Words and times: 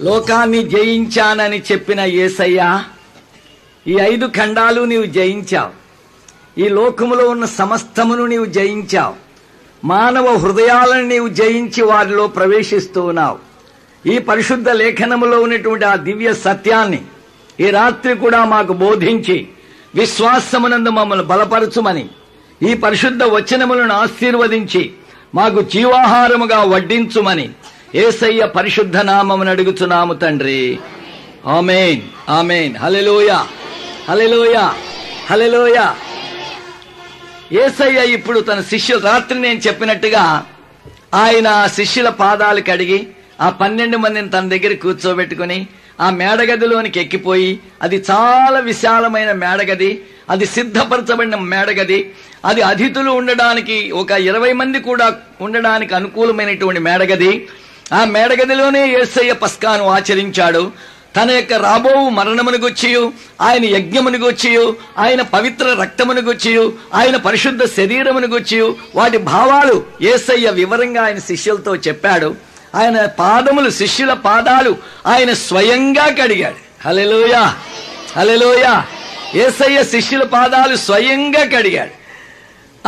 లోకాన్ని 0.00 0.62
జయించానని 0.62 1.62
చెప్పిన 1.72 2.00
యేసయ్య 2.00 2.82
ఈ 3.86 3.92
ఐదు 3.92 4.26
ఖండాలు 4.26 4.80
నీవు 4.80 5.04
జయించావు. 5.04 5.84
ఈ 6.60 6.68
లోకములో 6.68 7.28
ఉన్న 7.28 7.44
సమస్తమును 7.44 8.26
నీవు 8.26 8.44
జయించావు. 8.44 9.14
మానవ 9.86 10.36
హృదయాలను 10.36 11.08
నీవు 11.08 11.28
జయించి 11.28 11.82
వారిలో 11.82 12.26
ప్రవేశిస్తూ 12.26 13.02
ఉన్నావు. 13.02 13.38
ఈ 14.08 14.18
పరిశుద్ధ 14.18 14.68
లేఖనములో 14.68 15.40
ఉన్నటువంటి 15.40 15.84
ఆ 15.84 15.96
దివ్య 15.96 16.34
సత్యాన్ని 16.34 17.02
ఈ 17.60 17.70
రాత్రి 17.70 18.14
కూడా 18.14 18.44
మాకు 18.44 18.72
బోధించి 18.72 19.48
విశ్వాసమునందు 19.94 20.88
మమ్మల్ని 20.90 21.24
బలపరచుమని 21.24 22.08
ఈ 22.62 22.74
పరిశుద్ధ 22.74 23.22
వచనములను 23.22 23.94
ఆశీర్వదించి 23.94 24.92
మాకు 25.34 25.62
జీవాహారముగా 25.62 26.62
వడ్డించుమని 26.62 27.50
ఏసయ్య 27.94 28.46
పరిశుద్ధ 28.46 28.96
నామమును 28.96 29.50
అడుగుతున్నాము 29.50 30.14
తండ్రి. 30.14 30.78
Amen. 31.46 32.00
Amen. 32.28 32.76
Hallelujah 32.76 33.30
hallelujah 34.08 34.70
hallelujah 35.30 35.78
ఏసయ్య 37.52 38.12
ఇప్పుడు 38.12 38.40
తన 38.40 38.60
శిష్యులు 38.60 39.02
రాత్రి 39.02 39.40
నేను 39.40 39.58
చెప్పినట్టుగా 39.58 40.44
ఆయన 41.14 41.66
శిష్యుల 41.74 42.08
పాదాలు 42.08 42.60
కడిగి 42.60 43.06
ఆ 43.40 43.50
పన్నెండు 43.50 43.96
మందిని 43.96 44.30
తన 44.30 44.48
దగ్గర 44.48 44.72
కూర్చోబెట్టుకుని 44.74 45.66
ఆ 46.00 46.10
మేడగదిలోనికి 46.10 47.00
ఎక్కిపోయి 47.00 47.58
అది 47.82 48.04
చాలా 48.10 48.58
విశాలమైన 48.60 49.32
మేడగది 49.32 50.02
అది 50.30 50.46
సిద్ధపరచబడిన 50.46 51.36
మేడగది 51.36 52.12
అది 52.44 52.62
అతిథులు 52.62 53.10
ఉండడానికి 53.10 53.90
ఒక 53.90 54.10
ఇరవై 54.10 54.52
మంది 54.52 54.80
కూడా 54.80 55.06
ఉండడానికి 55.40 55.94
అనుకూలమైనటువంటి 55.94 56.80
మేడగది 56.80 57.48
ఆ 57.92 58.04
మేడగదిలోనే 58.04 59.02
ఏసయ్య 59.02 59.32
పస్కాను 59.32 59.84
ఆచరించాడు. 59.84 60.94
తన 61.16 61.30
యొక్క 61.30 61.52
రాబోవు 61.52 62.08
మరణమును 62.08 62.58
గుచ్చియు 62.58 63.12
ఆయన 63.40 63.64
యజ్ఞమును 63.64 64.18
గుచ్చియు 64.18 64.76
ఆయన 64.98 65.22
పవిత్ర 65.22 65.76
రక్తమును 65.80 66.20
గుచ్చియు 66.20 66.72
ఆయన 66.94 67.16
పరిశుద్ధ 67.16 67.64
శరీరమును 67.64 68.26
గుచ్చియు 68.26 68.76
వాటి 68.94 69.18
భావాలు 69.18 69.86
ఏసయ్య 70.02 70.50
వివరంగా 70.50 71.04
ఆయన 71.04 71.18
శిష్యులతో 71.18 71.76
చెప్పాడు. 71.76 72.34
ఆయన 72.74 73.06
పాదములు 73.06 73.70
శిష్యుల 73.70 74.12
పాదాలు 74.12 74.76
ఆయన 75.06 75.32
స్వయంగా 75.32 76.06
కడిగాడు. 76.22 76.88
హలెలోయ 76.88 77.50
హలెలోయ 78.16 78.80
ఏసయ్య 79.34 79.84
శిష్యుల 79.84 80.22
పాదాలు 80.22 80.76
స్వయంగా 80.76 81.44
కడిగాడు. 81.44 81.90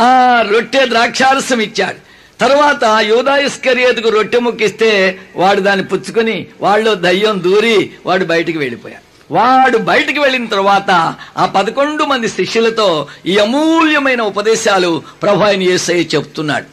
ఆ 0.01 0.43
రొట్టె 0.51 0.85
ద్రాక్షారసం 0.85 1.59
ఇచ్చాడు. 1.59 2.06
తర్వాత 2.41 2.83
యోధాయిస్కర్యేతుకు 3.01 4.09
రొట్టె 4.09 4.39
ముక్కిస్తే 4.39 5.19
వాడు 5.35 5.61
దాన్ని 5.61 5.85
పుచ్చుకుని 5.85 6.47
వాళ్ళు 6.61 6.93
దయ్యం 6.93 7.43
దూరి 7.43 7.91
వాడు 8.05 8.25
బయటికి 8.25 8.57
వెళ్ళిపోయాడు. 8.57 9.33
వాడు 9.33 9.77
బయటికి 9.77 10.19
వెళ్ళిన 10.19 10.45
తర్వాత 10.45 11.15
ఆ 11.37 11.45
పదకొండు 11.45 12.03
మంది 12.03 12.29
శిష్యులతో 12.29 13.07
ఈ 13.25 13.37
అమూల్యమైన 13.37 14.21
ఉపదేశాలు 14.21 15.03
ప్రభు 15.21 15.43
ఆయన 15.43 15.63
యేసయ్య 15.63 16.17
చెప్తున్నాడు. 16.17 16.65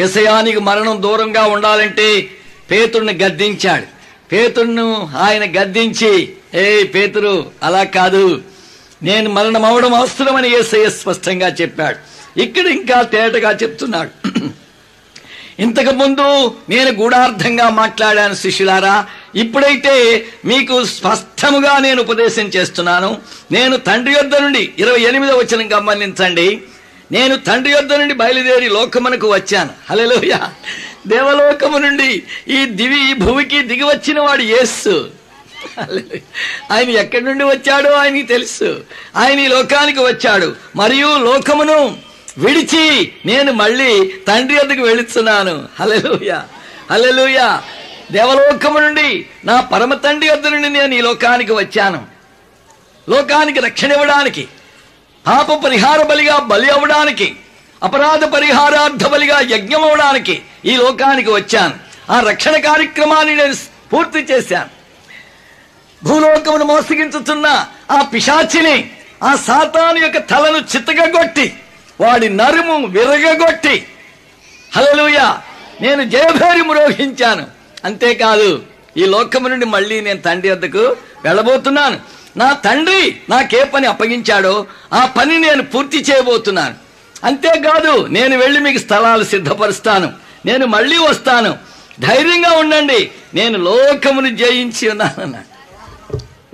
ఎసయానికి 0.00 0.60
మరణం 0.60 1.02
దూరంగా 1.02 1.42
ఉండాలంటే 1.42 2.28
పేతుడిని 2.70 3.12
గద్దించాడు. 3.12 3.86
పేతుడిను 4.32 5.10
ఆయన 5.16 5.62
గద్దించి 5.62 6.32
ఏ 6.54 6.82
పేతురు 6.82 7.50
అలా 7.62 7.84
కాదు. 7.84 8.40
నేను 9.02 9.30
మరణం 9.30 9.64
అవడం 9.64 9.94
అవసరమని 9.94 10.48
యేసయ్య 10.48 10.90
స్పష్టంగా 10.90 11.48
చెప్పాడు. 11.48 11.98
ఇక్కడ 12.40 12.66
ఇంకా 12.66 13.02
తేటగా 13.02 13.50
చెప్తున్నాడు. 13.50 14.21
ఇంతకు 15.62 15.92
ముందు 15.92 16.26
నేను 16.68 16.90
గూఢార్థంగా 16.90 17.66
మాట్లాడాను 17.80 18.34
శిష్యులారా 18.34 18.94
ఇప్పుడైతే 19.34 19.94
మీకు 20.44 20.84
స్పష్టముగా 20.84 21.78
నేను 21.78 22.00
ఉపదేశం 22.02 22.46
చేస్తున్నాను. 22.56 23.10
నేను 23.52 23.76
తండ్రి 23.76 24.12
యొద్ద 24.14 24.34
నుండి 24.36 24.62
ఇరవై 24.78 25.00
ఎనిమిదో 25.00 25.34
వచ్చిన 25.36 25.62
గమనించండి 25.76 26.48
నేను 27.12 27.36
తండ్రి 27.36 27.72
యొద్ద 27.72 27.92
నుండి 27.94 28.14
బయలుదేరి 28.14 28.68
లోకమునకు 28.68 29.28
వచ్చాను. 29.32 29.72
హలెలోయ 29.90 30.34
దేవలోకము 31.06 31.78
నుండి 31.78 32.10
ఈ 32.48 32.64
దివి 32.78 33.00
ఈ 33.10 33.14
భూమికి 33.14 33.58
దిగి 33.62 33.82
వచ్చిన 33.82 34.20
వాడు 34.20 34.42
యేస్సు 34.42 34.94
ఆయన 36.72 36.90
ఎక్కడి 37.02 37.24
నుండి 37.24 37.44
వచ్చాడో 37.44 37.90
ఆయనకి 37.92 38.22
తెలుసు. 38.22 38.70
ఆయన 39.16 39.38
ఈ 39.40 39.46
లోకానికి 39.46 40.00
వచ్చాడు. 40.00 40.48
మరియు 40.76 41.10
లోకమును 41.18 41.78
విడిచి 42.38 43.12
నేను 43.26 43.52
మళ్ళీ 43.52 44.12
తండ్రి 44.28 44.58
వద్దకు 44.58 44.80
వెళుతున్నాను. 44.80 45.68
హలెలూయ 45.80 46.32
హలెలూయ 46.90 47.58
దేవలోకము 48.12 48.78
నుండి 48.78 49.26
నా 49.44 49.60
పరమ 49.60 49.94
తండ్రి 49.94 50.30
వద్ద 50.30 50.46
నుండి 50.46 50.68
నేను 50.68 50.94
ఈ 50.94 51.00
లోకానికి 51.00 51.52
వచ్చాను. 51.52 52.06
లోకానికి 53.08 53.60
రక్షణ 53.60 53.92
ఇవ్వడానికి 53.92 54.48
పాప 55.26 55.52
పరిహార 55.64 56.02
బలిగా 56.02 56.38
బలి 56.38 56.70
అవ్వడానికి 56.70 57.36
అపరాధ 57.82 58.24
పరిహారార్థ 58.24 59.06
బలిగా 59.06 59.40
యజ్ఞం 59.40 59.82
అవ్వడానికి 59.82 60.42
ఈ 60.64 60.76
లోకానికి 60.76 61.30
వచ్చాను. 61.30 61.74
ఆ 62.12 62.20
రక్షణ 62.20 62.56
కార్యక్రమాన్ని 62.56 63.36
నేను 63.36 63.54
పూర్తి 63.92 64.18
చేశాను. 64.18 64.70
భూలోకమును 66.04 66.64
మోసగించుతున్న 66.64 67.66
ఆ 67.90 68.02
పిశాచిని 68.02 68.90
ఆ 69.22 69.36
సాతాను 69.36 69.98
యొక్క 69.98 70.18
తలను 70.18 70.56
చిత్తగొట్టి 70.56 71.54
వాడి 72.02 72.28
నరుము 72.28 72.86
విరగగొట్టి. 72.86 73.86
హలలుయ 74.76 75.34
నేను 75.80 76.04
జయభేరి 76.04 76.62
మ్రోహించాను. 76.62 77.46
అంతేకాదు 77.84 78.62
ఈ 78.96 79.04
లోకము 79.04 79.48
నుండి 79.48 79.66
మళ్ళీ 79.66 80.00
నేను 80.00 80.20
తండ్రి 80.20 80.50
వద్దకు 80.50 80.96
వెళ్ళబోతున్నాను. 81.24 82.00
నా 82.36 82.52
తండ్రి 82.52 83.16
నాకే 83.30 83.64
పని 83.64 83.86
అప్పగించాడో 83.86 84.66
ఆ 84.92 85.06
పని 85.06 85.38
నేను 85.38 85.62
పూర్తి 85.62 85.98
చేయబోతున్నాను. 85.98 86.74
అంతేకాదు 87.24 88.06
నేను 88.06 88.38
వెళ్ళి 88.38 88.60
మీకు 88.60 88.78
స్థలాలు 88.78 89.24
సిద్ధపరుస్తాను. 89.24 90.12
నేను 90.46 90.66
మళ్ళీ 90.66 90.98
వస్తాను. 90.98 91.58
ధైర్యంగా 92.00 92.50
ఉండండి. 92.50 93.10
నేను 93.34 93.58
లోకమును 93.58 94.36
జయించి 94.36 94.88
ఉన్నానన్నా. 94.88 95.42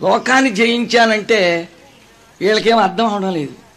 లోకాన్ని 0.02 0.50
జయించానంటే 0.50 1.68
వీళ్ళకేం 2.40 2.78
అర్థం 2.78 3.06
అవడం 3.06 3.32
లేదు. 3.32 3.67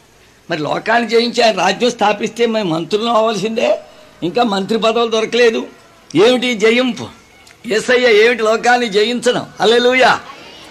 మరి 0.52 0.62
లోకాన్ని 0.62 1.10
జయించి 1.10 1.42
ఆయన 1.42 1.60
రాజ్యం 1.60 1.92
స్థాపిస్తే 1.92 2.46
మేము 2.46 2.74
మంత్రులు 2.74 3.10
అవ్వాల్సిందే. 3.10 3.80
ఇంకా 4.24 4.44
మంత్రి 4.44 4.78
పదవులు 4.80 5.12
దొరకలేదు. 5.12 5.68
ఏమిటి 6.16 6.54
జయింపు? 6.54 7.08
ఏసయ్య 7.68 8.26
ఏమిటి 8.26 8.44
లోకాన్ని 8.44 8.90
జయించడం? 8.90 9.48
అల్లెలుయా 9.62 10.20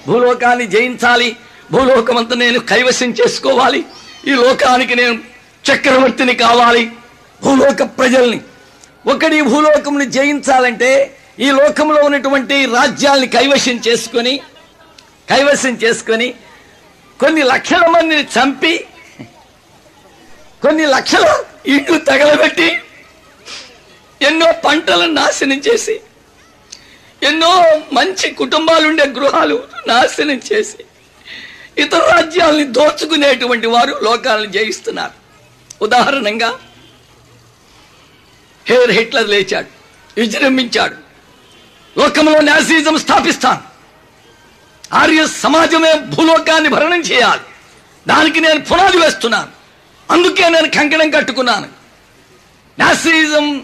భూలోకాన్ని 0.09 0.67
జయించాలి. 0.67 1.37
భూలోకమంతా 1.73 2.35
నేను 2.35 2.59
కైవశం 2.59 3.11
చేసుకోవాలి. 3.11 3.85
ఈ 4.29 4.31
లోకానికి 4.31 4.95
నేను 4.95 5.19
చక్రవర్తిని 5.73 6.35
కావాలి. 6.35 6.93
భూలోక 7.43 7.83
ప్రజల్ని. 7.83 8.41
ఒకటి 9.07 9.43
భూలోకంని 9.43 10.07
జయించాలంటే 10.07 11.17
ఈ 11.41 11.51
లోకంలో 11.51 12.03
ఉన్నటువంటి 12.03 12.65
రాజ్యాల్ని 12.65 13.27
కైవశం 13.27 13.81
చేసుకొని 13.89 14.41
కైవశం 15.31 15.71
చేసుకొని 15.71 16.35
కొన్ని 17.21 17.43
లక్షల 17.43 17.87
మందిని 17.87 18.23
చంపి 18.23 18.85
కొన్ని 20.63 20.87
లక్షల 20.87 21.45
ఇళ్ళు 21.67 21.99
తగలబెట్టి 21.99 22.79
ఎన్నో 24.23 24.53
పంటలను 24.53 25.13
నాశనం 25.13 25.59
చేసి 25.59 26.01
ఎన్నో 27.23 27.81
మంచి 27.93 28.31
కుటుంబాలుండే 28.31 29.07
గృహాలు 29.07 29.65
నాశనం 29.87 30.41
చేసి 30.53 30.85
ఇతర 31.79 31.99
రాజ్యాలని 31.99 32.65
దోచుకునేటువంటి 32.65 33.67
వారు 33.67 34.01
లోకాలను 34.03 34.53
జయిస్తున్నారు. 34.53 35.13
ఉదాహరణంగా 35.85 36.59
హేర్ 38.69 38.91
హిట్లర్ 38.91 39.29
లేచాడు 39.29 39.67
విజృంభించాడు. 40.21 40.97
లోకంలో 41.99 42.41
నాసిజం 42.41 42.99
స్థాపిస్తాను. 42.99 43.63
ఆర్య 44.95 45.27
సమాజమే 45.27 45.95
భూలోకాన్ని 45.95 46.69
భరణం 46.69 47.01
చేయాలి. 47.01 47.41
దానికి 48.09 48.41
నేను 48.41 48.61
పునాది 48.61 48.99
వేస్తున్నాను. 48.99 49.60
అందుకే 50.11 50.49
నేను 50.49 50.69
కంకణం 50.69 51.11
కట్టుకున్నాను. 51.11 51.69
నాసిజం 52.79 53.63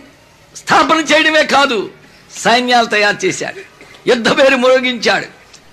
స్థాపన 0.57 0.99
చేయడమే 0.99 1.43
కాదు 1.43 1.91
సైన్యాలు 2.37 2.87
తయారు 2.87 3.27
చేశాడు 3.27 3.61
యుద్ధ 4.09 4.29
పేరు 4.39 4.57
మురగించాడు 4.57 5.27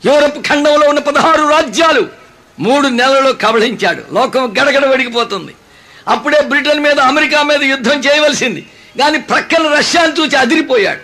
యూరప్ 0.08 0.48
ఖండంలో 0.48 0.90
ఉన్న 0.90 1.00
పదహారు 1.00 1.44
రాజ్యాలు 1.48 2.08
మూడు 2.60 2.88
నెలల్లో 2.88 3.34
కబళించాడు. 3.34 4.04
లోకం 4.12 4.54
గడగడ 4.62 4.86
వడిగిపోతుంది. 4.86 5.54
అప్పుడే 6.08 6.42
బ్రిటన్ 6.42 6.80
మీద 6.80 7.00
అమెరికా 7.00 7.42
మీద 7.44 7.64
యుద్ధం 7.64 8.00
చేయవలసింది. 8.00 8.62
కానీ 9.00 9.18
ప్రక్కన 9.18 9.68
రష్యాను 9.78 10.14
చూసి 10.20 10.36
అదిరిపోయాడు. 10.36 11.02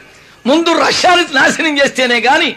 ముందు 0.47 0.79
రష్యాని 0.79 1.23
నాశనం 1.33 1.79
చేస్తేనే 1.79 2.21
కానీ 2.21 2.55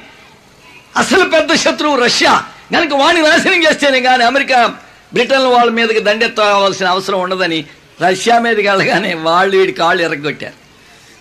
అసలు 0.97 1.29
పెద్ద 1.29 1.55
శత్రువు 1.55 1.97
రష్యా. 2.05 2.45
కనుక 2.73 2.95
వాడిని 2.95 3.29
నాశనం 3.29 3.63
చేస్తేనే 3.63 4.01
కానీ 4.01 4.25
అమెరికా 4.25 4.77
బ్రిటన్ 5.15 5.47
వాళ్ళ 5.47 5.71
మీదకి 5.71 6.01
దండెత్తవలసిన 6.01 6.87
అవసరం 6.87 7.21
ఉండదని 7.21 7.65
రష్యా 8.09 8.39
మీదకి 8.39 8.69
వెళ్ళగానే 8.69 9.15
వాళ్ళు 9.15 9.57
వీడి 9.57 9.73
కాళ్ళు 9.73 10.03
ఎరగొట్టారు. 10.03 10.55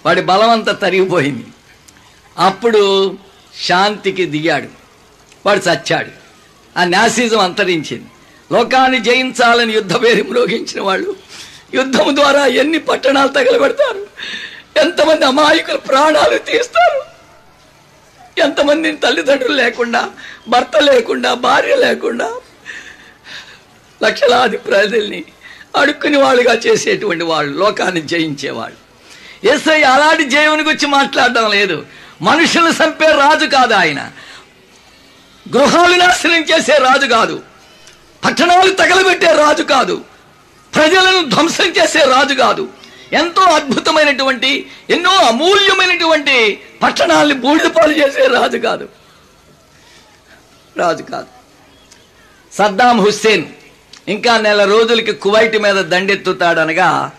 వాడి 0.06 0.22
బలమంతా 0.22 0.72
తరిగిపోయింది. 0.72 1.46
అప్పుడు 2.38 3.16
శాంతికి 3.66 4.26
దిగాడు. 4.26 4.68
వాడు 5.46 5.60
చచ్చాడు. 5.60 6.10
ఆ 6.80 6.84
నాసిజం 6.84 7.40
అంతరించింది. 7.40 8.06
లోకాన్ని 8.52 9.00
జయించాలని 9.00 9.74
యుద్ధ 9.74 10.04
పేరు 10.04 10.24
మ్రోగించిన 10.24 10.82
వాళ్ళు 10.82 11.16
యుద్ధం 11.74 12.16
ద్వారా 12.16 12.46
ఎన్ని 12.46 12.80
పట్టణాలు 12.80 13.28
తగలబెడతారు? 13.28 14.08
ఎంతమంది 14.80 15.26
అమాయకుల 15.26 15.76
ప్రాణాలు 15.76 16.38
తీస్తారు? 16.38 17.02
ఎంతమందిని 18.42 18.98
తల్లిదండ్రులు 18.98 19.54
లేకుండా 19.54 20.10
భర్త 20.48 20.78
లేకుండా 20.78 21.34
భార్య 21.34 21.76
లేకుండా 21.76 22.36
లక్షలాది 24.04 24.58
ప్రజల్ని 24.58 25.24
అడుక్కుని 25.76 26.18
వాళ్ళుగా 26.18 26.54
చేసేటువంటి 26.54 27.24
వాళ్ళు 27.24 27.58
లోకాన్ని 27.58 28.02
జయించేవాళ్ళు. 28.02 28.82
ఎస్ఐ 29.48 29.82
అలాంటి 29.82 30.24
జయముని 30.24 30.64
గురించి 30.64 30.88
మాట్లాడడం 30.88 31.50
లేదు. 31.50 31.86
మనుషులు 32.22 32.70
చంపే 32.70 33.06
రాజు 33.06 33.46
కాదు 33.46 33.74
ఆయన. 33.74 34.12
గృహాలు 35.58 35.96
నాశనం 35.96 36.44
చేసే 36.44 36.78
రాజు 36.78 37.08
కాదు. 37.08 37.42
పట్టణాలు 38.26 38.72
తగలబెట్టే 38.72 39.28
రాజు 39.28 39.64
కాదు. 39.64 40.02
ప్రజలను 40.76 41.30
ధ్వంసం 41.30 41.66
చేసే 41.66 42.00
రాజు 42.00 42.34
కాదు. 42.34 42.70
ఎంతో 43.14 43.42
అద్భుతమైనటువంటి 43.42 44.68
ఎన్నో 44.90 45.10
అమూల్యమైనటువంటి 45.10 46.62
పట్టణాల్ని 46.84 47.36
బూడిదపాలు 47.36 47.92
చేసే 47.92 48.28
రాజు 48.28 48.58
కాదు. 48.58 48.90
రాజు 50.78 51.04
కాదు. 51.04 51.28
సద్దాం 52.54 53.02
హుస్సేన్ 53.02 53.46
ఇంకా 54.08 54.38
నెల 54.38 54.64
రోజులకి 54.64 55.12
కువైట్ 55.12 55.58
మీద 55.58 55.76
దండెత్తుతాడనగా 55.76 57.12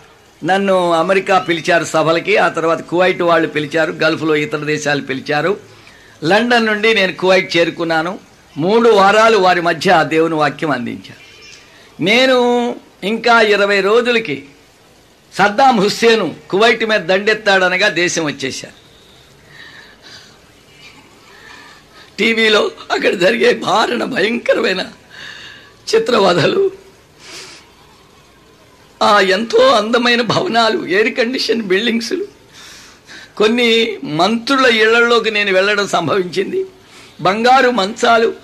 నన్ను 0.44 0.92
అమెరికా 0.92 1.38
పిలిచారు 1.38 1.84
సభలకి 1.84 2.36
ఆ 2.36 2.48
తర్వాత 2.48 2.80
కువైట్ 2.80 3.22
వాళ్ళు 3.22 3.48
పిలిచారు 3.48 3.92
గల్ఫ్లో 3.92 4.36
ఇతర 4.36 4.58
దేశాలు 4.58 5.00
పిలిచారు. 5.00 5.56
లండన్ 6.24 6.66
నుండి 6.66 6.94
నేను 6.94 7.12
కువైట్ 7.12 7.56
చేరుకున్నాను. 7.56 8.18
మూడు 8.56 8.90
వారాలు 8.90 9.38
వారి 9.38 9.60
మధ్య 9.60 10.04
దేవుని 10.08 10.34
వాక్యం 10.34 10.70
అందించారు. 10.70 11.22
నేను 12.02 12.76
ఇంకా 13.04 13.40
ఇరవై 13.40 13.80
రోజులకి 13.80 14.44
సద్దాం 15.38 15.80
హుస్సేను 15.80 16.34
కువైట్ 16.50 16.84
మీద 16.84 17.00
దండెత్తాడనగా 17.00 17.88
దేశం 17.88 18.24
వచ్చేశారు. 18.24 18.82
టీవీలో 22.18 22.70
అక్కడ 22.90 23.14
జరిగే 23.14 23.54
భారణ 23.54 24.04
భయంకరమైన 24.04 24.86
చిత్రవధలు 25.88 26.70
ఆ 29.02 29.20
ఎంతో 29.20 29.68
అందమైన 29.68 30.22
భవనాలు 30.22 30.86
ఎయిర్ 30.86 31.14
కండిషన్ 31.14 31.62
బిల్డింగ్స్లు 31.62 32.24
కొన్ని 33.36 33.98
మంత్రుల 34.04 34.66
ఇళ్ళలోకి 34.66 35.30
నేను 35.30 35.52
వెళ్ళడం 35.52 35.88
సంభవించింది. 35.88 36.66
బంగారు 37.20 37.70
మంచాలు 37.70 38.34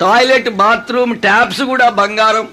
టాయిలెట్ 0.00 0.48
బాత్రూమ్ 0.48 1.20
ట్యాప్స్ 1.20 1.62
కూడా 1.62 1.88
బంగారం. 1.88 2.48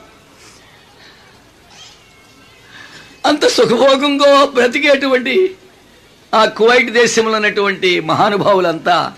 అంత 3.26 3.48
సుఖభోగంగా 3.48 4.46
బ్రతికేటువంటి 4.46 5.56
ఆ 6.34 6.46
కువైట్ 6.46 6.92
దేశంలో 6.92 7.32
ఉన్నటువంటి 7.32 8.00
మహానుభావులంతా 8.00 9.14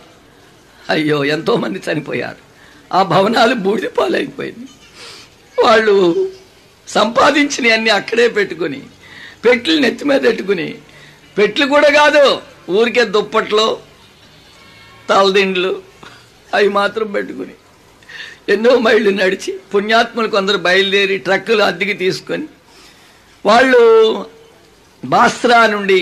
అయ్యో 0.89 1.25
ఎంతోమంది 1.25 1.81
చనిపోయారు. 1.92 2.42
ఆ 2.94 3.04
భవనాలు 3.04 3.56
బూడిద 3.56 3.89
పాలైపోయింది. 3.89 4.68
వాళ్ళు 5.57 5.95
సంపాదించిన 6.87 7.71
అన్ని 7.73 7.91
అక్కడే 7.99 8.27
పెట్టుకుని 8.37 8.81
పెట్లు 9.45 9.75
నెత్తి 9.83 10.05
మీద 10.09 10.21
పెట్టుకుని 10.27 10.67
పెట్లు 11.37 11.65
కూడా 11.65 11.89
కాదు 11.99 12.23
ఊరికే 12.77 13.03
దుప్పట్లో 13.15 13.65
తలదిండ్లు 15.09 15.71
అవి 16.53 16.69
మాత్రం 16.77 17.07
పెట్టుకుని 17.13 17.55
ఎన్నో 18.53 18.71
మైళ్ళు 18.79 19.11
నడిచి 19.11 19.51
పుణ్యాత్ములు 19.73 20.27
కొందరు 20.27 20.59
బయలుదేరి 20.67 21.17
ట్రక్కులు 21.27 21.63
అద్దెకి 21.63 21.95
తీసుకొని 22.03 22.47
వాళ్ళు 23.45 23.81
బాస్రా 25.03 25.59
నుండి 25.67 26.01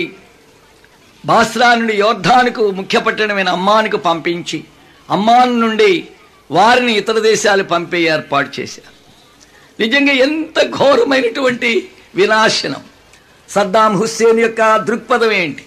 బాస్రా 1.24 1.68
నుండి 1.74 1.94
యోర్ధానికి 1.98 2.62
ముఖ్య 2.80 2.98
పట్టణమైన 2.98 3.50
అమ్మానికి 3.58 3.98
పంపించి 4.08 4.58
అమ్మాన్ 5.08 5.54
నుండి 5.60 5.92
వారిని 6.50 6.92
ఇతర 6.92 7.18
దేశాలు 7.28 7.64
పంపే 7.64 8.00
ఏర్పాటు 8.14 8.50
చేశారు. 8.58 8.93
నిజంగా 9.80 10.12
ఎంత 10.12 10.70
ఘోరమైనటువంటి 10.76 11.88
వినాశనం. 12.14 12.82
సద్దాం 13.48 13.96
హుస్సేన్ 13.96 14.40
యొక్క 14.40 14.76
దృక్పథం 14.76 15.32
ఏంటి? 15.32 15.64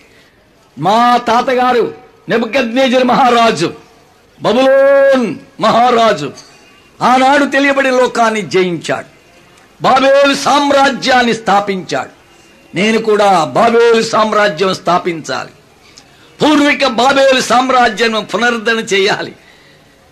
మా 0.79 1.17
తాతగారు 1.17 1.93
నెబద్నేజర్ 2.29 3.03
మహారాజు 3.03 3.73
బబులోన్ 4.41 5.35
మహారాజు 5.59 6.33
ఆనాడు 7.01 7.45
తెలియబడి 7.45 7.89
లోకాన్ని 7.89 8.41
జయించాడు. 8.41 9.05
బాబేలు 9.81 10.33
సామ్రాజ్యాన్ని 10.33 11.33
స్థాపించాడు. 11.33 12.09
నేను 12.75 12.97
కూడా 12.97 13.43
బాబేలు 13.43 14.01
సామ్రాజ్యం 14.01 14.73
స్థాపించాలి. 14.73 15.49
పూర్విక 16.41 16.87
బాబేలు 16.87 17.41
సామ్రాజ్యం 17.41 18.27
పునరుద్ధరణ 18.33 18.79
చేయాలి. 18.79 19.33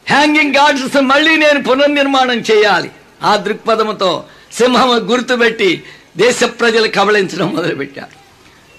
హ్యాంగింగ్ 0.10 0.56
గార్డ్స్ 0.56 1.02
మళ్ళీ 1.02 1.36
నేను 1.36 1.64
పునర్నిర్మాణం 1.64 2.38
చేయాలి. 2.38 2.92
ఆ 3.24 3.36
దృక్పథముతో 3.36 4.24
సింహం 4.54 5.12
గుర్తుపెట్టి 5.12 5.84
దేశ 6.18 6.44
ప్రజలు 6.44 6.88
కబళించడం 6.88 7.56
మొదలుపెట్టారు 7.56 8.26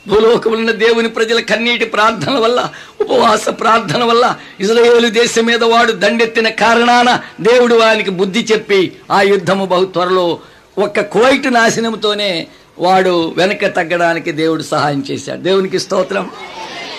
భూలోకములున్న 0.08 0.70
దేవుని 0.70 1.08
ప్రజల 1.08 1.40
కన్నీటి 1.40 1.84
ప్రార్థన 1.84 2.38
వల్ల 2.38 2.70
ఉపవాస 3.00 3.48
ప్రార్థన 3.48 4.04
వల్ల 4.04 4.36
ఇజ్రాయేలు 4.60 5.08
దేశం 5.08 5.46
మీద 5.46 5.64
వాడు 5.64 5.92
దండెత్తిన 5.92 6.48
కారణాన 6.48 7.20
దేవుడు 7.40 7.74
వానికి 7.74 8.10
బుద్ధి 8.10 8.46
చెప్పి 8.52 8.92
ఆ 9.10 9.22
యుద్ధము 9.22 9.66
బహు 9.66 9.84
త్వరలో 9.84 10.40
ఒక్క 10.78 11.00
కోయిట్ 11.00 11.54
నాశనంతోనే 11.54 12.46
వాడు 12.78 13.34
వెనక 13.36 13.76
తగ్గడానికి 13.76 14.32
దేవుడు 14.32 14.62
సహాయం 14.62 15.04
చేశాడు. 15.10 15.40
దేవునికి 15.40 15.78
స్తోత్రం. 15.78 16.30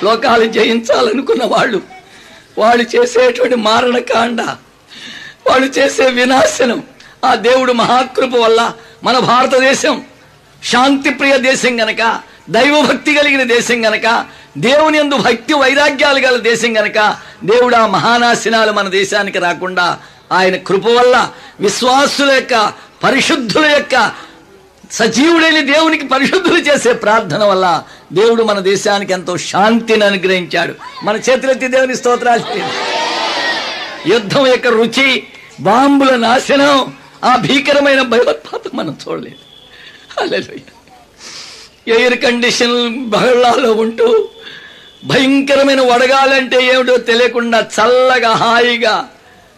లోకాలు 0.04 0.45
జయించాలనుకున్న 0.45 1.44
వాళ్ళు 1.45 1.81
వాళ్ళు 2.57 2.83
చేసేటువంటి 2.83 3.56
మారణకాండ 3.56 4.42
వాళ్ళు 5.48 5.68
చేసే 5.68 6.10
వినాశనం 6.10 6.83
ఆ 7.24 7.36
దేవుడు 7.42 7.72
మహాకృప 7.74 8.36
వల్ల 8.36 8.60
మన 9.04 9.18
భారతదేశం 9.25 9.96
శాంతిప్రియ 10.62 11.38
దేశం 11.42 11.74
గనక 11.81 12.04
దైవభక్తి 12.50 13.12
కలిగిన 13.14 13.44
దేశం 13.48 13.86
గనక 13.86 14.08
దేవుని 14.58 14.98
ఎందు 14.98 15.16
భక్తి 15.18 15.54
వైరాగ్యాలు 15.54 16.19
గల 16.19 16.38
దేశం 16.42 16.78
గనక 16.78 17.00
దేవుడు 17.44 17.75
ఆ 17.75 17.86
మహానాశనాలు 17.88 18.72
మన 18.72 18.88
దేశానికి 18.92 19.40
రాకుండా 19.40 19.88
ఆయన 20.31 20.56
కృప 20.68 20.86
వల్ల 20.90 21.16
విశ్వాసుల 21.59 22.31
యొక్క 22.31 22.56
పరిశుద్ధుల 23.04 23.66
యొక్క 23.69 23.95
సజీవుడైన 24.92 25.59
దేవునికి 25.71 26.07
పరిశుద్ధులు 26.07 26.59
చేసే 26.59 26.94
ప్రార్థన 26.97 27.44
వల్ల 27.44 27.66
దేవుడు 28.12 28.44
మన 28.44 28.59
దేశానికి 28.66 29.14
ఎంతో 29.14 29.38
శాంతిని 29.45 30.06
అనుగ్రహించాడు. 30.06 30.74
మన 31.04 31.16
చేతులెత్తి 31.28 31.68
దేవుని 31.68 31.95
స్తోత్రాలు 31.95 32.44
యుద్ధం 34.09 34.47
యొక్క 34.47 34.68
రుచి 34.74 35.09
బాంబుల 35.59 36.16
నాశనం 36.19 36.80
ఆ 37.24 37.33
భీకరమైన 37.38 38.02
భయోత్పాతం 38.12 38.71
మనం 38.74 38.94
చూడలేదు 39.04 39.44
హల్లెలూయా. 40.14 40.74
ఎయిర్ 41.95 42.18
కండిషన్ 42.24 42.78
బహళాలో 43.09 43.71
ఉంటూ 43.76 44.07
భయంకరమైన 45.04 45.81
వడగాలంటే 45.90 46.57
ఏమిటో 46.66 46.95
తెలియకుండా 47.09 47.59
చల్లగా 47.76 48.31
హాయిగా 48.36 48.95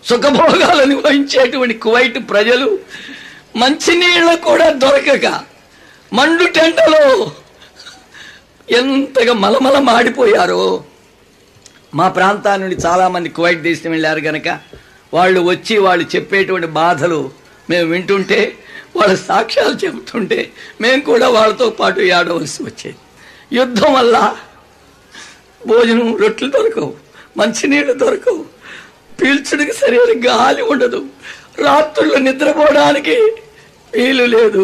సుఖభోగాలు 0.04 0.82
అనుభవించేటువంటి 0.82 1.75
కువైట్ 1.78 2.20
ప్రజలు 2.30 2.68
మంచినీళ్ళు 3.56 4.36
కూడా 4.42 4.68
దొరకక 4.75 5.28
మండు 6.12 6.46
టెంటలో 6.54 7.01
ఎంతగా 8.72 9.34
మలమల 9.34 9.78
మాడిపోయారో 9.80 10.62
మా 11.94 12.08
ప్రాంతాల 12.10 12.58
నుండి 12.62 12.78
చాలామంది 12.86 13.30
కువైట్ 13.30 13.62
దేశం 13.62 13.92
వెళ్ళారు 13.92 14.20
కనుక 14.20 14.48
వాళ్ళు 15.13 15.39
వచ్చి 15.48 15.75
వాళ్ళు 15.80 16.06
చెప్పేటువంటి 16.16 16.68
బాధలు 16.75 17.20
మేము 17.70 17.88
వింటుంటే 17.90 18.40
వాళ్ళ 18.96 19.16
సాక్ష్యాలు 19.16 19.76
చెబుతుంటే 19.86 20.52
మేము 20.82 21.02
కూడా 21.02 21.28
వాళ్ళతో 21.30 21.70
పాటు 21.70 22.00
ఏడవలసి 22.00 22.64
వచ్చేది. 22.64 22.98
యుద్ధం 23.54 23.94
వల్ల 23.94 24.36
భోజనం 25.68 26.18
రొట్టెలు 26.18 26.52
దొరకవు 26.52 26.94
మంచినీళ్ళు 27.38 27.94
దొరకవు 27.94 28.46
పీల్చడానికి 29.20 29.74
సరైన 29.78 30.12
గాలి 30.28 30.62
ఉండదు 30.62 31.02
రాత్రులు 31.60 32.18
నిద్రపోవడానికి 32.18 33.16
వీలు 33.94 34.26
లేదు. 34.26 34.64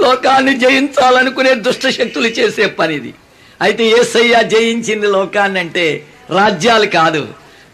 లోకాన్ని 0.00 0.58
జయించాలనుకునే 0.58 1.54
దుష్ట 1.54 1.86
శక్తులు 1.88 2.28
చేసే 2.28 2.66
పనిది. 2.66 3.14
అయితే 3.60 3.84
ఏసయ్య 3.84 4.42
జయించింది 4.42 5.06
లోకాన్ని 5.06 5.60
అంటే 5.60 5.86
రాజ్యాలు 6.30 6.86
కాదు. 6.86 7.22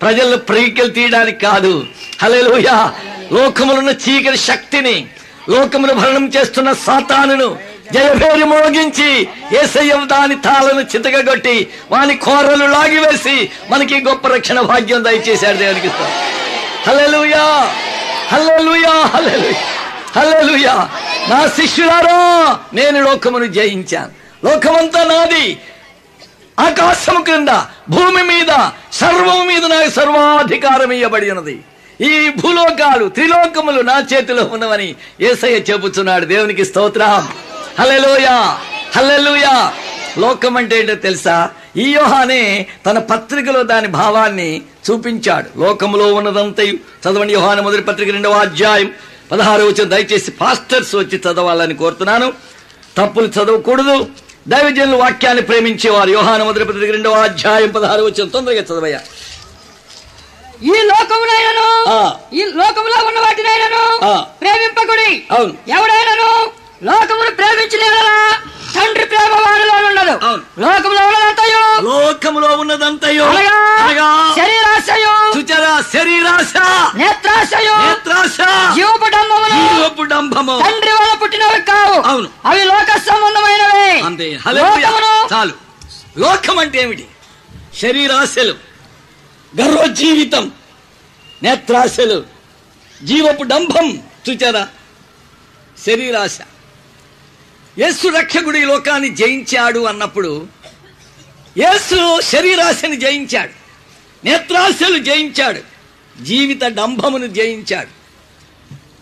ప్రజలను 0.02 0.36
ప్రీకలు 0.36 0.88
తీయడానికి 0.88 1.38
కాదు. 1.38 1.86
హల్లెలూయా. 2.22 2.94
లోకములున్న 3.32 3.90
చీకటి 3.90 4.36
శక్తిని 4.36 5.06
లోకమును 5.50 5.94
భరణం 5.94 6.28
చేస్తున్న 6.28 6.72
సాతానును 6.72 7.58
జయభేరి 7.92 8.44
మోగించి 8.44 9.28
ఏసయ్య 9.62 10.00
దాని 10.04 10.34
తాళను 10.34 10.80
చితకగొట్టి 10.80 11.68
వాని 11.90 12.16
కోరలు 12.16 12.64
లాగివేసి 12.64 13.50
మనకి 13.70 14.00
గొప్ప 14.00 14.28
రక్షణ 14.28 14.60
భాగ్యం 14.60 15.04
దయచేశాడు 15.04 15.56
దేవునికి 15.56 15.88
హల్లెలూయా. 16.86 17.74
హల్లెలూయా. 18.28 18.90
హల్లెలూయా. 18.90 19.68
హల్లెలూయా. 20.16 20.88
నా 21.28 21.46
శిష్యులారా 21.46 22.58
నేను 22.74 23.02
లోకమును 23.02 23.44
జయించాను. 23.44 24.46
లోకమంతా 24.46 25.04
నాది. 25.04 25.58
ఆకాశము 26.60 27.24
క్రింద 27.24 27.48
భూమి 27.88 28.22
మీద 28.22 28.68
సర్వము 28.92 29.44
మీద 29.44 29.64
నాకు 29.64 29.90
సర్వాధికారం 29.90 30.92
ఇవ్వబడి 30.92 31.30
ఉన్నది. 31.30 31.60
ఈ 32.00 32.30
భూలోకాలు 32.30 33.08
త్రిలోకములు 33.08 33.80
నా 33.80 34.06
చేతిలో 34.14 34.44
ఉన్నవని 34.44 34.94
ఏసయ్య 35.20 35.72
చెబుతున్నాడు. 35.72 36.24
దేవునికి 36.24 36.64
స్తోత్రం. 36.64 37.28
హల్లెలూయ 37.78 38.26
హల్లెలూయ. 38.96 39.70
లోకం 40.18 40.56
అంటే 40.56 40.80
ఏంటో 40.80 40.94
తెలుసా? 40.94 41.50
ఈ 41.76 41.90
యోహానే 41.90 42.66
తన 42.86 42.98
పత్రికలో 42.98 43.62
దాని 43.62 43.88
భావాన్ని 43.88 44.62
చూపించాడు. 44.90 45.62
లోకములో 45.64 46.14
ఉన్నదంతయు. 46.14 46.72
చదవండి 46.72 47.32
యోహాన 47.32 47.60
మొదటి 47.60 47.82
పత్రిక 47.82 48.10
రెండవ 48.10 48.32
అధ్యాయం. 48.32 48.92
పదహారు 49.32 49.62
వచ్చిన 49.62 49.88
దయచేసి 49.88 50.30
పాస్టర్స్ 50.30 50.94
వచ్చి 50.94 51.18
చదవాలని 51.18 51.74
కోరుతున్నాను. 51.74 52.32
తప్పులు 52.96 53.26
చదవకూడదు. 53.26 54.06
దైవజనులు 54.48 54.96
వాక్యాన్ని 54.96 55.42
ప్రేమించేవారు 55.42 56.10
యోహాన 56.10 56.42
మొదటి 56.42 56.64
పత్రిక 56.64 56.90
రెండవ 56.90 57.12
అధ్యాయం 57.12 57.70
పదహారు 57.70 58.02
వచ్చిన 58.02 58.28
తొందరగా 58.28 58.62
చదవయ్యా 58.62 59.00
ఈ 60.62 60.74
లోకమునైనను. 60.90 61.68
ఈ 62.34 62.42
లోకములో 62.58 62.98
ఉన్న 63.06 63.18
వాటినైనను. 63.20 63.82
ప్రేమింపకుడి 64.40 65.10
అవును. 65.30 65.52
ఎవడైనను 65.68 66.28
లోకమును 66.84 67.30
ప్రేమించిన 67.30 67.84
యెడల 67.84 68.32
తండ్రి 68.76 69.04
ప్రేమ 69.04 69.34
వారిలో 69.34 69.74
ఉండదు. 69.74 70.10
లోకములో 70.60 71.06
ఉన్నదంతయు. 71.06 71.80
లోకములో 71.80 72.56
ఉన్నదంతయో. 72.56 73.24
అనగా 73.24 74.34
శరీరాశయు. 74.36 75.38
చూచారా 75.38 75.80
శరీరాశ. 75.92 76.56
నేత్రాశయు. 76.96 77.88
నేత్రాశ. 77.88 78.36
జీవపు 78.74 79.08
డంబములు. 79.08 79.76
జీవపు 79.76 80.02
డంభము 80.02 80.62
తండ్రి 80.62 80.90
వల్ల 80.90 81.14
పుట్టినవి 81.22 81.62
కావు. 81.62 82.00
అవును. 82.00 82.28
అవి 82.44 82.64
లోక 82.64 82.98
సంబంధమైనవి. 82.98 84.00
అంతే. 84.00 84.40
లోకమును 84.48 85.34
చాలు. 85.34 85.52
లోకం 86.18 86.58
అంటే 86.58 86.78
ఏమిటి? 86.78 87.06
శరీరాశలు. 87.80 88.54
గర్వ 89.60 89.86
జీవితం 89.86 90.50
నేత్రాశలు. 91.42 92.24
జీవపు 93.02 93.42
డంభం 93.42 94.02
చూచారా 94.30 94.68
శరీరాశ. 95.86 96.38
యేసు 97.78 98.08
రక్షకుడు 98.08 98.56
ఈ 98.56 98.64
లోకాన్ని 98.64 99.08
జయించాడు 99.08 99.78
అన్నప్పుడు 99.78 100.46
యేసు 101.58 102.20
శరీరాశని 102.20 102.96
జయించాడు 102.96 103.50
నేత్రాశలు 104.26 104.98
జయించాడు 104.98 105.60
జీవిత 106.22 106.62
డంభమును 106.62 107.26
జయించాడు. 107.26 108.04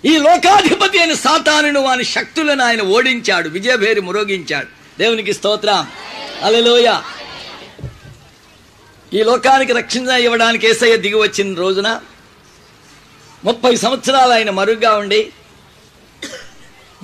ఈ 0.07 0.19
లోకాధిపతి 0.19 0.99
అయిన 0.99 1.15
సాతానును 1.15 1.81
వాని 1.81 2.05
శక్తులను 2.05 2.65
ఆయన 2.65 2.83
ఓడించాడు 2.83 3.49
విజయభేరి 3.49 4.01
మురోగించాడు. 4.01 4.67
దేవునికి 4.99 5.35
స్తోత్రం. 5.35 5.87
అలలోయ 6.43 7.01
ఈ 9.15 9.23
లోకానికి 9.23 9.73
రక్షణ 9.73 10.09
ఇవ్వడానికి 10.09 10.67
ఏసయ్య 10.67 10.97
దిగి 10.97 11.15
వచ్చిన 11.15 11.55
రోజున 11.55 12.01
ముప్పై 13.45 13.77
సంవత్సరాలు 13.77 14.33
ఆయన 14.33 14.51
మరుగ్గా 14.51 14.97
ఉండి 14.97 15.33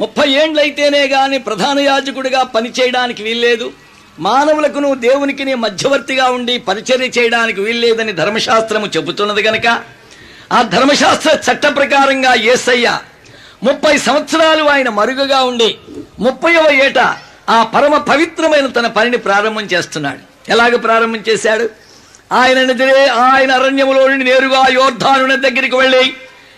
ముప్పై 0.00 0.28
ఏండ్లయితేనే 0.30 1.06
గాని 1.06 1.38
ప్రధాన 1.38 1.78
యాజకుడిగా 1.78 2.42
పనిచేయడానికి 2.42 3.22
వీల్లేదు. 3.22 3.72
మానవులకును 4.20 4.94
దేవునికి 4.94 5.54
మధ్యవర్తిగా 5.54 6.30
ఉండి 6.30 6.58
పరిచర్య 6.58 7.06
చేయడానికి 7.06 7.60
వీల్లేదని 7.60 8.12
ధర్మశాస్త్రము 8.12 8.86
చెబుతున్నది 8.86 9.42
గనక. 9.42 9.66
ఆ 10.52 10.62
ధర్మశాస్త్ర 10.62 11.38
చట్ట 11.50 11.66
ప్రకారంగా 11.66 12.34
ఏసయ్య 12.34 12.98
ముప్పై 13.62 13.98
సంవత్సరాలు 13.98 14.64
ఆయన 14.64 14.88
మరుగుగా 14.88 15.42
ఉండి 15.42 15.78
ముప్పైవ 16.20 16.70
ఏట 16.72 16.98
ఆ 17.48 17.62
పరమ 17.62 17.98
పవిత్రమైన 17.98 18.66
తన 18.66 18.86
పనిని 18.86 19.16
ప్రారంభం 19.16 19.62
చేస్తున్నాడు. 19.62 20.50
ఎలాగ 20.50 20.76
ప్రారంభం 20.76 21.24
చేశాడు? 21.28 21.70
ఆయన 22.32 22.62
నిదిరే 22.62 23.06
ఆయన 23.06 23.52
అరణ్యములో 23.52 24.08
నేరుగా 24.08 24.64
యోర్ధాను 24.72 25.36
దగ్గరికి 25.36 25.76
వెళ్ళి 25.76 26.14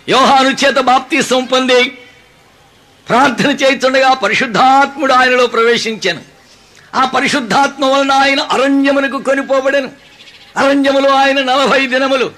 యోహాను 0.09 0.49
చేత 0.49 0.79
బాప్తీసం 0.81 1.45
పొంది 1.45 1.99
ప్రార్థన 3.09 3.51
చేస్తుండగా 3.51 4.15
పరిశుద్ధాత్ముడు 4.15 5.13
ఆయనలో 5.13 5.47
ప్రవేశించాను. 5.47 6.21
ఆ 6.95 7.05
పరిశుద్ధాత్మ 7.05 7.85
వలన 7.85 8.13
ఆయన 8.13 8.41
అరణ్యమునకు 8.41 9.19
కొనిపోబడెను. 9.19 9.91
అరణ్యములో 10.57 11.11
ఆయన 11.11 11.43
నలభై 11.43 11.87
దినములు 11.87 12.31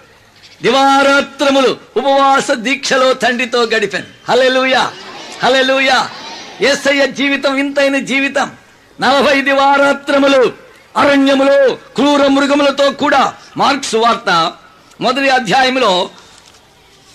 దివారాత్రములు 0.63 1.77
ఉపవాస 1.97 2.51
దీక్షలో 2.51 3.13
తండ్రితో 3.13 3.63
గడిపాను. 3.63 4.05
హలెలుయా 4.29 4.93
హలెలుయా 5.43 6.09
ఎస్ఐ 6.61 7.07
జీవితం 7.07 7.57
ఇంతైన 7.57 7.99
జీవితం. 7.99 8.51
నలభై 9.01 9.41
దివారాత్రములు 9.41 10.53
అరణ్యములో 10.97 11.75
క్రూర 11.75 12.27
మృగములతో 12.27 12.91
కూడా 12.91 13.35
మార్క్స్ 13.57 13.95
వార్త 13.95 14.53
మొదటి 15.01 15.29
అధ్యాయంలో 15.29 16.11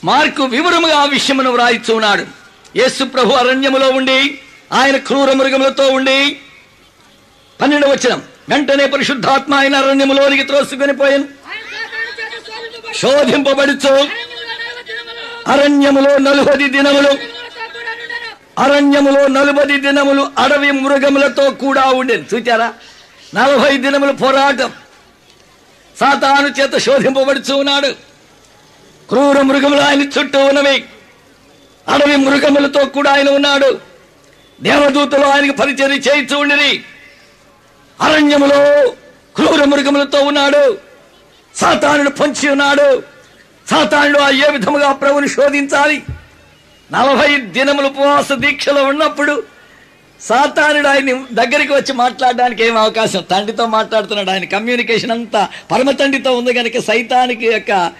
మార్కు 0.04 0.44
వివరముగా 0.44 0.98
ఆ 0.98 1.06
విషయమును 1.06 1.52
వ్రాయిచున్నాడు. 1.52 2.37
యేసు 2.78 3.04
ప్రభు 3.04 3.34
అరణ్యములో 3.34 3.90
ఉండి 3.90 4.40
ఆయన 4.74 4.98
క్రూర 4.98 5.32
మృగములతో 5.34 5.88
ఉండి 5.88 6.38
పన్నెండు 7.62 7.88
వచనం 7.88 8.24
వెంటనే 8.50 8.86
పరిశుద్ధాత్మ 8.86 9.54
ఆయన 9.54 9.76
అరణ్యములోనికి 9.76 10.44
త్రోసుకొని 10.44 10.94
పోయాను. 10.94 11.24
శోధింపబడుచు. 12.94 14.10
అరణ్యములో 15.48 16.18
నలుబది 16.18 16.70
దినములు 16.70 17.18
అరణ్యములో 18.62 19.28
నలుబది 19.28 19.80
దినములు 19.80 20.32
అడవి 20.38 20.72
మృగములతో 20.72 21.50
కూడా 21.50 21.86
ఉండేది 21.86 22.36
చూచారా? 22.36 22.74
నలభై 23.36 23.78
దినములు 23.78 24.12
పోరాటం. 24.12 24.72
సాతాను 26.00 26.48
చేత 26.48 26.78
శోధింపబడుచు 26.78 27.54
ఉన్నాడు. 27.54 27.88
క్రూర 29.10 29.42
మృగములు 29.42 29.82
ఆయన 29.82 30.02
చుట్టూ 30.02 30.40
ఉన్నవి. 30.40 30.84
అడవి 31.88 32.16
మృగములతో 32.16 32.86
కూడా 32.86 33.12
ఆయన 33.12 33.30
ఉన్నాడు. 33.30 33.80
దేవదూతలు 34.62 35.26
ఆయనకు 35.26 35.58
పరిచయం 35.58 35.92
చేయించు 35.92 36.36
ఉండిరి 36.36 36.84
అరణ్యములో 38.02 38.60
క్రూర 39.36 39.64
మృగములతో 39.64 40.20
ఉన్నాడు. 40.22 40.78
సాతానుడు 41.56 42.10
పొంచి 42.10 42.50
ఉన్నాడు. 42.50 43.04
సాతానుడు 43.70 44.20
ఆ 44.20 44.30
ఏ 44.30 44.52
విధముగా 44.52 44.92
ప్రభుని 44.92 45.28
శోధించాలి? 45.28 46.04
నలభై 46.92 47.38
దినములు 47.38 47.88
ఉపవాస 47.88 48.32
దీక్షలో 48.32 48.84
ఉన్నప్పుడు 48.84 49.44
సాతానుడు 50.22 50.88
ఆయన 50.88 51.24
దగ్గరికి 51.34 51.74
వచ్చి 51.74 51.94
మాట్లాడడానికి 51.94 52.64
ఏం 52.64 52.78
అవకాశం? 52.78 53.22
తండ్రితో 53.32 53.66
మాట్లాడుతున్నాడు. 53.66 54.30
ఆయన 54.30 54.46
కమ్యూనికేషన్ 54.46 55.12
అంతా 55.12 55.50
పరమ 55.72 55.92
తండ్రితో 55.92 56.32
ఉంది 56.38 56.54
కనుక 56.54 56.78
సైతానికి 56.80 57.46
యొక్క 57.46 57.92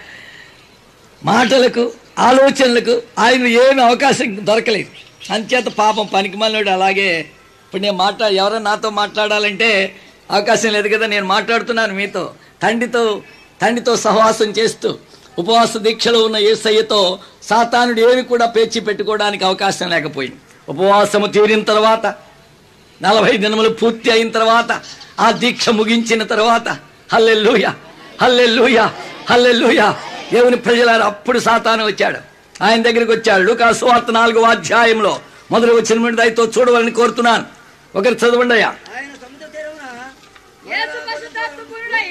మాటలకు 1.24 1.92
ఆలోచనలకు 2.26 2.94
ఆయన 3.24 3.46
ఏమి 3.62 3.80
అవకాశం 3.88 4.28
దొరకలేదు. 4.48 4.90
అంచేత 5.34 5.68
పాపం 5.80 6.06
పనికిమాలినోడు 6.14 6.70
అలాగే 6.76 7.10
ఇప్పుడు 7.64 7.82
నేను 7.84 7.96
మాట్లా 8.04 8.26
ఎవరైనా 8.42 8.64
నాతో 8.70 8.88
మాట్లాడాలంటే 9.00 9.70
అవకాశం 10.36 10.70
లేదు 10.76 10.88
కదా 10.94 11.06
నేను 11.14 11.26
మాట్లాడుతున్నాను 11.34 11.94
మీతో. 12.00 12.22
తండ్రితో 12.62 13.02
తండ్రితో 13.62 13.92
సహవాసం 14.06 14.50
చేస్తూ 14.58 14.90
ఉపవాస 15.38 15.76
దీక్షలో 15.86 16.18
ఉన్న 16.24 16.38
ఏసయ్యతో 16.50 17.00
సాతానుడు 17.48 18.00
ఏమి 18.08 18.22
కూడా 18.32 18.46
పేర్చి 18.56 18.80
పెట్టుకోవడానికి 18.88 19.44
అవకాశం 19.44 19.88
లేకపోయింది. 19.94 20.38
ఉపవాసము 20.68 21.26
తీరిన 21.34 21.62
తర్వాత 21.72 22.06
నలభై 23.00 23.34
దినములు 23.36 23.70
పూర్తి 23.80 24.08
అయిన 24.10 24.28
తర్వాత 24.38 24.70
ఆ 25.24 25.28
దీక్ష 25.42 25.68
ముగించిన 25.78 26.22
తర్వాత 26.32 26.68
హల్లెలూయ 27.12 27.66
హల్లెలూయ 28.22 28.78
హల్లెలూయ 29.30 29.82
దేవుని 30.32 30.56
ప్రజలారు 30.56 31.02
అప్పుడు 31.02 31.38
సాతాను 31.38 31.86
వచ్చాడు. 31.86 32.18
ఆయన 32.64 32.82
దగ్గరికి 32.82 33.12
వచ్చాడు. 33.12 33.42
లూకాసు 33.42 33.84
వార్త 33.84 34.10
నాలుగో 34.10 34.42
అధ్యాయంలో 34.42 35.12
మొదలు 35.50 35.72
వచ్చిన 35.74 36.14
దయతో 36.14 36.44
చూడవాలని 36.58 36.90
కోరుతున్నాను. 36.90 37.44
ఒకరు 37.94 38.14
చదవండి 38.14 38.54
అయ్యా. 38.54 38.68
ఆయన 38.68 39.12
సముద్ర 39.22 39.46
తీరమున 39.46 39.84
యేసు 40.72 40.98
పరిశుద్ధాత్మ 41.06 41.60
పూర్ణుడై 41.70 42.06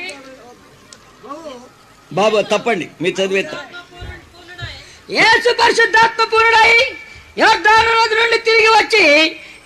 బాబా 2.13 2.41
తప్పండి. 2.41 2.85
మీరు 3.01 3.15
చదివేస్తా 3.21 3.57
యేసు 5.09 5.49
పరిశుద్ధాత్మ 5.53 6.23
పూర్ణుడై 6.23 6.71
యోర్దాను 7.37 7.91
నది 7.97 8.15
నుండి 8.15 8.37
తిరిగి 8.37 8.69
వచ్చి 8.79 9.03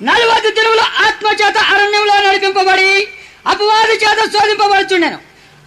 నలభై 0.02 0.52
దినముల 0.52 0.82
ఆత్మ 1.06 1.28
చేత 1.42 1.58
అరణ్యంలో 1.58 2.16
నడిపింపబడి 2.22 3.08
అపవాది 3.48 3.94
చేత 3.94 4.20
శోధింపబడుచుండెను. 4.34 5.20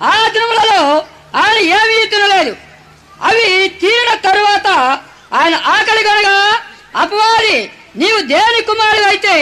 ఆ 0.03 0.29
దినములలో 0.29 0.81
ఆయన 1.41 1.59
ఏమీ 1.79 2.07
తినలేదు. 2.07 2.57
అవి 3.23 3.69
తీరిన 3.69 4.15
తరువాత 4.15 4.67
ఆయన 5.35 5.55
ఆకలి 5.55 6.03
కనుక 6.03 6.55
అపవాది 6.97 7.71
నీవు 7.97 8.21
దేని 8.21 8.63
కుమారుడు 8.63 9.05
అయితే 9.07 9.35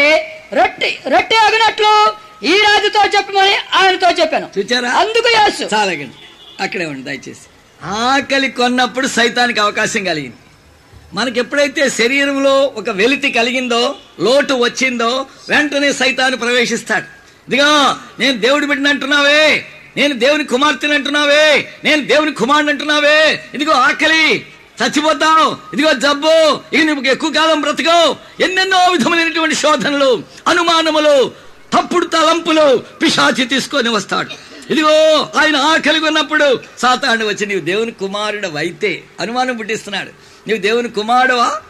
రొట్టె 0.53 0.99
రొట్టె 1.09 1.37
అగినట్లు 1.37 2.13
ఈ 2.45 2.53
రాజుతో 2.53 3.01
చెప్పమని 3.05 3.57
ఆయనతో 3.75 4.11
చెప్పాను. 4.11 4.51
చూచారా? 4.59 4.91
అందుకు 4.91 5.29
యేసు. 5.29 5.75
చాలగండి. 5.75 6.11
అక్కడే 6.61 6.87
ఉండి 6.87 7.03
దయచేసి. 7.03 7.41
ఆకలి 7.85 8.49
కొన్నప్పుడు 8.51 9.07
సైతానికి 9.07 9.61
అవకాశం 9.61 10.05
కలిగింది. 10.05 10.37
మనకి 11.15 11.39
ఎప్పుడైతే 11.41 11.89
శరీరంలో 11.89 12.63
ఒక 12.77 12.91
వెలితి 12.91 13.31
కలిగిందో 13.31 13.95
లోటు 14.21 14.55
వచ్చిందో 14.55 15.27
వెంటనే 15.49 15.93
సైతాన్ని 15.93 16.37
ప్రవేశిస్తాడు. 16.39 17.05
ఇదిగో 17.49 17.97
నేను 18.21 18.39
దేవుడి 18.39 18.67
బిడ్డని 18.67 18.89
అంటున్నావే 18.89 19.67
నేను 19.97 20.15
దేవుని 20.15 20.45
కుమార్తెని 20.45 20.95
అంటున్నావే. 20.95 21.75
నేను 21.85 22.05
దేవుని 22.07 22.33
కుమారుని 22.33 22.71
అంటున్నావే. 22.71 23.45
ఇదిగో 23.55 23.73
ఆకలి 23.73 24.47
చచ్చిపోతావు. 24.83 25.57
ఇదిగో 25.73 25.93
జబ్బు. 25.93 26.61
ఇక 26.77 26.85
నువ్వు 26.85 27.05
ఎక్కువ 27.05 27.31
కాలం 27.31 27.61
బ్రతకవు. 27.61 28.17
ఎన్నెన్నో 28.43 28.87
విధములైనటువంటి 28.91 29.55
శోధనలు 29.55 30.23
అనుమానములు 30.49 31.29
తప్పుడు 31.73 32.07
తలంపులు 32.07 32.85
పిశాచి 33.03 33.45
తీసుకొని 33.45 33.89
వస్తాడు. 33.89 34.53
ఇదిగో 34.73 35.23
ఆయన 35.37 35.57
ఆకలి 35.57 36.01
ఉన్నప్పుడు 36.01 36.61
సాతాడు 36.79 37.25
వచ్చి 37.25 37.47
నీవు 37.47 37.61
దేవుని 37.61 37.93
కుమారుడు 37.93 38.49
అయితే 38.49 39.05
అనుమానం 39.21 39.57
పుట్టిస్తున్నాడు. 39.57 40.11
నీవు 40.49 40.59
దేవుని 40.59 40.89
కుమారుడువా? 40.89 41.61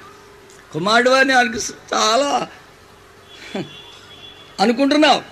కుమారుడు 0.72 1.10
అని 1.10 1.32
అను 1.32 1.56
చాలా. 1.94 2.48
అనుకుంటున్నావు. 4.60 5.22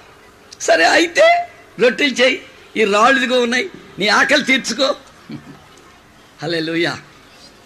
సరే 0.60 0.84
అయితే 0.84 1.48
రొట్టెలు 1.80 2.12
చేయి. 2.12 2.42
ఈ 2.76 2.84
రాళ్ళు 2.84 3.22
ఇదిగో 3.22 3.40
ఉన్నాయి. 3.40 3.70
నీ 3.98 4.08
ఆకలి 4.08 4.44
తీర్చుకో. 4.44 4.94
హలే 6.42 6.60
లూయా 6.60 6.98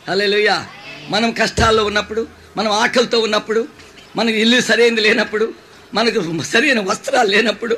హలే 0.09 0.27
లూయా 0.27 0.67
మనం 1.09 1.33
కష్టాల్లో 1.33 1.85
ఉన్నప్పుడు 1.85 2.27
మనం 2.57 2.73
ఆకలితో 2.73 3.21
ఉన్నప్పుడు 3.21 3.69
మనకు 4.17 4.37
ఇల్లు 4.37 4.61
సరైనది 4.61 5.01
లేనప్పుడు 5.01 5.55
మనకు 5.95 6.43
సరైన 6.43 6.81
వస్త్రాలు 6.81 7.29
లేనప్పుడు 7.29 7.77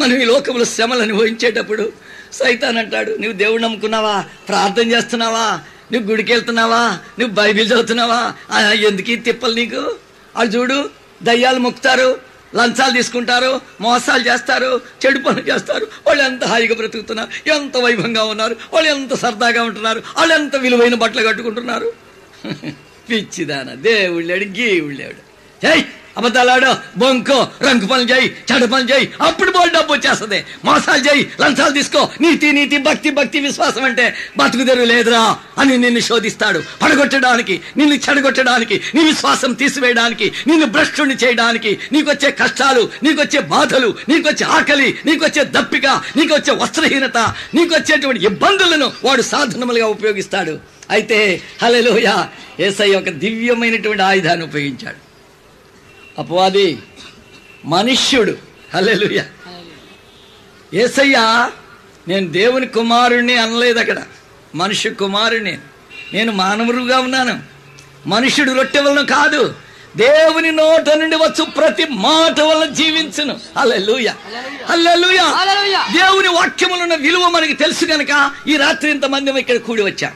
మనం 0.00 0.16
ఈ 0.16 0.24
లోకంలో 0.24 0.64
శ్రమలు 0.64 1.02
అనుభవించేటప్పుడు 1.02 1.92
సైతాన్ 2.32 2.78
అంటాడు 2.78 3.10
నువ్వు 3.10 3.32
దేవుడు 3.32 3.62
నమ్ముకున్నావా? 3.62 4.24
ప్రార్థన 4.48 4.90
చేస్తున్నావా? 4.90 5.60
నువ్వు 5.92 6.10
గుడికి 6.10 6.32
వెళ్తున్నావా? 6.32 6.98
నువ్వు 7.18 7.34
బైబిల్ 7.34 7.66
చదువుతున్నావా? 7.66 8.34
ఆ, 8.50 8.60
ఎందుకు 8.60 9.22
తిప్పలు 9.22 9.54
నీకు? 9.54 9.96
అది 10.36 10.56
చూడు 10.56 10.90
దయ్యాలు 11.22 11.58
మొక్కుతారు. 11.58 12.20
లంచాలు 12.56 12.92
తీసుకుంటారు 12.92 13.50
మోసాలు 13.80 14.26
చేస్తారు 14.28 14.70
చెడు 15.02 15.18
పనులు 15.18 15.44
చేస్తారు. 15.48 15.86
వాళ్ళు 16.06 16.22
ఎంత 16.22 16.44
హాయిగా 16.44 16.74
బ్రతుకుతున్నారు 16.74 17.50
ఎంత 17.50 17.76
వైభవంగా 17.76 18.24
ఉన్నారు 18.24 18.56
వాళ్ళు 18.72 18.90
ఎంత 18.90 19.14
సరదాగా 19.14 19.62
ఉంటున్నారు 19.62 20.02
వాళ్ళు 20.16 20.34
ఎంత 20.34 20.56
విలువైన 20.56 20.94
బట్టలు 20.94 21.28
కట్టుకుంటున్నారు. 21.28 21.88
పిచ్చిదాన 23.08 23.74
దేవుళ్ళేడు 23.82 24.44
గీవుళ్ళేడు 24.58 25.20
జై 25.62 25.78
అబద్ధాలాడు 26.18 26.98
బొంకో 26.98 27.48
రంగు 27.62 27.86
పనులు 27.86 28.08
చేయి 28.10 28.36
చెడు 28.52 28.66
పనులు 28.66 28.94
చేయి 28.94 29.12
అప్పుడు 29.20 29.50
బోల్ 29.50 29.70
డబ్బు 29.70 29.92
వచ్చేస్తుంది. 29.92 30.44
మోసాలు 30.64 31.02
చేయి 31.08 31.32
లంచాలు 31.40 31.72
తీసుకో. 31.72 32.08
నీతి 32.20 32.52
నీతి 32.52 32.78
భక్తి 32.78 33.10
భక్తి 33.10 33.40
విశ్వాసం 33.40 33.84
అంటే 33.84 34.14
బతుకు 34.36 34.64
తెరువు 34.64 34.86
లేదురా 34.86 35.36
అని 35.58 35.78
నిన్ను 35.78 36.00
శోధిస్తాడు. 36.00 36.62
పడగొట్టడానికి 36.82 37.60
నిన్ను 37.76 37.94
చెడగొట్టడానికి 37.94 38.80
నీ 38.94 39.04
విశ్వాసం 39.04 39.52
తీసివేయడానికి 39.52 40.32
నిన్ను 40.46 40.66
భ్రష్టుని 40.66 41.14
చేయడానికి 41.14 41.78
నీకొచ్చే 41.92 42.30
కష్టాలు 42.30 42.90
నీకొచ్చే 43.02 43.40
బాధలు 43.40 43.94
నీకొచ్చే 44.08 44.46
ఆకలి 44.46 44.98
నీకొచ్చే 45.06 45.44
దప్పిక 45.44 45.86
నీకొచ్చే 46.16 46.52
వస్త్రహీనత 46.52 47.18
నీకొచ్చేటువంటి 47.54 48.24
ఇబ్బందులను 48.24 48.92
వాడు 49.04 49.22
సాధనములుగా 49.22 49.86
ఉపయోగిస్తాడు. 49.86 50.58
అయితే 50.90 51.40
హలలోయ 51.62 52.24
ఏసై 52.60 52.94
ఒక 52.94 53.08
దివ్యమైనటువంటి 53.22 54.02
ఆయుధాన్ని 54.02 54.46
ఉపయోగించాడు. 54.46 55.03
అపవాది 56.18 56.82
మనుష్యుడు. 57.64 58.36
హల్లెలూయ. 58.74 59.20
ఏసయ్య 60.74 61.50
నేను 62.08 62.28
దేవుని 62.28 62.66
కుమారుణ్ణి 62.66 63.36
అనలేదు 63.36 63.78
అక్కడ. 63.78 64.02
మనుష్య 64.54 64.90
కుమారుణ్ణి. 64.90 65.58
నేను 66.12 66.32
మానవుడుగా 66.32 66.98
ఉన్నాను. 66.98 67.42
మనుష్యుడు 68.06 68.52
రొట్టె 68.52 68.80
వలన 68.80 69.06
కాదు. 69.06 69.54
దేవుని 69.96 70.52
నోట 70.52 70.90
నుండి 70.90 71.16
వచ్చు 71.16 71.44
ప్రతి 71.44 71.86
మాట 71.90 72.40
వలన 72.40 72.68
జీవించును. 72.70 73.40
హల్లెలూయ. 73.58 74.08
హల్లెలూయా. 74.68 75.24
దేవుని 75.92 76.28
వాక్యములున్న 76.28 76.94
విలువ 76.94 77.28
మనకి 77.28 77.54
తెలుసు 77.54 77.84
గనక 77.84 78.30
ఈ 78.48 78.56
రాత్రి 78.56 78.90
ఇంతమంది 78.90 79.40
ఇక్కడ 79.40 79.56
కూడి 79.56 79.82
వచ్చాం. 79.82 80.12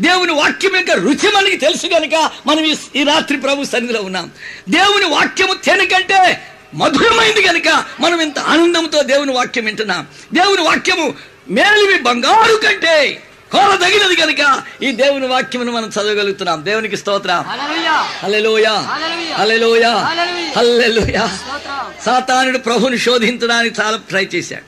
దేవుని 0.00 0.32
వాక్యం 0.32 0.76
యొక్క 0.76 0.90
రుచి 0.90 1.32
మనకి 1.36 1.56
తెలుసు 1.56 1.86
గనక 1.86 2.30
మనం 2.46 2.64
ఈ- 2.96 3.04
రాత్రి 3.04 3.38
ప్రభు 3.38 3.64
సన్నిధిలో 3.64 4.02
ఉన్నాం. 4.02 4.30
దేవుని 4.68 5.04
వాక్యము 5.04 5.54
తేనెకంటే 5.54 6.46
మధురమైంది 6.74 7.46
గనక 7.46 7.84
మనం 8.00 8.20
ఇంత 8.20 8.38
ఆనందంతో 8.38 9.02
దేవుని 9.02 9.32
వాక్యం 9.32 9.64
వింటున్నాం. 9.64 10.06
దేవుని 10.34 10.62
వాక్యము 10.62 11.14
మేలివి 11.50 12.02
బంగారు 12.02 12.56
కంటే 12.56 13.22
కోరదగినది 13.52 14.16
గనక 14.16 14.62
ఈ 14.82 14.92
దేవుని 14.92 15.26
వాక్యమును 15.26 15.72
మనం 15.72 15.88
చదవగలుగుతున్నాం. 15.88 16.64
దేవునికి 16.64 16.96
స్తోత్రం. 16.96 17.34
హల్లెలూయా. 17.34 17.92
హల్లెలూయా. 17.92 18.72
హల్లెలూయా. 18.72 19.36
హల్లెలూయా. 19.36 19.94
హల్లెలూయా. 19.94 20.52
హల్లెలూయా. 20.56 21.26
స్తోత్రం. 21.26 21.92
సాతానుడు 22.04 22.58
ప్రభుని 22.58 22.98
శోధించడానికి 22.98 23.80
చాలా 23.80 23.96
ట్రై 23.96 24.28
చేశాడు. 24.34 24.62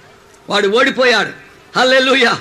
వాడు 0.53 0.69
ఓడిపోయాడు. 0.69 1.31
హల్లెలూయా. 1.79 2.39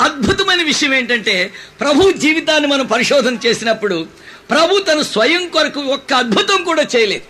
అద్భుతమైన 0.00 0.62
విషయం 0.62 0.94
ఏంటంటే 0.94 1.52
ప్రభు 1.80 2.12
జీవితాన్ని 2.12 2.68
మనం 2.68 2.86
పరిశోధన 2.86 3.36
చేసినప్పుడు 3.46 4.06
ప్రభు 4.50 4.78
తన 4.78 5.02
స్వయం 5.02 5.48
కొరకు 5.48 5.80
ఒక్క 5.80 6.14
అద్భుతం 6.14 6.64
కూడా 6.64 6.82
చేయలేదు. 6.82 7.24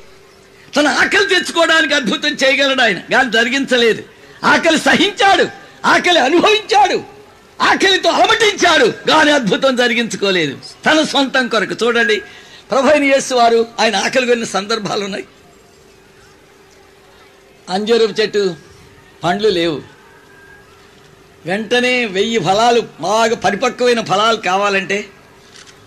తన 0.77 0.89
ఆకలి 0.89 1.27
తెచ్చుకోవడానికి 1.27 1.95
అద్భుతం 1.95 2.29
చేయగలడు 2.29 2.83
ఆయన 2.83 2.99
కానీ 2.99 3.31
జరిగించలేదు. 3.31 4.05
ఆకలి 4.45 4.79
సహించాడు 4.79 5.49
ఆకలి 5.85 6.19
అనుభవించాడు 6.19 7.05
ఆకలితో 7.61 8.11
అలమటించాడు 8.11 8.85
కానీ 8.85 9.31
అద్భుతం 9.31 9.77
జరిగించుకోలేదు. 9.77 10.59
తన 10.87 11.03
సొంతం 11.03 11.49
కొరకు. 11.49 11.85
చూడండి 11.85 12.23
ప్రభైన 12.71 13.05
యేసు 13.05 13.35
వారు 13.35 13.67
ఆయన 13.81 13.97
ఆకలి 13.97 14.27
కొన్ని 14.27 14.47
సందర్భాలు 14.47 15.05
ఉన్నాయి. 15.05 15.25
అంజూరపు 17.69 18.21
చెట్టు 18.21 18.57
పండ్లు 19.25 19.49
లేవు. 19.49 19.94
వెంటనే 21.47 22.05
వెయ్యి 22.05 22.39
ఫలాలు 22.39 22.83
బాగా 23.01 23.35
పరిపక్వమైన 23.35 24.01
ఫలాలు 24.01 24.37
కావాలంటే 24.37 25.05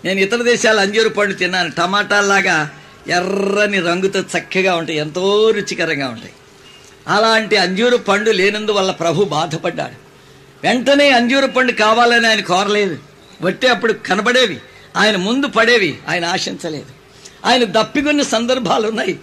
నేను 0.04 0.20
ఇతర 0.20 0.42
దేశాల 0.42 0.80
అంజూరు 0.80 1.08
పండు 1.08 1.34
తిన్నాను. 1.34 1.70
టమాటాల్లాగా 1.70 2.70
ఎర్రని 3.08 3.80
రంగుతో 3.80 4.20
చక్కగా 4.20 4.76
ఉంటాయి 4.76 4.98
ఎంతో 4.98 5.50
రుచికరంగా 5.50 6.08
ఉంటాయి. 6.08 6.32
అలాంటి 7.08 7.56
అంజూరు 7.56 7.96
పండు 7.96 8.30
లేనందువల్ల 8.30 8.90
ప్రభు 8.90 9.24
బాధపడ్డాడు. 9.24 10.08
వెంటనే 10.66 11.10
అంజూరు 11.10 11.46
పండు 11.46 11.72
కావాలని 11.72 12.26
ఆయన 12.26 12.40
కోరలేదు. 12.40 12.98
వట్టే 13.42 13.68
అప్పుడు 13.68 13.92
కనబడేవి 13.92 14.58
ఆయన 14.96 15.16
ముందు 15.16 15.46
పడేవి 15.46 15.98
ఆయన 16.08 16.24
ఆశించలేదు. 16.24 16.86
ఆయన 17.44 17.64
దప్పికొన్న 17.64 18.22
సందర్భాలు 18.22 18.88
ఉన్నాయి 18.88 19.18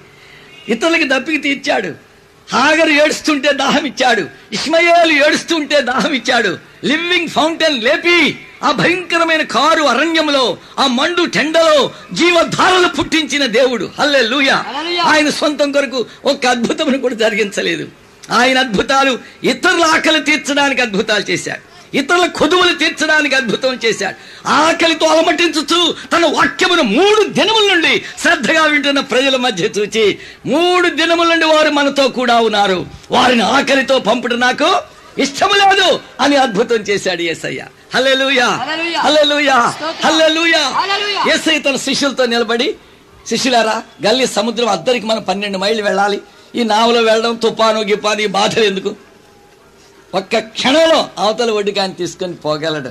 ఇతరులకి 0.69 1.07
దప్పికి 1.07 1.37
తీర్చాడు. 1.37 2.04
హాగరు 2.53 2.89
ఏడుస్తుంటే 2.89 3.51
దాహం 3.53 3.85
ఇచ్చాడు 3.85 4.27
ఇస్మయేలు 4.53 5.25
ఏడుస్తుంటే 5.25 5.81
దాహం 5.81 6.13
ఇచ్చాడు 6.13 6.57
లివింగ్ 6.83 7.27
ఫౌంటైన్ 7.27 7.83
లేపి 7.83 8.37
ఆ 8.63 8.71
భయంకరమైన 8.71 9.41
కారు 9.41 9.83
అరణ్యంలో 9.83 10.57
ఆ 10.79 10.87
మండు 10.87 11.25
టెండలో 11.25 11.91
జీవధారలు 12.13 12.87
పుట్టించిన 12.87 13.45
దేవుడు. 13.45 13.91
హల్లే. 13.99 14.49
ఆయన 15.01 15.29
సొంతం 15.29 15.71
కొరకు 15.71 16.05
ఒక 16.25 16.45
అద్భుతమును 16.45 16.97
కూడా 16.97 17.15
జరిగించలేదు. 17.15 17.87
ఆయన 18.31 18.59
అద్భుతాలు 18.59 19.19
ఇతరుల 19.43 19.83
ఆకలి 19.83 20.19
తీర్చడానికి 20.19 20.81
అద్భుతాలు 20.81 21.31
చేశాడు. 21.31 21.74
ఇతరుల 21.95 22.25
కొదువులు 22.25 22.75
తీర్చడానికి 22.75 23.35
అద్భుతం 23.35 23.79
చేశాడు. 23.85 24.15
ఆకలితో 24.47 25.05
అలమటించుచు 25.07 25.95
తన 26.13 26.25
వాక్యమును 26.25 26.81
మూడు 26.81 27.23
దినముల 27.27 27.73
నుండి 27.73 28.03
శ్రద్ధగా 28.21 28.63
వింటున్న 28.63 28.99
ప్రజల 28.99 29.35
మధ్య 29.35 29.63
చూచి 29.65 30.17
మూడు 30.45 30.89
దినముల 30.89 31.27
నుండి 31.27 31.45
వారు 31.45 31.69
మనతో 31.69 32.07
కూడా 32.07 32.41
ఉన్నారు. 32.41 32.85
వారిని 33.11 33.41
ఆకలితో 33.41 33.99
పంపుడు 33.99 34.35
నాకు 34.35 34.81
ఇష్టము 35.17 35.53
లేదు 35.53 35.99
అని 36.21 36.35
అద్భుతం 36.35 36.75
చేశాడు 36.75 37.21
హల్లెలూయా. 37.95 38.47
హల్లెలూయా. 38.47 38.99
హల్లెలూయా. 38.99 39.55
హల్లెలూయా. 40.05 40.73
యేసయ్య 41.27 41.59
తన 41.59 41.75
శిష్యులతో 41.75 42.25
నిలబడి 42.25 42.75
శిష్యులారా 43.27 43.83
గల్లీ 44.05 44.27
సముద్రం 44.27 44.69
అద్దరికి 44.69 45.05
మనం 45.05 45.23
పన్నెండు 45.23 45.57
మైళ్ళు 45.57 45.83
వెళ్ళాలి. 45.83 46.21
ఈ 46.55 46.63
నావలో 46.63 47.01
వెళ్ళడం 47.01 47.35
తుఫాను 47.35 47.81
గిపాను 47.81 48.21
ఈ 48.21 48.25
బాధలు 48.25 48.63
ఎందుకు? 48.63 48.95
ఒక్క 50.13 50.37
క్షణంలో 50.37 51.09
అవతల 51.17 51.51
ఒడ్డుకాని 51.51 51.93
తీసుకొని 51.93 52.33
పోగలడు. 52.35 52.89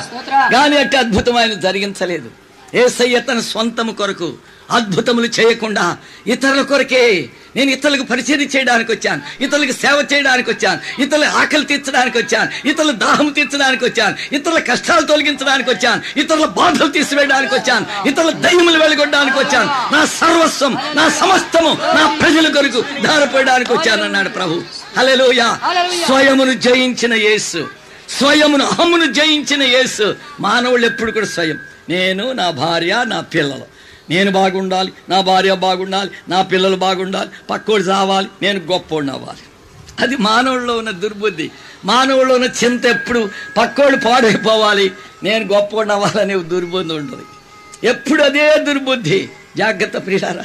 స్తోత్రం. 0.00 0.54
గాని 0.54 0.78
అట్టి 0.78 0.96
అద్భుతం 0.96 1.36
ఆయన 1.36 1.52
జరిగించలేదు. 1.52 2.30
ఏసయ్య 2.74 3.20
తన 3.20 3.40
స్వంతము 3.40 3.92
కొరకు 3.92 4.34
అద్భుతములు 4.72 5.28
చేయకుండా 5.40 5.96
ఇతరుల 6.26 6.62
కొరకే 6.62 7.28
నేను 7.56 7.70
ఇతరులకు 7.70 8.02
పరిచయం 8.02 8.40
చేయడానికి 8.42 8.92
వచ్చాను 8.92 9.22
ఇతరులకు 9.40 9.72
సేవ 9.72 10.04
చేయడానికి 10.12 10.50
వచ్చాను 10.50 11.02
ఇతరుల 11.02 11.24
ఆకలి 11.24 11.64
తీర్చడానికి 11.64 12.18
వచ్చాను 12.18 12.68
ఇతరుల 12.68 12.90
దాహం 12.90 13.28
తీర్చడానికి 13.28 13.84
వచ్చాను 13.84 14.14
ఇతరుల 14.32 14.58
కష్టాలు 14.58 15.06
తొలగించడానికి 15.06 15.70
వచ్చాను 15.70 16.02
ఇతరుల 16.16 16.44
బాధలు 16.44 16.88
తీసివేయడానికి 16.88 17.54
వచ్చాను 17.54 18.08
ఇతరుల 18.08 18.30
దయ్యములు 18.30 18.78
వెలుగొట్టడానికి 18.78 19.38
వచ్చాను. 19.38 19.94
నా 19.94 20.04
సర్వస్వం 20.04 20.78
నా 20.94 21.08
సమస్తము 21.08 21.78
నా 21.94 22.18
ప్రజల 22.20 22.52
కొరకు 22.54 22.84
ధారపోయడానికి 23.06 23.72
వచ్చాను 23.72 24.04
అన్నాడు 24.04 24.28
ప్రభు. 24.28 24.62
హల్లెలూయా. 24.96 25.58
స్వయమును 26.06 26.52
జయించిన 26.52 27.14
యేసు. 27.14 27.68
స్వయమును 28.18 28.64
అహమును 28.64 29.12
జయించిన 29.12 29.62
యేసు. 29.62 30.16
మానవుళ్ళు 30.40 30.86
ఎప్పుడు 30.86 31.12
కూడా 31.12 31.26
స్వయం. 31.26 31.58
నేను 31.88 32.32
నా 32.32 32.50
భార్య 32.50 33.04
నా 33.06 33.20
పిల్లలు. 33.20 33.71
నేను 34.12 34.30
బాగుండాలి 34.30 34.92
నా 35.08 35.20
భార్య 35.20 35.54
బాగుండాలి 35.66 36.10
నా 36.28 36.42
పిల్లలు 36.42 36.76
బాగుండాలి 36.76 37.30
పక్కోడు 37.50 37.82
చావాలి 37.82 38.28
నేను 38.42 38.60
గొప్పోడిని 38.72 39.12
అవ్వాలి. 39.12 39.42
అది 40.00 40.16
మానవుల్లో 40.16 40.74
ఉన్న 40.78 40.90
దుర్బుద్ధి. 40.90 41.50
మానవుల్లో 41.84 42.34
ఉన్న 42.34 42.48
చింత 42.64 42.84
ఎప్పుడు 42.86 43.20
పక్కోడు 43.56 43.96
పాడైపోవాలి 43.96 44.86
నేను 45.22 45.44
గొప్పోడిని 45.54 45.92
అవ్వాలనే 45.94 46.34
దుర్బుద్ధి 46.52 46.94
ఉంటుంది. 46.94 47.24
ఎప్పుడు 47.86 48.22
అదే 48.22 48.46
దుర్బుద్ధి? 48.56 49.28
జాగ్రత్త 49.56 49.96
ప్రియారా 50.06 50.44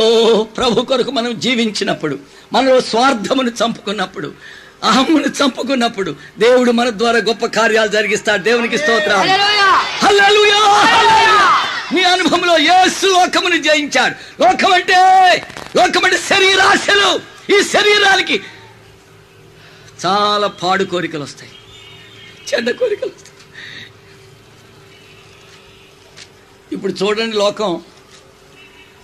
ఓ 0.00 0.02
ప్రభు 0.56 0.80
కొరకు 0.80 1.10
మనం 1.10 1.38
జీవించినప్పుడు 1.38 2.18
మనలో 2.52 2.80
స్వార్థమును 2.80 3.52
చంపుకున్నప్పుడు 3.60 4.28
అహమ్మును 4.84 5.28
చంపుకున్నప్పుడు 5.40 6.10
దేవుడు 6.38 6.70
మన 6.70 6.88
ద్వారా 6.90 7.18
గొప్ప 7.18 7.46
కార్యాలు 7.46 7.88
జరిగిస్తాడు. 7.88 8.42
దేవునికి 8.42 8.78
స్తోత్రం 8.78 9.20
మీ 11.92 12.02
అనుభవంలో 12.02 12.58
యేసు 12.58 13.06
లోకమును 13.06 13.56
జయించాడు. 13.56 14.42
లోకం 14.42 14.72
అంటే 14.72 14.94
లోకం 15.76 16.04
అంటే 16.04 16.18
శరీరాశలు. 16.18 17.20
ఈ 17.52 17.62
శరీరానికి 17.62 18.42
చాలా 20.06 20.46
పాడు 20.46 20.84
కోరికలు 20.84 21.22
వస్తాయి. 21.22 21.52
చెడ్డ 22.54 22.70
కోరికలు 22.70 23.10
వస్తాయి. 23.10 23.32
ఇప్పుడు 26.72 26.92
చూడండి 26.92 27.36
లోకం. 27.36 27.82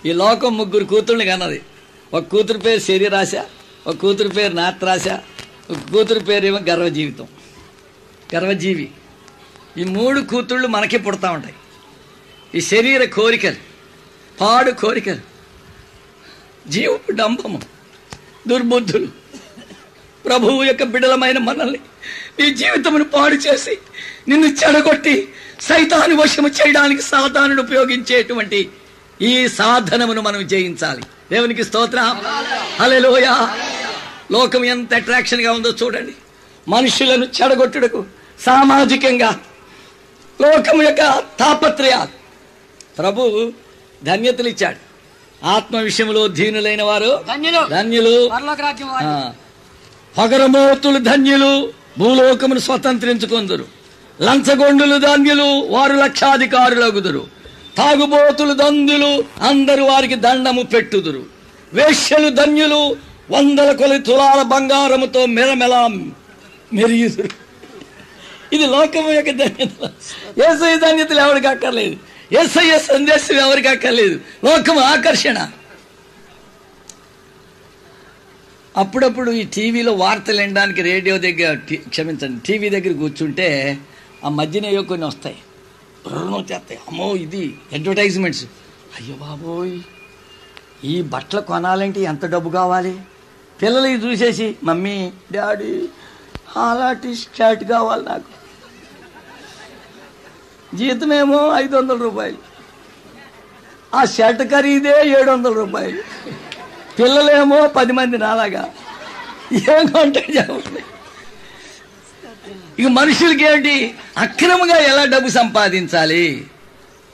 ఈ 0.05 0.13
లోకం 0.13 0.57
ముగ్గురు 0.57 0.83
కూతుర్ని 0.83 1.25
కన్నది. 1.25 1.61
ఒక 2.13 2.23
కూతురు 2.23 2.57
పేరు 2.57 2.79
శరీరాశ 2.79 3.31
ఒక 3.87 3.95
కూతురు 3.95 4.27
పేరు 4.27 4.53
నాత్రాశ 4.53 5.07
ఒక 5.69 5.77
కూతురు 5.91 6.19
పేరు 6.19 6.45
ఏమో 6.45 6.59
గర్వజీవితం. 6.59 7.27
గర్వజీవి. 8.35 8.91
ఈ 9.77 9.83
మూడు 9.83 10.21
కూతుళ్ళు 10.21 10.67
మనకే 10.67 10.97
పుడతా 10.97 11.31
ఉంటాయి. 11.31 11.55
ఈ 12.55 12.61
శరీర 12.61 13.03
కోరికలు 13.03 13.55
పాడు 14.41 14.71
కోరికలు 14.71 15.19
జీవపు 16.69 17.11
డంభము 17.11 17.61
దుర్బుద్ధులు 18.47 19.07
ప్రభువు 20.25 20.63
యొక్క 20.63 20.83
బిడలమైన 20.83 21.37
మనల్ని 21.37 21.79
నీ 22.39 22.53
జీవితమును 22.53 23.03
పాడు 23.03 23.33
చేసి 23.33 23.77
నిన్ను 24.27 24.47
చెడగొట్టి 24.47 25.33
సైతాను 25.61 26.15
వశము 26.15 26.47
చేయడానికి 26.47 27.01
సాతానుడు 27.01 27.61
ఉపయోగించేటువంటి 27.61 28.69
ఈ 29.21 29.47
సాధనమును 29.47 30.21
మనం 30.21 30.47
జయించాలి. 30.47 31.01
దేవునికి 31.31 31.63
స్తోత్ర. 31.63 31.99
హల్లెలూయా. 32.79 33.59
లోకం 34.31 34.65
ఎంత 34.65 34.93
అట్రాక్షన్గా 34.93 35.51
ఉందో 35.51 35.69
చూడండి. 35.83 36.15
మనుషులను 36.67 37.25
చెడగొట్టుటకు 37.25 38.05
సామాజికంగా 38.39 39.39
లోకం 40.41 40.83
యొక్క 40.83 41.23
తాపత్రయాలు 41.39 42.18
ప్రభు 42.99 43.53
ధన్యతలు 44.03 44.47
ఇచ్చాడు 44.47 44.79
ఆత్మ 45.45 45.77
విషయంలో 45.77 46.27
దీనులైన 46.27 46.83
వారు 46.83 47.11
ధన్యులు. 47.69 48.13
పగరమోతులు 50.17 50.99
ధన్యులు 50.99 51.51
భూలోకమును 51.97 52.59
స్వతంత్రించుకొందురు. 52.59 53.65
లంచగొండులు 54.21 54.97
ధన్యులు 54.97 55.49
వారు 55.75 55.93
లక్షాధికారులగుదురు. 55.93 57.27
తాగుబోతులు 57.77 58.53
దందులు 58.53 59.11
అందరు 59.41 59.81
వారికి 59.81 60.15
దండము 60.15 60.61
పెట్టుదురు. 60.61 61.23
వేశ్యలు 61.73 62.29
ధన్యులు 62.29 62.81
వందల 63.31 63.71
కొలి 63.71 63.99
తులాల 64.01 64.41
బంగారముతో 64.41 65.25
మెరమెల 65.25 65.75
మెరియుదురు. 66.73 67.29
ఇది 68.55 68.65
లోకము 68.65 69.09
యొక్క 69.09 69.31
ధన్యత. 69.31 69.83
ఏసై 70.49 70.75
ధన్యతలు 70.77 71.19
ఎవరికి 71.19 71.47
అక్కర్లేదు. 71.47 72.08
ఎస్ఐ 72.31 72.77
సందేశం 72.77 73.35
ఎవరికి 73.35 73.67
అక్కర్లేదు. 73.67 74.19
లోకం 74.45 74.77
ఆకర్షణ. 74.77 75.51
అప్పుడప్పుడు 78.77 79.31
ఈ 79.31 79.43
టీవీలో 79.43 79.91
వార్తలు 79.93 80.41
వినడానికి 80.41 80.81
రేడియో 80.81 81.17
దగ్గర 81.17 81.53
క్షమించండి 81.89 82.39
టీవీ 82.47 82.69
దగ్గర 82.69 82.93
కూర్చుంటే 82.93 83.79
ఆ 84.25 84.29
మధ్యన 84.29 84.65
ఏవో 84.65 84.83
కొన్ని 84.83 85.05
వస్తాయి. 85.05 85.37
ప్రణం 86.05 86.45
చేస్తాయి 86.51 86.79
అమ్మో 86.87 87.15
ఇది 87.15 87.55
అడ్వర్టైజ్మెంట్స్ 87.73 88.43
అయ్యో 88.97 89.15
బాబోయ్ 89.15 89.79
ఈ 90.83 91.01
బట్టలు 91.01 91.41
కొనాలంటే 91.41 92.01
ఎంత 92.01 92.25
డబ్బు 92.25 92.49
కావాలి 92.49 92.99
పిల్లలు 93.61 93.87
చూసేసి 93.87 94.55
మమ్మీ 94.63 95.11
డాడీ 95.31 95.89
అలాంటి 96.57 97.15
షర్ట్ 97.15 97.63
కావాలి 97.63 98.05
నాకు 98.05 98.31
జీతమేమో 100.73 101.55
ఐదు 101.55 101.75
వందల 101.75 101.97
రూపాయలు. 101.97 102.37
ఆ 103.95 104.05
షర్ట్ 104.05 104.43
ఖరీదే 104.43 105.09
ఏడు 105.09 105.31
వందల 105.31 105.51
రూపాయలు. 105.51 106.01
పిల్లలేమో 106.99 107.67
పది 107.67 107.91
మంది 107.91 108.17
నాలాగా. 108.17 108.69
ఏం 109.53 109.87
కొంటారు 109.87 110.37
చెప్పండి? 110.37 110.83
ఇక 112.79 112.87
మనుషులకి 112.87 113.45
ఏంటి 113.45 113.95
అక్రమంగా 114.17 114.75
ఎలా 114.75 115.05
డబ్బు 115.05 115.29
సంపాదించాలి? 115.29 116.45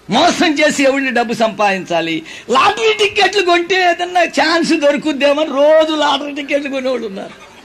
మోసం 0.10 0.54
చేసి 0.54 0.84
ఎవరిని 0.84 1.12
డబ్బు 1.12 1.34
సంపాదించాలి? 1.34 2.26
లాటరీ 2.50 2.94
టికెట్లు 2.94 3.42
కొంటే 3.42 3.90
ఏదన్నా 3.90 4.24
ఛాన్స్ 4.24 4.74
దొరుకుద్దేమని 4.74 5.50
రోజు 5.50 5.96
లాటరీ 5.96 6.34
టికెట్లు 6.34 6.70
కొనేవాళ్ళు 6.70 7.08
ఉన్నారు. 7.08 7.56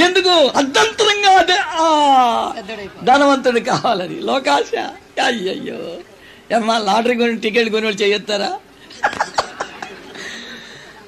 ఎందుకు? 0.00 0.28
అర్ధంతరంగా 0.28 1.38
అదే 1.38 2.88
ధనవంతుడు 3.04 3.60
కావాలని. 3.60 4.20
లోకాశ. 4.20 4.88
అయ్యయ్యో. 5.20 5.96
ఏమ్మా 6.52 6.78
లాటరీ 6.78 7.16
కొని 7.16 7.36
టికెట్ 7.36 7.68
కొనేవాళ్ళు 7.68 8.02
చేయొత్తారా? 8.02 8.58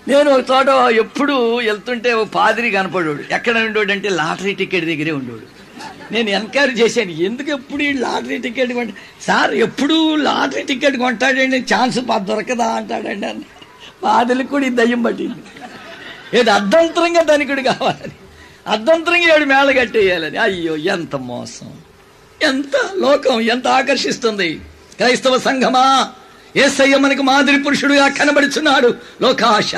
నేను 0.09 0.31
ఒక 0.31 0.45
చోట 0.51 0.69
ఎప్పుడు 0.93 1.57
వెళ్తుంటే 1.57 2.15
ఓ 2.15 2.25
పాదిరి 2.25 2.71
కనపడేవాడు. 2.71 3.35
ఎక్కడ 3.35 3.59
ఉండేవాడు 3.59 3.93
అంటే 3.93 4.09
లాటరీ 4.09 4.55
టికెట్ 4.55 4.85
దగ్గరే 4.85 5.11
ఉండోడు 5.11 5.57
నేను 6.13 6.31
ఎంక్వైరీ 6.31 6.73
చేశాను 6.73 7.11
ఎందుకు 7.11 7.51
ఎప్పుడు 7.51 7.83
ఈ 7.83 7.93
లాటరీ 7.93 8.39
టికెట్ 8.39 8.73
కొంట 8.73 8.91
సార్ 9.21 9.55
ఎప్పుడు 9.55 10.17
లాటరీ 10.17 10.63
టికెట్ 10.63 10.97
కొంటాడండి 10.97 11.59
ఛాన్స్ 11.59 11.99
దొరకదా 11.99 12.65
అంటాడండి 12.65 13.27
అని 13.27 13.45
పాదిలకు 14.03 14.47
కూడా 14.47 14.67
ఈ 14.67 14.69
దయ్యం 14.69 15.03
పట్టింది. 15.03 16.39
ఏది 16.39 16.51
అర్ధంతరంగా 16.51 17.23
ధనికుడు 17.23 17.61
కావాలి 17.61 18.13
అర్ధంతరంగా 18.67 19.35
ఏడు 19.35 19.45
మేళ 19.45 19.71
కట్టేయాలని. 19.71 20.39
అయ్యో 20.39 20.77
ఎంత 20.77 21.17
మోసం. 21.17 21.76
ఎంత 22.43 22.91
లోకం 22.95 23.41
ఎంత 23.41 23.69
ఆకర్షిస్తుంది? 23.69 24.55
క్రైస్తవ 24.97 25.39
సంఘమా? 25.39 26.13
ఏసయ్య 26.57 26.97
మనకు 26.97 27.23
మాదిరి 27.23 27.63
పురుషుడుగా 27.63 28.09
కనబడుచున్నాడు. 28.09 28.95
లోకాశ. 29.23 29.73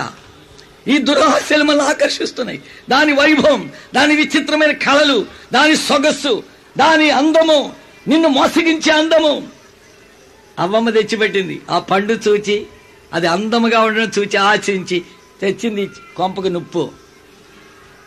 ఈ 0.89 0.99
దురాశలు 0.99 1.65
మనల్ని 1.65 1.85
ఆకర్షిస్తున్నాయి. 1.85 2.63
దాని 2.91 3.13
వైభవం 3.13 3.73
దాని 3.95 4.17
విచిత్రమైన 4.17 4.73
కళలు 4.73 5.27
దాని 5.53 5.77
సొగస్సు 5.77 6.43
దాని 6.79 7.11
అందము 7.11 7.73
నిన్ను 8.09 8.29
మోసగించే 8.29 8.93
అందము. 8.93 9.49
అవ్వమ్మ 10.59 10.91
తెచ్చిపెట్టింది. 10.91 11.63
ఆ 11.71 11.79
పండు 11.79 12.13
చూచి 12.13 12.67
అది 13.13 13.27
అందముగా 13.27 13.81
ఉండడం 13.81 14.11
చూచి 14.19 14.37
ఆశించి 14.37 15.03
తెచ్చింది 15.41 15.91
కొంపకు 16.17 16.49
నుప్పు. 16.49 16.91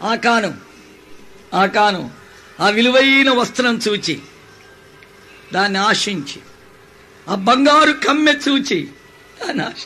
ఆ 0.04 0.16
కాను 0.16 0.54
ఆ 1.54 1.66
కాను 1.66 2.10
ఆ 2.60 2.70
విలువైన 2.70 3.30
వస్త్రం 3.30 3.80
చూచి 3.88 4.20
దాన్ని 5.54 5.80
ఆశించి 5.80 6.40
ఆ 7.30 7.36
బంగారు 7.36 7.92
కమ్మె 7.92 8.32
చూచి 8.32 8.80
దాన్ని 9.40 9.64
ఆశ 9.64 9.86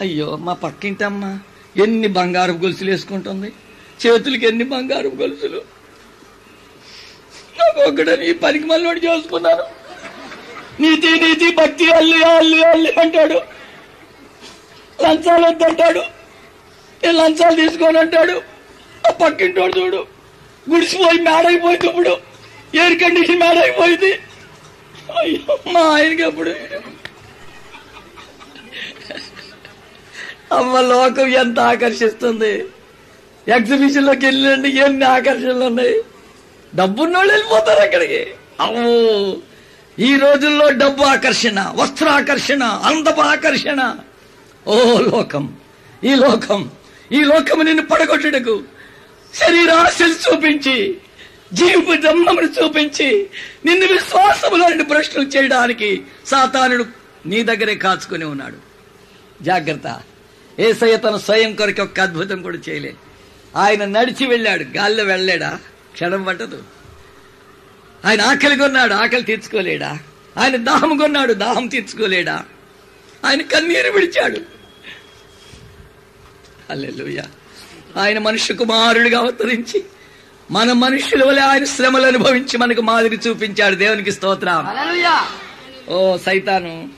అయ్యో 0.00 0.36
మా 0.36 0.52
పక్కింటమ్మ 0.52 1.38
ఎన్ని 1.76 2.08
బంగారు 2.08 2.52
గొలుసులు 2.52 2.90
వేసుకుంటుంది 2.90 3.52
చేతులకి 4.00 4.46
ఎన్ని 4.46 4.64
బంగారు 4.64 5.08
గొలుసులు. 5.08 5.60
నాకు 7.58 7.80
ఒక్కడని 7.90 8.30
ఈ 8.30 8.32
పనికి 8.32 8.64
మళ్ళీ 8.64 8.88
చేసుకున్నాను. 8.88 9.64
నీతి 10.82 11.10
నీతి 11.10 11.56
భక్తి 11.56 11.92
అల్లి 11.92 12.24
అల్లి 12.24 12.64
అల్లి 12.64 12.90
అంటాడు. 13.00 13.40
లంచాలు 15.02 15.46
వద్దంటాడు. 15.46 16.02
నేను 17.02 17.18
లంచాలు 17.18 17.56
తీసుకొని 17.56 17.98
అంటాడు 17.98 18.42
ఆ 19.06 19.10
పక్కింటోడు 19.10 19.78
చూడు 19.78 20.06
గుడిసిపోయి 20.70 21.20
మేడైపోయి 21.20 21.78
ఇప్పుడు 21.86 22.29
ఎయిర్ 22.74 23.00
కండిషన్ 23.00 23.40
మేడైపోయింది 23.40 24.12
అయ్యో 25.18 25.58
మా 25.70 25.80
ఆయనకి 25.80 26.22
అప్పుడు. 26.22 26.50
అమ్మ 30.54 30.80
లోకం 30.80 31.26
ఎంత 31.28 31.60
ఆకర్షిస్తుంది. 31.60 32.64
ఎగ్జిబిషన్లోకి 33.48 34.26
వెళ్ళండి 34.26 34.68
ఎన్ని 34.68 35.04
ఆకర్షణలు 35.04 35.64
ఉన్నాయి. 35.64 36.02
డబ్బున్నోళ్ళు 36.74 37.32
వెళ్ళిపోతారు 37.32 37.78
అక్కడికి. 37.78 38.26
అమ్మో. 38.60 39.36
ఈ 39.98 40.16
రోజుల్లో 40.16 40.70
డబ్బు 40.70 41.02
ఆకర్షణ 41.02 41.72
వస్త్ర 41.76 42.08
ఆకర్షణ 42.08 42.62
అందపు 42.62 43.20
ఆకర్షణ. 43.20 43.96
ఓ 44.66 44.98
లోకం 44.98 45.56
ఈ 46.04 46.14
లోకం 46.14 46.70
ఈ 47.12 47.24
లోకము 47.24 47.62
నిన్ను 47.62 47.86
పడగొట్టుటకు 47.86 48.62
శరీరాశలు 49.34 50.14
చూపించి 50.14 50.96
జీవిత 51.54 52.00
జన్మమును 52.02 52.46
చూపించి 52.46 53.30
నిన్ను 53.64 53.86
విశ్వాసములో 53.86 54.84
ప్రశ్నలు 54.84 55.26
చేయడానికి 55.26 56.02
సాతానుడు 56.26 56.84
నీ 57.26 57.42
దగ్గరే 57.42 57.74
కాచుకుని 57.74 58.24
ఉన్నాడు. 58.24 58.56
జాగ్రత్త. 59.42 60.02
ఏసయ్య 60.60 60.96
తన 60.96 61.16
స్వయం 61.16 61.54
కొరకు 61.54 61.82
ఒక్క 61.82 62.00
అద్భుతం 62.00 62.42
కూడా 62.42 62.58
చేయలే. 62.68 62.94
ఆయన 63.56 63.84
నడిచి 63.84 64.26
వెళ్ళాడు. 64.26 64.64
గాల్లో 64.76 65.04
వెళ్ళాడా 65.04 65.60
క్షణం 65.92 66.22
పట్టదు. 66.22 66.62
ఆయన 68.04 68.20
ఆకలి 68.20 68.56
కొన్నాడు. 68.56 68.94
ఆకలి 68.94 69.22
తీర్చుకోలేడా? 69.22 69.98
ఆయన 70.38 70.56
దాహం 70.56 70.96
కొన్నాడు. 70.96 71.32
దాహం 71.32 71.66
తీర్చుకోలేడా? 71.66 72.44
ఆయన 73.24 73.42
కన్నీరు 73.42 73.90
విడిచాడు. 73.90 74.40
అల్లెలుయ 76.70 77.22
ఆయన 77.96 78.18
మనుష్య 78.18 78.54
కుమారుడిగా 78.54 79.18
అవతరించి 79.18 79.84
మన 80.50 80.72
మనుషుల 80.72 81.24
వలె 81.24 81.40
ఆయన 81.40 81.64
శ్రమలు 81.64 82.06
అనుభవించి 82.06 82.58
మనకు 82.58 82.80
మాదిరి 82.80 83.18
చూపించాడు 83.28 83.74
దేవునికి 83.74 84.12
స్తోత్రం. 84.12 84.66
ఓ 85.88 86.16
సైతాను 86.16 86.88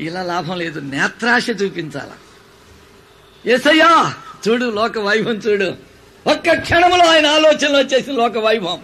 ఇలా 0.00 0.22
లాభం 0.22 0.58
లేదు 0.58 0.80
నేత్రాశ 0.80 1.50
చూపించాల? 1.50 2.10
ఎసయ్యా 3.50 4.14
చూడు 4.48 4.64
లోక 4.64 4.98
వైభవం 4.98 5.34
చూడు. 5.34 5.74
ఒక్క 6.26 6.52
క్షణంలో 6.52 7.06
ఆయన 7.06 7.26
ఆలోచనలు 7.26 7.76
వచ్చేసిన 7.76 8.12
లోక 8.12 8.38
వైభవం. 8.38 8.80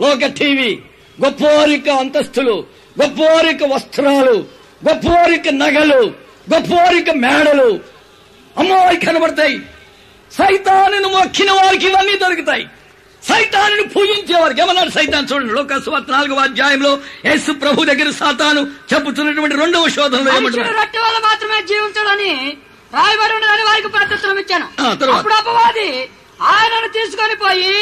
లోక 0.00 0.26
టీవీ 0.26 0.82
గొప్పోరిక 1.24 1.88
అంతస్తులు 1.88 2.66
గొప్పోరిక 3.02 3.64
వస్త్రాలు 3.64 4.46
గొప్పోరిక 4.88 5.48
నగలు 5.48 6.14
గొప్పోరిక 6.54 7.10
మేడలు. 7.10 7.80
అమ్మవారి 8.58 8.96
కనబడతాయి. 8.96 9.58
సైతానును 10.32 11.08
మొక్కిన 11.08 11.50
వారికి 11.50 11.88
ఇవన్నీ 11.88 12.16
దొరుకుతాయి. 12.16 12.68
సైతానుని 13.22 13.84
పూజించే 13.94 14.36
వారికి 14.40 14.60
ఏమన్నాడు 14.62 14.92
సైతాన్ 14.94 15.26
చూడండి. 15.30 15.52
లోకస్వార్త 15.52 16.08
నాలుగవ 16.10 16.40
అధ్యాయంలో 16.42 16.92
యేసు 17.26 17.50
ప్రభు 17.62 17.86
దగ్గర 17.90 18.10
సాతాను 18.18 18.62
చెబుతున్నటువంటి 18.92 19.56
రెండవ 19.56 19.88
శోధనలో 19.96 20.30
రొట్టె 20.72 21.00
వల్ల 21.04 21.18
మాత్రమే 21.26 21.58
జీవించడని 21.70 22.32
రాయబడి 22.92 23.34
ఉన్నదని 23.34 23.64
వారికి 23.66 23.88
ప్రత్యుత్తరం 23.88 24.38
ఇచ్చాను? 24.42 24.66
అప్పుడు 25.12 25.34
అపవాది 25.34 25.88
ఆయనను 26.50 26.88
తీసుకొని 26.94 27.36
పోయి 27.42 27.74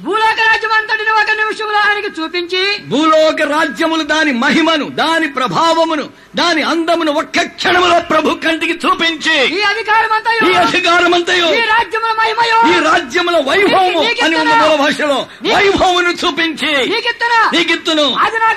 భూలోక 0.00 0.40
రాజ్యం 0.48 0.72
అంతటిని 0.72 1.12
ఒక 1.20 1.30
నిమిషంలో 1.40 1.78
ఆయనకి 1.80 2.10
చూపించి 2.18 2.60
భూలోక 2.92 3.42
రాజ్యములు 3.52 4.04
దాని 4.12 4.32
మహిమను 4.42 4.86
దాని 5.00 5.28
ప్రభావమును 5.32 6.04
దాని 6.36 6.62
అందమును 6.62 7.12
ఒక్క 7.20 7.44
క్షణములో 7.56 7.96
ప్రభు 8.10 8.34
కంటికి 8.44 8.76
చూపించి 8.84 9.36
ఈ 9.56 9.60
అధికారం 9.70 10.12
అంతయు 10.12 10.44
ఈ 10.48 10.54
అధికారమంతయు 10.62 11.48
ఈ 11.54 11.62
రాజ్యముల 11.72 12.12
మహిమయు 12.20 12.58
ఈ 12.72 12.76
రాజ్యముల 12.88 13.36
వైభవము 13.48 14.00
అని 14.26 14.36
ఉన్న 14.36 14.54
మూల 14.62 14.76
భాషలో 14.76 15.18
వైభవమును 15.48 16.12
చూపించి 16.22 16.72
నీకిత్తనా 16.92 17.40
నీకిత్తును. 17.54 18.06
అది 18.24 18.38
నాకు. 18.38 18.56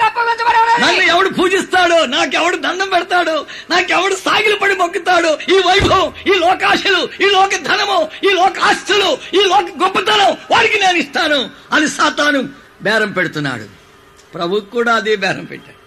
నన్ను 0.83 1.03
ఎవడు 1.13 1.29
పూజిస్తాడు? 1.29 1.97
నాకెవడు 2.13 2.57
దండం 2.57 2.89
పెడతాడు? 2.89 3.35
నాకెవడు 3.71 4.15
సాగిలు 4.23 4.55
పడి 4.55 4.75
మొక్కుతాడు? 4.75 5.31
ఈ 5.53 5.57
వైభవం 5.67 6.07
ఈ 6.29 6.33
లోకాశలు 6.43 7.01
ఈ 7.21 7.29
లోక 7.35 7.55
ధనము 7.67 7.97
ఈ 8.27 8.31
లోక 8.39 8.55
ఆస్తులు 8.69 9.09
ఈ 9.33 9.43
లోక 9.43 9.67
గొప్పతనం 9.83 10.31
వాడికి 10.51 10.77
నేను 10.79 10.97
ఇస్తాను. 11.03 11.32
అని 11.71 11.87
సాతాను 11.87 12.49
బేరం 12.81 13.11
పెడుతున్నాడు. 13.11 13.65
ప్రభుకు 14.33 14.65
కూడా 14.65 14.95
అదే 14.95 15.15
బేరం 15.15 15.45
పెట్టాడు. 15.45 15.83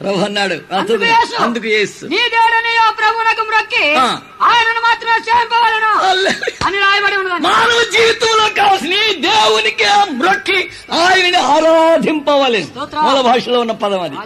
ప్రభు 0.00 0.18
అన్నాడు 0.18 0.54
అందుకు 0.54 0.74
అతడు 0.74 1.04
యేసు, 1.04 1.42
అందుకు 1.42 1.66
యేసు. 1.66 2.04
నీ 2.04 2.16
దేవుడని 2.16 2.76
ఆ 2.76 2.90
ప్రభునకు 2.90 3.42
మ్రొక్కి 3.42 3.94
ఆ. 3.94 4.20
ఆయనను 4.42 4.80
మాత్రమే 4.80 5.20
సేవింపవలను 5.20 6.08
హల్లెలూయా. 6.08 6.66
అని 6.66 6.78
రాయబడి 6.78 7.16
ఉన్నది. 7.16 7.40
మానవ 7.40 7.82
జీవితంలో 7.92 8.48
కావాల్సిన 8.48 8.94
దేవునికి 9.20 9.84
మ్రొక్కి 10.10 10.70
ఆయనని 10.92 11.36
ఆరాధింపవలెను. 11.36 12.68
మూల 13.02 13.20
భాషలో 13.20 13.60
ఉన్న 13.60 13.72
పదం 13.72 14.00
అది. 14.00 14.16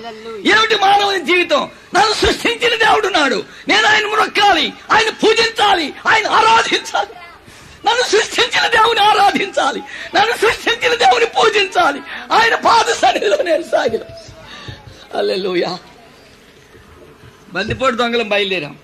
ఏమిటి 0.48 0.74
మానవుని 0.76 1.24
జీవితం? 1.24 1.70
నన్ను 1.94 2.14
సృష్టించిన 2.14 2.74
దేవుడు 2.74 3.08
నాడు 3.08 3.44
నేను 3.68 3.86
ఆయన 3.86 4.06
మొక్కాలి 4.06 4.72
ఆయన 4.92 5.10
పూజించాలి 5.10 5.94
ఆయన 6.08 6.26
ఆరాధించాలి. 6.30 7.14
నన్ను 7.86 8.04
సృష్టించిన 8.12 8.64
దేవుని 8.76 9.00
ఆరాధించాలి. 9.00 9.80
నన్ను 10.14 10.34
సృష్టించిన 10.42 10.94
దేవుని 10.94 11.26
పూజించాలి. 11.36 12.00
ఆయన 12.32 12.54
పాద 12.66 12.86
సన్నిధిలో 13.02 13.38
నేను 13.42 13.64
సాగిన 13.72 14.04
అల్లెలుయా 15.18 15.72
బందిపోటు 17.54 17.96
దొంగలం 17.96 18.28
బయలుదేరాం. 18.28 18.74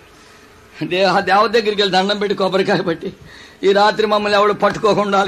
దే 0.90 0.98
ఆ 1.04 1.20
దేవ 1.20 1.46
దగ్గరికి 1.46 1.80
వెళ్ళి 1.82 1.94
దండం 1.96 2.18
పెట్టి 2.18 2.34
కొబ్బరికాయ 2.34 2.80
పట్టి 2.80 3.08
ఈ 3.64 3.72
రాత్రి 3.72 4.06
మమ్మల్ని 4.06 4.36
ఎవడు 4.38 4.52
పట్టుకోకుండా 4.52 5.20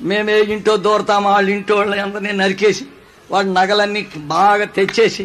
మేము 0.00 0.30
ఏ 0.30 0.38
ఇంటో 0.54 0.76
దూరతామో 0.76 1.28
వాళ్ళ 1.30 1.48
ఇంటో 1.50 1.74
వాళ్ళని 1.76 2.02
అందరినీ 2.02 2.32
నరికేసి 2.32 2.84
వాడి 3.30 3.48
నగలన్నీ 3.54 4.02
బాగా 4.16 4.64
తెచ్చేసి 4.78 5.24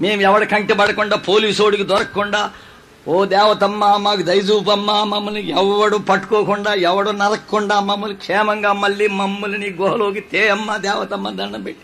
మేము 0.00 0.20
ఎవడ 0.22 0.44
కంటి 0.44 0.74
పడకుండా 0.74 1.16
పోలీసు 1.16 1.62
ఓడికి 1.62 1.82
దొరకకుండా 1.82 2.40
ఓ 3.08 3.24
దేవతమ్మ 3.24 3.96
మాకు 3.96 4.22
దయచూపమ్మ 4.22 4.92
మమ్మల్ని 5.02 5.50
ఎవడు 5.50 5.96
పట్టుకోకుండా 5.96 6.74
ఎవడు 6.74 7.10
నరకకుండా 7.10 7.80
మమ్మల్ని 7.80 8.16
క్షేమంగా 8.16 8.72
మళ్ళీ 8.72 9.08
మమ్మల్ని 9.08 9.58
నీ 9.58 9.70
గుహలోకి 9.70 10.20
తేయమ్మ 10.20 10.76
దేవతమ్మ 10.76 11.30
దండం 11.30 11.62
పెట్టి. 11.62 11.82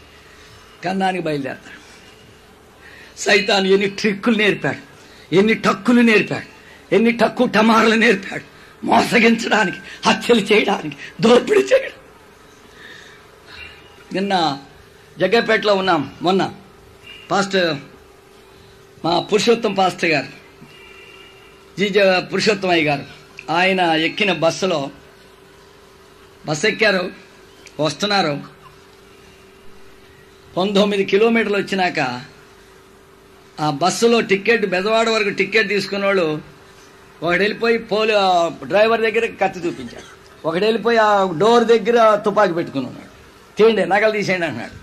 కన్నానికి 0.84 1.24
బయలుదేరతాడు. 1.24 1.80
సైతాను 3.20 3.66
ఎన్ని 3.66 3.86
ట్రిక్కులు 3.86 4.36
నేర్పాడు 4.36 4.76
ఎన్ని 5.34 5.54
టక్కులు 5.54 6.00
నేర్పాడు 6.00 6.48
ఎన్ని 6.94 7.12
టక్కు 7.12 7.44
టమారులు 7.44 7.94
నేర్పాడు. 7.94 8.44
మోసగించడానికి 8.86 9.76
హత్యలు 10.06 10.40
చేయడానికి 10.40 10.96
దోపిడీ 11.20 11.60
చేయడం. 11.60 11.98
నిన్న 14.12 14.58
జగ్గపేటలో 15.18 15.74
ఉన్నాం 15.74 16.14
మొన్న. 16.22 16.52
పాస్టర్ 17.30 17.76
మా 19.04 19.20
పురుషోత్తం 19.20 19.74
పాస్టర్ 19.74 20.10
గారు. 20.10 20.43
జీజ 21.78 21.98
పురుషోత్తమయ్య 22.32 22.82
గారు. 22.84 23.04
ఆయన 23.50 23.80
ఎక్కిన 24.08 24.32
బస్సులో 24.44 24.78
బస్సు 26.46 26.66
ఎక్కారు 26.66 27.04
వస్తున్నారు. 27.80 28.34
పంతొమ్మిది 30.56 31.04
కిలోమీటర్లు 31.04 31.58
వచ్చినాక 31.58 32.00
ఆ 33.58 33.70
బస్సులో 33.82 34.20
టికెట్ 34.20 34.66
బెదవాడ 34.66 35.08
వరకు 35.08 35.30
టికెట్ 35.30 35.68
తీసుకున్న 35.68 36.06
వాళ్ళు 36.06 36.26
ఒకడు 37.22 37.42
వెళ్ళిపోయి 37.42 37.78
పోలీ 37.90 38.14
డ్రైవర్ 38.64 39.00
దగ్గర 39.00 39.26
కత్తి 39.40 39.60
చూపించాడు 39.60 40.08
ఒకడు 40.48 40.64
వెళ్ళిపోయి 40.64 40.98
ఆ 40.98 41.10
డోర్ 41.38 41.64
దగ్గర 41.64 41.98
తుపాకీ 42.24 42.52
పెట్టుకుని 42.52 42.86
ఉన్నాడు 42.86 43.12
తీయండి 43.56 43.84
నగలు 43.86 44.12
తీసేయండి 44.12 44.46
అన్నాడు 44.46 44.76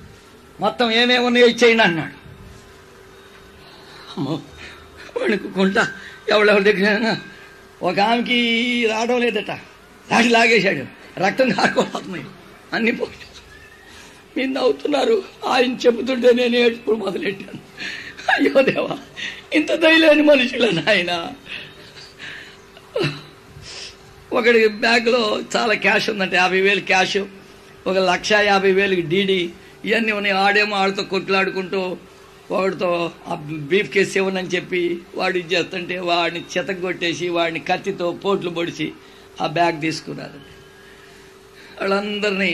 మొత్తం 0.62 0.92
ఏమేమి 0.92 1.26
ఉన్నాయో 1.26 1.48
ఇచ్చేయండి 1.48 1.84
అన్నాడు 1.84 2.16
అమ్మో 4.14 4.36
వణుకుంటా 5.18 5.84
ఎవడెవరి 6.32 6.64
దగ్గర 6.64 7.16
ఒక 7.84 8.00
ఆమెకి 8.00 8.88
రావడం 8.92 9.22
లేదట. 9.22 9.52
దాటి 10.12 10.30
లాగేశాడు. 10.30 10.86
రక్తం 11.20 11.50
కాకపోతున్నాయి 11.50 12.26
అన్ని 12.74 12.92
పోయి. 12.92 13.18
మీరు 14.38 14.50
నవ్వుతున్నారు 14.50 15.24
ఆయన 15.48 15.74
చెబుతుంటే 15.74 16.34
నేను 16.34 16.56
ఏడుపుడు 16.56 16.96
మొదలెట్టాను. 16.96 17.60
అయ్యో 18.32 18.62
దేవా 18.62 18.98
ఇంత 19.54 19.74
దయలేని 19.74 20.22
మనుషులను 20.22 20.90
ఆయన 20.90 21.28
ఒకడి 24.34 24.68
బ్యాగ్లో 24.68 25.42
చాలా 25.56 25.74
క్యాష్ 25.74 26.10
ఉందంటే. 26.10 26.36
యాభై 26.36 26.62
వేలు 26.62 26.82
క్యాష్ 26.82 27.18
ఒక 27.88 27.98
లక్ష 27.98 28.32
యాభై 28.32 28.72
వేలు 28.72 29.02
డీడీ 29.02 29.50
ఇవన్నీ 29.86 30.12
ఉన్నాయి. 30.12 30.36
ఆడేమో 30.36 30.76
ఆడితో 30.78 31.04
కొట్లాడుకుంటూ 31.04 31.98
వాడితో 32.52 32.90
ఆ 33.28 33.36
బీఫ్ 33.72 33.90
కేసు 33.94 34.16
ఇవ్వనని 34.18 34.52
చెప్పి 34.56 34.82
వాడు 35.16 35.36
ఇది 35.38 35.56
చేస్తుంటే 35.56 35.98
వాడిని 36.00 36.42
చెతగొట్టేసి 36.54 37.28
వాడిని 37.30 37.60
కత్తితో 37.60 38.08
పోట్లు 38.24 38.50
పొడిచి 38.50 38.88
ఆ 39.42 39.48
బ్యాగ్ 39.58 39.78
తీసుకున్నారు 39.82 40.40
వాళ్ళందరినీ 41.80 42.52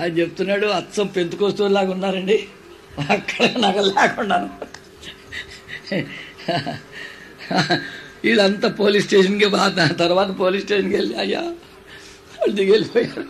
ఆయన 0.00 0.12
చెప్తున్నాడు 0.18 0.66
అచ్చం 0.66 1.06
పెంతుకొస్తులాగా 1.06 1.90
ఉన్నారండి. 1.90 2.38
అక్కడ 3.10 3.46
నగ 3.64 3.80
లేకుండాను 3.88 4.50
వీళ్ళంతా 8.24 8.68
పోలీస్ 8.80 9.06
స్టేషన్కి 9.06 9.48
బాధ 9.56 9.78
తర్వాత 10.02 10.30
పోలీస్ 10.38 10.64
స్టేషన్కి 10.64 10.96
వెళ్ళి 10.96 11.14
అయ్యా 11.16 11.42
వాళ్ళు 12.36 12.54
దిగి 12.56 12.72
వెళ్ళిపోయారు. 12.72 13.26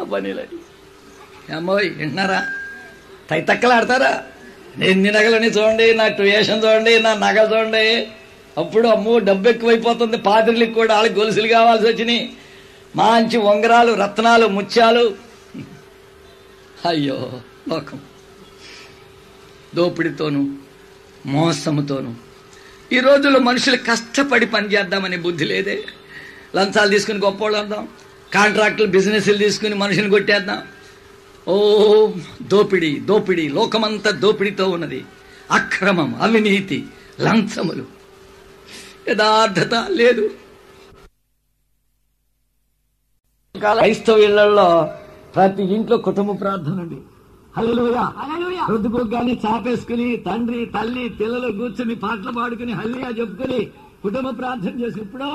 ఆ 0.00 0.04
పనిలో 0.12 0.44
అమ్మాయి 1.56 1.88
వింటున్నారా 1.88 2.40
తైతక్కలు 3.30 3.72
ఆడతారా 3.72 4.22
ఎన్ని 4.82 5.10
నగలని 5.10 5.46
చూడండి 5.46 5.94
నా 5.94 6.04
వేషం 6.04 6.58
చూడండి 6.58 6.98
నా 6.98 7.14
నగలు 7.14 7.56
చూడండి. 7.56 8.08
అప్పుడు 8.58 8.88
అమ్మో 8.88 9.18
డబ్బు 9.18 9.48
ఎక్కువైపోతుంది. 9.48 10.16
పాత్రలకు 10.16 10.72
కూడా 10.72 10.94
వాళ్ళకి 10.94 11.14
గొలుసులు 11.14 11.48
కావాల్సి 11.48 11.86
వచ్చినాయి. 11.86 12.32
మంచి 12.96 13.36
ఉంగరాలు 13.36 13.92
రత్నాలు 13.92 14.46
ముత్యాలు. 14.46 15.16
అయ్యో 16.86 17.40
లోకం. 17.68 18.00
దోపిడితోనూ 19.74 20.50
మోసముతోనూ. 21.26 22.14
ఈ 22.92 23.00
రోజుల్లో 23.00 23.40
మనుషులు 23.40 23.76
కష్టపడి 23.76 24.46
పనిచేద్దామనే 24.46 25.16
బుద్ధి 25.16 25.44
లేదే. 25.44 25.84
లంచాలు 26.56 26.90
తీసుకుని 26.90 27.18
గొప్పోళ్ళు 27.18 27.58
అందాం. 27.58 27.88
కాంట్రాక్టులు 28.34 28.86
బిజినెస్లు 28.86 29.36
తీసుకుని 29.36 29.74
మనుషుని 29.74 30.10
కొట్టేద్దాం. 30.10 30.62
ఓ 31.48 31.54
దోపిడి 32.42 33.00
దోపిడి 33.00 33.48
లోకమంతా 33.48 34.10
దోపిడితో 34.10 34.68
ఉన్నది. 34.68 35.04
అక్రమం 35.50 36.14
అవినీతి 36.20 36.84
లంచములు. 37.20 37.84
యథార్థత 39.08 39.74
లేదు. 39.90 40.30
క్రైస్తవ 43.54 44.18
ఇళ్ళలో 44.18 44.90
ప్రతి 45.34 45.62
ఇంట్లో 45.62 45.96
కుటుంబ 45.98 46.40
ప్రార్థన 46.40 46.80
అండి. 46.80 46.98
హల్లెలూయా. 47.56 48.04
చాపేసుకుని 49.44 50.16
తండ్రి 50.16 50.66
తల్లి 50.66 51.08
పిల్లలు 51.08 51.52
కూర్చుని 51.52 51.94
పాటలు 51.94 52.32
పాడుకుని 52.32 52.72
హల్లియా 52.72 53.08
చెప్పుకొని 53.08 53.60
కుటుంబ 54.02 54.38
ప్రార్థన 54.38 54.74
చేసి 54.80 55.00
ఇప్పుడు 55.00 55.28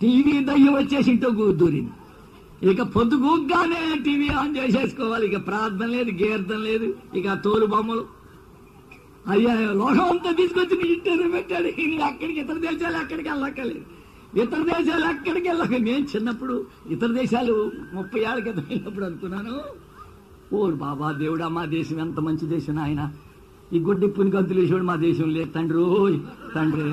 టీవీ 0.00 0.44
దయ్యం 0.44 0.74
వచ్చేసి 0.74 1.10
ఇంట్లో 1.10 1.52
దూరింది. 1.52 1.92
ఇక 2.68 2.82
పొద్దుగూగ్గానే 2.94 3.82
టీవీ 4.06 4.28
ఆన్ 4.40 4.56
చేసేసుకోవాలి. 4.56 5.24
ఇక 5.28 5.38
ప్రార్థన 5.46 5.86
లేదు 5.96 6.10
గీర్థం 6.22 6.60
లేదు 6.68 6.88
ఇక 7.18 7.34
తోలు 7.44 7.66
బొమ్మలు. 7.74 8.04
అయ్యా 9.32 9.54
లోకం 9.80 10.04
అంతా 10.12 10.30
తీసుకొచ్చి 10.40 10.74
నీ 10.80 10.86
ఇంటర్వ్యూ 10.96 11.28
పెట్టాడు. 11.36 11.68
ఇది 11.84 11.96
అక్కడికి 12.10 12.38
ఇతర 12.42 12.58
దేశాలు 12.66 12.96
ఎక్కడికి 13.02 13.28
వెళ్ళక్కర్లేదు. 13.32 13.86
ఇతర 14.42 14.60
దేశాలు 14.72 15.06
ఎక్కడికి 15.12 15.48
వెళ్ళక 15.50 15.74
నేను 15.88 16.04
చిన్నప్పుడు 16.12 16.56
ఇతర 16.94 17.10
దేశాలు 17.20 17.54
ముప్పై 17.96 18.20
ఏళ్ళ 18.30 18.38
క్రితం 18.46 18.66
వెళ్ళినప్పుడు 18.70 19.06
అనుకున్నాను. 19.08 19.54
ఓరు 20.58 20.76
బాబా 20.84 21.08
దేవుడా 21.22 21.48
మా 21.56 21.64
దేశం 21.76 21.98
ఎంత 22.06 22.20
మంచి 22.28 22.44
దేశం 22.54 22.78
ఆయన 22.86 23.02
ఈ 23.74 23.80
గుడ్డి 23.86 24.06
పునికంతులు 24.18 24.60
వేసేవాడు 24.60 24.86
మా 24.92 24.96
దేశం 25.06 25.28
లేదు 25.38 25.50
తండ్రి. 25.56 25.82
ఓయ్ 25.98 26.16
తండ్రి. 26.54 26.86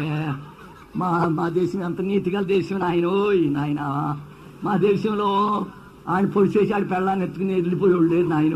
మా 0.99 1.09
మా 1.37 1.45
దేశం 1.59 1.79
ఎంత 1.89 2.01
నీతిగల 2.09 2.45
దేశం 2.55 2.79
నాయన. 2.85 3.05
ఓయ్ 3.21 3.43
నాయనా. 3.57 3.87
మా 4.63 4.75
దేశంలో 4.75 5.65
ఆయన 6.09 6.25
పొడి 6.25 6.49
చేసి 6.49 6.73
ఆడి 6.73 6.85
పెళ్ళాన్ని 6.85 7.25
ఎత్తుకుని 7.25 7.53
వెళ్ళిపోయాడు 7.53 8.01
లేదు 8.01 8.27
నాయన. 8.29 8.55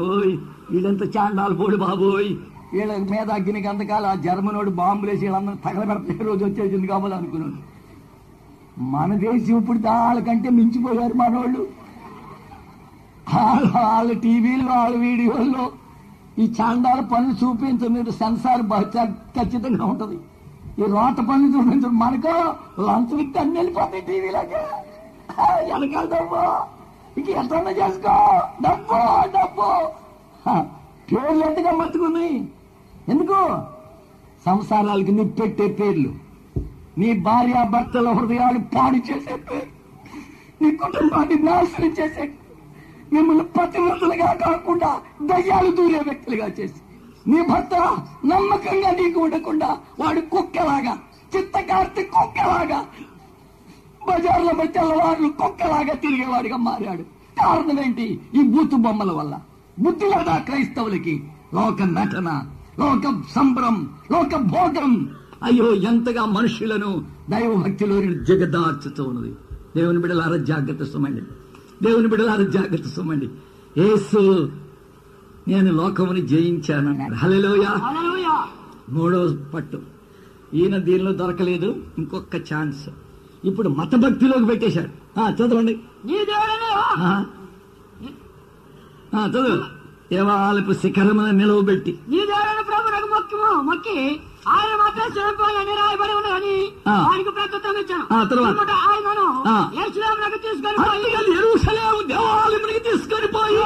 వీళ్ళంతా 0.71 1.05
చాండాలు 1.17 1.55
పోడు 1.55 1.75
బాబోయ్. 1.75 2.37
వీళ్ళ 2.73 2.97
మీద 2.97 3.31
అగ్ని 3.31 3.61
గంతకాలు 3.61 4.05
ఆ 4.05 4.15
జర్మనోడు 4.15 4.69
బాంబులేసి 4.69 5.25
వీళ్ళందరూ 5.25 5.55
తగలబెడతాయి 5.55 6.23
రోజు 6.23 6.45
వచ్చేసింది 6.45 6.87
కావాలి 6.87 7.15
అనుకున్నాను. 7.15 7.53
మన 8.81 9.15
దేశం 9.15 9.57
ఇప్పుడు 9.57 9.79
వాళ్ళకంటే 9.87 10.49
మించిపోయారు 10.49 11.13
మనోళ్ళు. 11.13 11.67
వాళ్ళ 13.33 13.71
వాళ్ళ 13.77 14.11
వాళ్ళ 14.63 14.97
వీడియోల్లో 14.97 15.71
ఈ 16.39 16.53
చాండాల 16.61 16.99
పనులు 16.99 17.45
చూపించు 17.45 17.87
మీరు 17.87 18.11
సెన్సార్ 18.11 18.61
చ- 18.83 19.41
ఖచ్చితంగా 19.41 19.85
ఉంటది. 19.85 20.15
ఈ 20.79 20.81
రోత 20.81 21.25
పనులు 21.25 21.57
చూపించు 21.57 21.87
మనకు 21.87 22.27
లంచం 22.81 23.19
ఇస్తే 23.19 23.39
అన్ని 23.39 23.55
వెళ్ళిపోతాయి 23.55 24.01
టీవీలోకి. 24.01 24.90
వెనకాల 25.39 26.05
డబ్బు 26.05 26.41
ఇక 27.17 27.27
ఎట్లా 27.29 27.71
చేసుకో. 27.71 28.13
డబ్బు 28.61 28.97
డబ్బు. 29.27 29.67
పేర్లు 31.09 31.43
ఎంతగా 31.45 31.71
మత్తుకున్నాయి? 31.71 32.37
ఎందుకు? 33.09 33.39
సంసారాలకి 34.45 35.11
నిప్పెట్టే 35.11 35.67
పేర్లు. 35.79 36.11
నీ 36.97 37.13
భార్య 37.19 37.57
భర్తల 37.69 38.07
హృదయాలు 38.09 38.59
పాడు 38.73 38.97
చేసే 39.09 39.35
పేరు 39.47 39.69
నీ 40.61 40.69
కుటుంబాన్ని 40.75 41.37
నాశనం 41.43 41.91
చేసే 41.91 42.23
మిమ్మల్ని 43.13 43.43
పతివ్రతలుగా 43.43 44.33
కాకుండా 44.33 44.89
దయ్యాలు 45.21 45.71
దూరే 45.71 45.99
వ్యక్తులుగా 45.99 46.47
చేసి 46.47 46.79
నీ 47.27 47.41
భర్త 47.41 47.75
నమ్మకంగా 48.25 48.91
నీకు 48.91 49.19
ఉండకుండా 49.19 49.69
వాడు 49.99 50.21
కుక్కలాగా 50.31 50.93
చిత్తకార్తె 51.35 52.03
కుక్కలాగా 52.03 52.79
బజార్లో 54.07 54.65
తెల్లవారు 54.65 55.27
కుక్కలాగా 55.27 55.93
తిరిగేవాడిగా 55.93 56.57
మారాడు. 56.57 57.01
కారణం 57.41 57.79
ఏంటి? 57.79 58.19
ఈ 58.35 58.41
బూతు 58.43 58.75
బొమ్మల 58.75 59.11
వల్ల. 59.11 59.39
బుద్ధి 59.79 60.05
లేదా 60.05 60.37
క్రైస్తవులకి? 60.37 61.23
లోక 61.53 61.81
నటన 61.81 62.43
లోక 62.79 63.21
సంబరం 63.35 63.89
లోక 64.11 64.35
భోగం. 64.35 65.09
అయ్యో 65.43 65.73
ఎంతగా 65.73 66.25
మనుషులను 66.25 67.05
దైవభక్తిలో 67.29 68.01
జగదార్చుతూ 68.01 69.03
ఉన్నది. 69.03 69.35
దేవుని 69.75 69.99
బిడ్డలారా 69.99 70.37
జాగ్రత్త 70.37 70.83
సుమండి. 70.83 71.21
దేవుని 71.83 72.07
బిడ్డలారా 72.07 72.43
జాగ్రత్త 72.43 72.87
సుమండి. 72.87 73.29
యేసు 73.77 74.51
నేను 75.47 75.71
లోకముని 75.71 76.27
జయించానన్నాడు. 76.27 77.13
హల్లెలూయా. 77.13 77.69
హల్లెలూయా. 77.69 78.45
మూడో 78.89 79.37
పట్టు. 79.53 79.81
ఈయన 80.53 80.77
దీనిలో 80.77 81.11
దొరకలేదు. 81.11 81.75
ఇంకొక 81.97 82.35
ఛాన్స్. 82.53 82.89
ఇప్పుడు 83.43 83.69
మత 83.69 83.95
భక్తిలోకి 83.95 84.45
పెట్టేశాడు 84.45 84.91
ఆ, 85.19 85.29
చదవండి 85.29 85.73
చదువు. 89.27 89.55
దేవాలపు 90.11 90.73
శిఖరమున 90.73 91.29
నిలవబెట్టి. 91.31 91.91
నీ 92.07 92.19
దేవుడని 92.25 92.63
ప్రభునకు 92.63 93.07
మొక్కము. 93.07 93.49
మొక్కి 93.61 93.95
ఆయన 94.47 94.71
మాత్రం 94.75 95.07
చనిపోయాలని 95.17 95.73
రాయబడి 95.75 96.13
ఉన్నదని. 96.13 96.55
ఆయనకు 96.91 97.31
ప్రత్యుత్తరం 97.31 97.77
ఇచ్చాను. 97.77 98.05
తర్వాత? 98.25 98.71
ఆయనను 98.85 99.25
ఆ. 99.47 99.55
యేసునామమునకు 99.75 100.37
తీసుకొని 100.37 100.77
పోయి 100.79 101.03
దేవాలయమునికి 102.07 102.79
తీసుకొని 102.79 103.27
పోయి. 103.27 103.59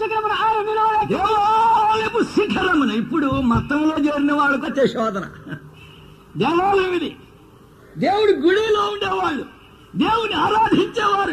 శిఖరమున 0.00 0.34
ఆయన 0.42 0.58
నిలవబెట్టి. 0.60 1.14
దేవాలయపు 1.14 2.22
శిఖరమున 2.34 2.92
ఇప్పుడు 2.94 3.30
మతంలో 3.50 3.96
చేరిన 4.06 4.32
వాళ్ళకి 4.32 4.64
వచ్చే 4.66 4.86
శోధన. 4.88 5.24
దేవాలయం 6.36 6.92
ఇది. 6.92 7.10
దేవుడి 7.98 8.32
గుడిలో 8.32 8.80
ఉండేవాళ్ళు. 8.80 9.44
దేవుని 9.96 10.32
ఆరాధించేవారు. 10.32 11.32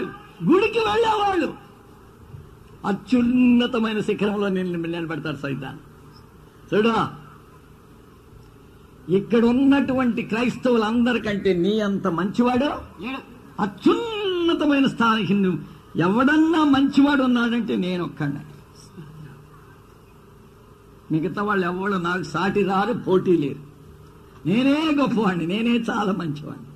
గుడికి 0.52 0.80
వెళ్ళేవాళ్ళు. 0.80 1.54
అత్యున్నతమైన 2.86 4.00
శిఖరంలో 4.00 4.50
నిన్ను 4.50 4.80
నిలబెడతారు 4.80 5.36
సైతాన్. 5.36 5.78
చూడా 6.76 7.16
ఇక్కడ 9.10 9.46
ఉన్నటువంటి 9.46 10.22
క్రైస్తవులందరికంటే 10.22 11.54
నీ 11.54 11.80
అంత 11.80 12.08
మంచివాడు. 12.08 12.66
అత్యున్నతమైన 13.62 14.86
స్థానికి 14.86 15.34
నువ్వు 15.34 15.78
ఎవడన్నా 16.00 16.64
మంచివాడు 16.64 17.24
ఉన్నాడంటే 17.24 17.76
నేను 17.76 18.04
ఒక్కడే 18.04 18.42
మిగతా 21.12 21.44
వాళ్ళు 21.44 21.68
ఎవడు 21.68 21.94
నాకు 21.94 22.24
సాటి 22.24 22.64
రారు 22.64 22.94
పోటీ 22.94 23.38
లేరు. 23.38 23.67
నేనే 24.48 24.92
గొప్పవాడిని 25.02 25.48
నేనే 25.48 25.70
చాలా 25.70 26.12
మంచివాడిని 26.12 26.68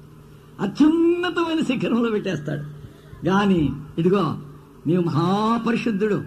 అత్యున్నతమైన 0.64 1.64
శిఖరంలో 1.64 2.10
పెట్టేస్తాడు. 2.10 2.82
గాని 3.26 3.72
ఇదిగో 3.98 4.40
నీవు 4.88 5.02
మహాపరిశుద్ధుడు. 5.02 6.24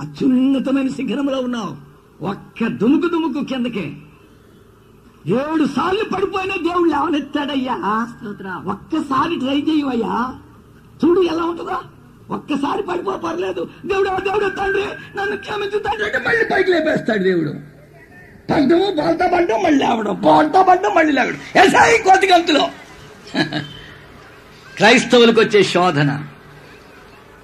అత్యున్నతమైన 0.00 0.88
శిఖరంలో 0.88 1.40
ఉన్నావు. 1.40 1.94
ఒక్క 2.24 2.66
దుముకు 2.66 3.08
దుముకు 3.08 3.44
కిందకే. 3.44 3.96
ఏడు 5.26 5.64
సార్లు 5.64 6.14
పడిపోయినా 6.14 6.54
దేవుడు 6.56 6.90
లేవనెత్తాడయ్యా. 6.90 8.08
ఒక్కసారి 8.66 9.36
ట్రై 9.36 9.60
చేయవయ్యా. 9.60 10.34
చూడు 11.04 11.20
ఎలా 11.20 11.44
ఉంటుందా. 11.44 11.82
ఒక్కసారి 12.30 12.82
పడిపో 12.82 13.16
పర్లేదు. 13.16 13.68
దేవుడు 13.86 14.08
దేవుడు 14.08 14.48
తండ్రి 14.48 14.84
నన్ను 15.16 15.36
క్షమించు 15.36 15.78
తండ్రి 15.78 16.28
మళ్ళీ 16.28 16.44
పైకి 16.44 16.70
లేపేస్తాడు 16.70 17.22
దేవుడు. 17.22 17.73
పడ్డము 18.50 18.90
బోల్తా 18.90 19.26
పడ్డం 19.26 19.62
మళ్ళీ 19.62 19.84
లేవడం 19.84 20.20
బోల్తా 20.20 20.62
పడ్డం 20.62 20.94
మళ్ళీ 20.94 21.12
లేవడం 21.12 21.64
ఎసాయి 21.64 21.98
కోతి 21.98 22.26
గంతులో. 22.26 22.70
క్రైస్తవులకు 24.76 25.40
వచ్చే 25.40 25.62
శోధన. 25.62 26.24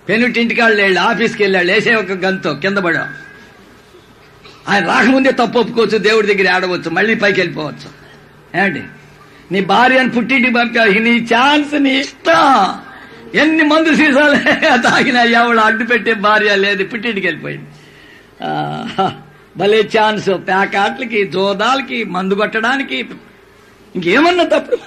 పెనుటింటికాళ్ళు 0.08 0.82
వెళ్ళి 0.82 1.00
ఆఫీస్కి 1.00 1.42
వెళ్ళాడు 1.42 1.66
వేసే 1.66 1.94
ఒక 1.94 2.12
గంతో 2.12 2.54
కింద 2.54 2.78
పడా. 2.78 3.14
ఆయన 4.68 4.86
రాకముందే 4.86 5.32
తప్పు 5.32 5.58
ఒప్పుకోవచ్చు 5.58 5.98
దేవుడి 5.98 6.34
దగ్గర 6.34 6.52
ఆడవచ్చు 6.52 6.90
మళ్ళీ 6.90 7.14
పైకి 7.14 7.40
వెళ్ళిపోవచ్చు. 7.40 8.00
ఏమండి? 8.60 8.82
నీ 9.52 9.60
భార్యను 9.60 10.10
పుట్టింటికి 10.10 10.54
పంపావు 10.54 10.88
నీ 10.88 11.26
ఛాన్స్ 11.34 11.74
నీ 11.74 11.98
ఇష్టం. 11.98 12.74
ఎన్ని 13.34 13.62
మందు 13.62 13.94
సీసాలు 13.94 14.36
తాగిన 14.90 15.16
ఎవడు 15.16 15.58
అడ్డు 15.58 15.84
పెట్టే 15.84 16.14
భార్య 16.14 16.56
లేదు 16.56 16.84
పుట్టింటికి 16.84 17.26
వెళ్ళిపోయింది. 17.26 17.70
ఆ, 18.42 18.84
భలే 19.56 19.90
ఛాన్స్ 19.98 20.28
ప్యాకాట్లకి 20.28 21.26
జోదాలకి 21.26 22.04
మందు 22.04 22.34
కొట్టడానికి. 22.34 22.96
ఇంకేమన్నా 23.94 24.44
తప్పుడు 24.44 24.78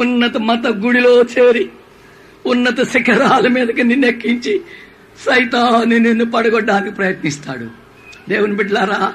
ఉన్నత 0.00 0.36
మత 0.36 0.66
గుడిలో 0.66 1.22
చేరి 1.22 1.70
ఉన్నత 2.46 2.82
శిఖరాల 2.82 3.48
మీదకి 3.48 3.84
నిన్నెక్కించి 3.84 4.60
సైతాన్ని 5.26 5.98
నిన్ను 5.98 6.24
పడగొట్టడానికి 6.24 6.90
ప్రయత్నిస్తాడు. 6.90 7.68
దేవుని 8.28 8.54
బిడ్డలారా 8.54 9.12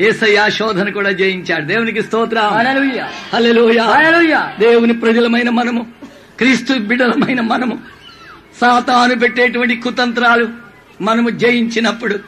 ఏసయ్య 0.00 0.50
శోధన 0.50 0.88
కూడా 0.90 1.10
జయించాడు. 1.10 1.64
దేవునికి 1.64 2.02
స్తోత్రం. 2.02 2.98
దేవుని 4.60 4.92
ప్రజలమైన 4.92 5.50
మనము 5.50 5.86
క్రీస్తు 6.38 6.72
బిడ్డలమైన 6.72 7.40
మనము 7.40 7.78
సాతాను 8.60 9.18
పెట్టేటువంటి 9.18 9.76
కుతంత్రాలు 9.76 10.63
మనము 11.00 11.30
జయించినప్పుడు. 11.30 12.18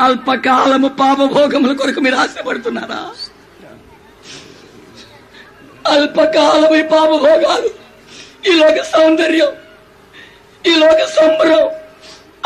అల్పకాలము 0.00 0.88
పాపభోగముల 0.88 1.72
కొరకు 1.72 2.00
మీరు 2.00 2.14
ఆశపడుతున్నారా? 2.14 3.10
అల్పకాలము 5.86 6.76
ఈ 6.76 6.82
పాపభోగాలు. 6.82 7.70
ఈ 8.50 8.52
లోక 8.52 8.84
సౌందర్యం. 8.84 9.48
ఈ 10.66 10.74
లోక 10.74 11.08
సంబరం. 11.08 11.68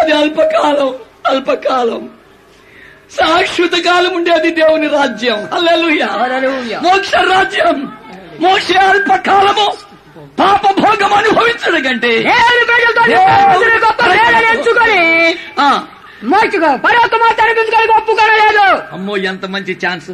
అది 0.01 0.13
అల్పకాలం. 0.13 0.95
అల్పకాలం. 1.27 2.11
శాశ్వత 3.13 3.71
కాలం 3.71 4.15
ఉండేది 4.15 4.51
దేవుని 4.51 4.89
రాజ్యం. 4.89 5.49
హల్లెలూయా. 5.55 6.07
మోక్ష 6.79 7.15
రాజ్యం. 7.15 7.93
మోక్ష 8.41 8.77
అల్పకాలము. 8.77 9.94
పాప 10.39 10.81
భోగం 10.81 11.15
అనుభవించడం 11.15 11.83
కంటే 11.83 12.25
ఎంచుకొని 14.53 15.35
ఒప్పుకోలేదు. 17.93 18.83
అమ్మో 18.93 19.17
ఎంత 19.17 19.47
మంచి 19.47 19.79
ఛాన్స్. 19.87 20.11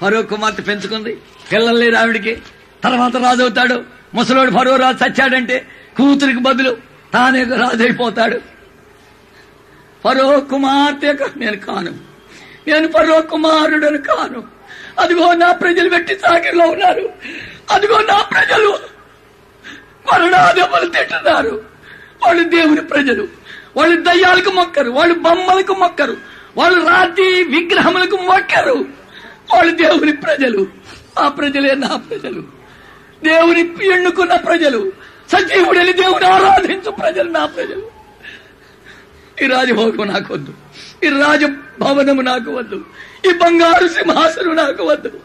ఫరో 0.00 0.22
కుమార్తె 0.22 0.62
పెంచుకుంది. 0.62 1.18
పిల్లలు 1.52 1.76
లేరు 1.76 1.94
ఆవిడికి. 1.94 2.42
తర్వాత 2.84 3.16
రాజు 3.16 3.42
అవుతాడు. 3.42 3.84
ముసలోడు 4.14 4.50
ఫరో 4.50 4.76
రాజు 4.76 5.04
చచ్చాడంటే 5.04 5.66
కూతురికి 5.96 6.38
బదులు 6.38 6.76
తానే 7.14 7.42
రాజు 7.42 7.82
అయిపోతాడు 7.82 8.40
ఫరో 10.04 10.40
కుమార్తె 10.40 11.16
నేను 11.36 11.56
కాను. 11.56 11.94
నేను 12.68 12.88
ఫరో 12.88 13.20
కుమారుడను 13.20 13.98
కాను. 13.98 14.44
అదిగో 14.98 15.32
నా 15.32 15.52
ప్రజలు 15.52 15.88
పెట్టి 15.88 16.14
సాగిలో 16.14 16.66
ఉన్నారు. 16.66 17.08
అదిగో 17.70 17.98
నా 17.98 18.26
ప్రజలు 18.32 18.93
మరణాదెబ్బలు 20.12 20.88
తింటున్నారు. 20.88 21.62
వాళ్ళు 22.24 22.48
దేవుని 22.48 22.80
ప్రజలు. 22.80 23.28
వాళ్ళు 23.76 24.00
దయ్యాలకు 24.00 24.50
మొక్కరు. 24.50 24.90
వాళ్ళు 24.90 25.14
బొమ్మలకు 25.14 25.74
మొక్కరు. 25.74 26.16
వాళ్ళు 26.56 26.88
రాతి 26.88 27.42
విగ్రహములకు 27.42 28.16
మొక్కరు. 28.16 28.84
వాళ్ళు 29.54 29.76
దేవుని 29.76 30.12
ప్రజలు. 30.12 30.66
ఆ 31.18 31.28
ప్రజలే 31.28 31.74
నా 31.74 31.96
ప్రజలు. 31.96 32.40
దేవుని 33.24 33.60
ఎన్నుకున్న 33.94 34.36
ప్రజలు. 34.36 34.92
సజీవుడని 35.32 35.92
దేవుని 35.92 36.26
ఆరాధించు 36.26 36.90
ప్రజలు 36.90 37.30
నా 37.30 37.46
ప్రజలు. 37.46 37.94
ఈ 39.44 39.46
రాజభోగం 39.46 40.08
నాకు 40.08 40.34
వద్దు. 40.34 40.54
ఈ 41.04 41.08
రాజభవనము 41.08 42.22
నాకు 42.22 42.50
వద్దు. 42.50 42.84
ఈ 43.30 43.32
బంగారు 43.32 43.88
సింహాసనం 43.88 44.56
నాకు 44.56 44.84
వద్దు. 44.84 45.20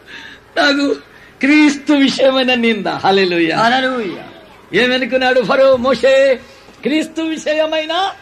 నాకు 0.56 0.96
క్రీస్తు 1.40 1.92
విషయమైన 1.92 2.54
నింద. 2.54 2.86
హల్లెలూయా. 2.86 3.58
హల్లెలూయా. 3.58 4.29
ఏమనుకున్నాడు 4.74 5.40
ఫరో 5.40 5.76
మోషే? 5.76 6.40
క్రీస్తు 6.82 7.22
విషయమైన 7.22 8.12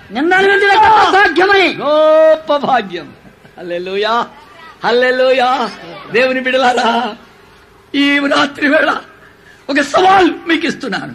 గొప్ప 1.81 2.57
భాగ్యం. 2.57 3.13
హల్లెలూయా 3.59 4.29
హల్లెలూయా. 4.85 5.71
దేవుని 6.13 6.41
బిడలారా 6.41 7.17
ఈ 7.95 8.19
రాత్రి 8.19 8.69
వేళ 8.69 9.01
ఒక 9.71 9.81
సవాల్ 9.81 10.31
మీకు 10.49 10.67
ఇస్తున్నాను 10.67 11.15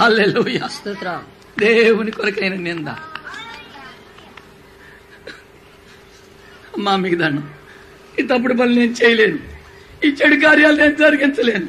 హల్లెలూయా. 0.00 0.68
స్తోత్రం. 0.68 1.24
దేవుని 1.58 2.10
కొరకైన 2.10 2.54
నింద. 2.54 2.88
అమ్మా 6.76 6.96
మీకు 6.96 7.14
దండం. 7.14 7.50
ఈ 8.18 8.22
తప్పుడు 8.22 8.54
పనులు 8.54 8.74
నేను 8.74 8.94
చేయలేను. 9.04 9.38
ఈ 10.04 10.08
చెడు 10.08 10.46
కార్యాలు 10.46 10.76
నేను 10.76 10.94
జరిగించలేను. 10.94 11.66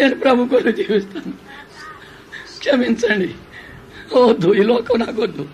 నేను 0.00 0.14
ప్రభు 0.14 0.44
కొరకు 0.44 0.70
జీవిస్తాను. 0.70 1.47
క్షమించండి. 2.58 3.34
వద్దు 4.18 4.54
ఈ 4.54 4.62
లోకం 4.62 4.98
నాకు 4.98 5.22
వద్దు 5.22 5.48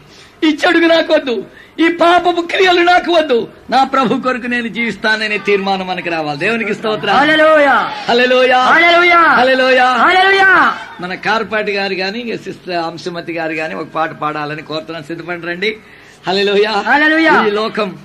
ఈ 0.44 0.46
చెడుగు 0.46 0.86
నాకు 0.86 1.12
వద్దు 1.12 1.44
ఈ 1.80 1.88
పాపపు 1.88 2.40
క్రియలు 2.40 2.82
నాకు 2.82 3.12
వద్దు 3.12 3.48
నా 3.70 3.84
ప్రభు 3.84 4.20
కొరకు 4.20 4.46
నేను 4.46 4.68
జీవిస్తాననే 4.68 5.38
తీర్మానం 5.38 5.86
మనకి 5.86 6.10
రావాలి. 6.10 6.38
దేవునికి 6.38 6.74
స్తోత్రం. 6.74 7.14
మన 11.00 11.14
కార్పాటి 11.14 11.72
గారు 11.72 11.94
గాని 11.94 12.38
సిస్టర్ 12.44 12.74
అంశమతి 12.74 13.32
గారు 13.32 13.52
గాని 13.52 13.74
ఒక 13.74 13.86
పాట 13.86 14.10
పాడాలని 14.10 14.62
కోరుతున్నాను. 14.62 15.04
సిద్ధపడి 15.04 15.46
రండి. 15.46 15.78
ఈ 17.48 17.50
లోకం 17.50 17.98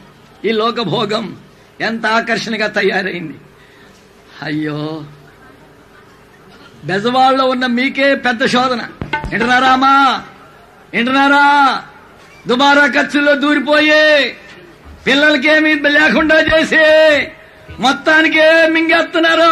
ఈ 0.45 0.49
లోక 0.51 0.81
భోగం 0.81 1.35
ఎంత 1.81 2.05
ఆకర్షణగా 2.05 2.67
తయారైంది. 2.67 3.37
అయ్యో. 4.41 5.03
బెజవాడలో 6.83 7.45
ఉన్న 7.49 7.65
మీకే 7.65 8.15
పెద్ద 8.15 8.45
శోధన. 8.45 8.81
వింటున్నారా 9.31 9.67
అమ్మా 9.67 10.23
వింటున్నారా 10.93 11.45
దుబారా 12.47 12.87
ఖర్చుల్లో 12.87 13.35
దూరిపోయి 13.35 14.35
పిల్లలకేమీ 15.07 15.73
లేకుండా 15.73 16.37
చేసి 16.39 16.85
మొత్తానికే 17.79 18.67
మింగేస్తున్నారు. 18.67 19.51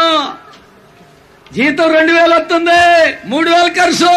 జీతం 1.53 1.93
రెండు 1.93 2.13
వేలు 2.13 2.35
వస్తుంది 2.35 2.81
మూడు 3.25 3.49
వేలు 3.49 3.73
ఖర్చు. 3.73 4.13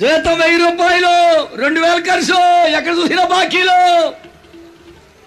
జీతం 0.00 0.38
వెయ్యి 0.40 0.58
రూపాయలు 0.58 1.14
రెండు 1.56 1.80
వేలు 1.80 2.00
ఖర్చు. 2.00 2.68
ఎక్కడ 2.76 2.94
చూసినా 2.98 3.24
బాకీలు. 3.24 3.78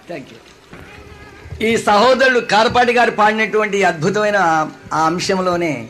థ్యాంక్ 0.08 0.28
యూ 0.32 0.38
ఈ 1.60 1.76
సహోదరుడు 1.76 2.40
కార్పాటి 2.40 2.92
గారు 2.92 3.10
పాడినటువంటి 3.10 3.84
అద్భుతమైన 3.84 4.36
ఆ- 4.36 4.68
అంశంలోనే 5.06 5.88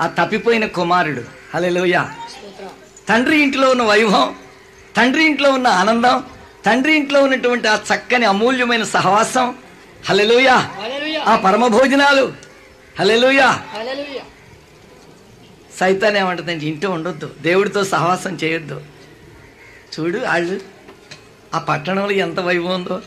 ఆ 0.00 0.06
తప్పిపోయిన 0.06 0.66
కుమారుడు. 0.66 1.22
హల్లెలూయ. 1.54 2.04
తండ్రి 3.08 3.42
ఇంట్లో 3.42 3.70
ఉన్న 3.70 3.82
వైభవం 3.82 4.34
తండ్రి 4.96 5.24
ఇంట్లో 5.24 5.52
ఉన్న 5.52 5.68
ఆనందం 5.68 6.24
తండ్రి 6.66 6.96
ఇంట్లో 6.96 7.22
ఉన్నటువంటి 7.22 7.68
ఆ 7.68 7.76
చక్కని 7.76 8.26
అమూల్యమైన 8.26 8.82
సహవాసం. 8.82 9.54
హల్లెలూయ. 10.04 10.48
ఆ 11.18 11.36
పరమ 11.36 11.66
భోజనాలు. 11.66 12.32
హల్లెలూయా. 12.98 13.60
సైతాన్ 15.80 16.16
ఏమంటుందంటే 16.16 16.66
ఇంట్లో 16.66 16.90
ఉండొద్దు 16.90 17.30
దేవుడితో 17.40 17.84
సహవాసం 17.84 18.38
చేయొద్దు. 18.44 18.80
చూడు 20.00 20.18
వాళ్ళు 20.18 20.60
ఆ 21.54 21.58
పట్టణంలో 21.58 22.10
ఎంత 22.10 22.40
వైభవం 22.40 22.74
ఉందో. 22.74 23.00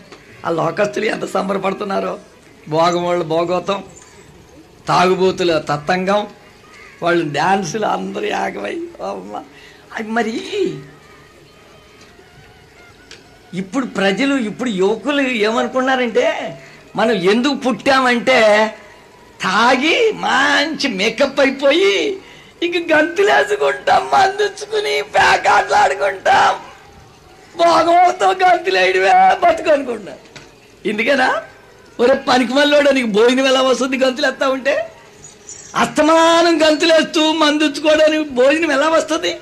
ఆ 0.46 0.52
లోకస్తులు 0.52 1.06
ఎంత 1.06 1.26
సంబరపడుతున్నారో. 1.26 2.14
భోగవాళ్ళు 2.70 3.26
భోగోతం 3.26 3.80
తాగుబోతుల 4.88 5.58
తత్తంగం 5.70 6.22
వాళ్ళు 7.02 7.24
డ్యాన్సులు 7.30 7.86
అందరూ 7.88 8.32
ఆగమై 8.36 8.76
అమ్మ. 9.10 9.34
అది 9.96 10.10
మరి 10.10 10.34
ఇప్పుడు 13.54 13.86
ప్రజలు 13.98 14.36
ఇప్పుడు 14.42 14.70
యువకులు 14.76 15.22
ఏమనుకున్నారంటే 15.22 16.28
మనం 16.96 17.16
ఎందుకు 17.32 17.56
పుట్టామంటే 17.56 18.40
తాగి 19.40 19.96
మంచి 20.20 20.88
మేకప్ 20.90 21.40
అయిపోయి 21.40 21.96
ఇంక 22.64 22.94
గంతులేసుకుంటాం 22.94 24.04
మందుచ్చుకుని 24.14 25.02
పేకాట్లాడుకుంటాం 25.16 26.54
భోగంతో 27.56 28.30
గంతులేయడమే 28.44 29.12
బతుకు 29.44 29.70
ఎందుకనా 30.86 31.42
ఒరే 32.00 32.16
పనికి 32.28 32.54
మళ్ళీ 32.54 32.92
నీకు 32.92 33.08
భోజనం 33.08 33.48
ఎలా 33.48 33.62
వస్తుంది? 33.62 33.98
గంతులు 33.98 34.28
ఎత్తా 34.28 34.48
ఉంటే? 34.48 34.92
అస్తమానం 35.76 36.56
గంతులేస్తూ 36.68 37.34
మందుచ్చుకోవడానికి 37.34 38.30
భోజనం 38.30 38.72
ఎలా 38.72 38.90
వస్తుంది? 38.90 39.40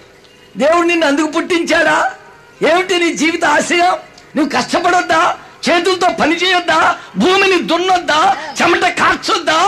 దేవుడు 0.58 0.88
నిన్ను 0.88 1.08
అందుకు 1.08 1.28
పుట్టించాడా? 1.28 2.16
ఏమిటి 2.70 3.00
నీ 3.00 3.14
జీవిత 3.14 3.46
ఆశయం? 3.46 3.94
నువ్వు 4.36 4.50
కష్టపడొద్దా? 4.50 5.38
చేతులతో 5.70 6.08
పని 6.20 6.36
చేయొద్దా? 6.36 7.00
భూమిని 7.18 7.60
దున్నొద్దా? 7.62 8.20
చెమట 8.62 8.86
కార్చొద్దా? 9.00 9.60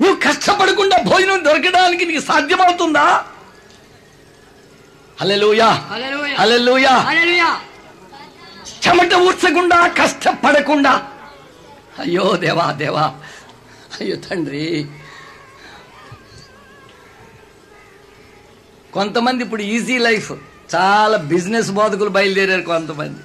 నువ్వు 0.00 0.16
కష్టపడకుండా 0.16 0.96
భోజనం 1.06 1.44
దొరకడానికి 1.44 2.04
నీకు 2.06 2.24
సాధ్యమవుతుందా? 2.24 3.24
హల్లెలూయా. 5.20 5.70
హల్లెలూయా. 6.38 6.94
చెమట 8.88 9.14
ఊర్చకుండా 9.14 9.86
కష్టపడకుండా. 9.86 11.08
అయ్యో 11.98 12.36
దేవా 12.36 12.72
దేవా. 12.72 13.14
అయ్యో 14.00 14.16
తండ్రి. 14.16 14.86
కొంతమంది 18.92 19.44
ఇప్పుడు 19.44 19.62
ఈజీ 19.62 19.98
లైఫ్. 19.98 20.32
చాలా 20.74 21.16
బిజినెస్ 21.16 21.70
బోధకులు 21.70 22.08
బయలుదేరారు 22.08 22.62
కొంతమంది. 22.62 23.18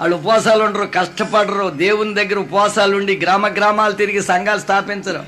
వాళ్ళు 0.00 0.16
ఉపవాసాలు 0.16 0.64
ఉండరు 0.64 0.86
కష్టపడరు. 0.94 1.70
దేవుని 1.70 2.14
దగ్గర 2.14 2.38
ఉపవాసాలు 2.38 2.96
ఉండి 2.96 3.16
గ్రామ 3.16 3.48
గ్రామాలు 3.48 3.92
తిరిగి 3.92 4.22
సంఘాలు 4.22 4.60
స్థాపించరు. 4.60 5.24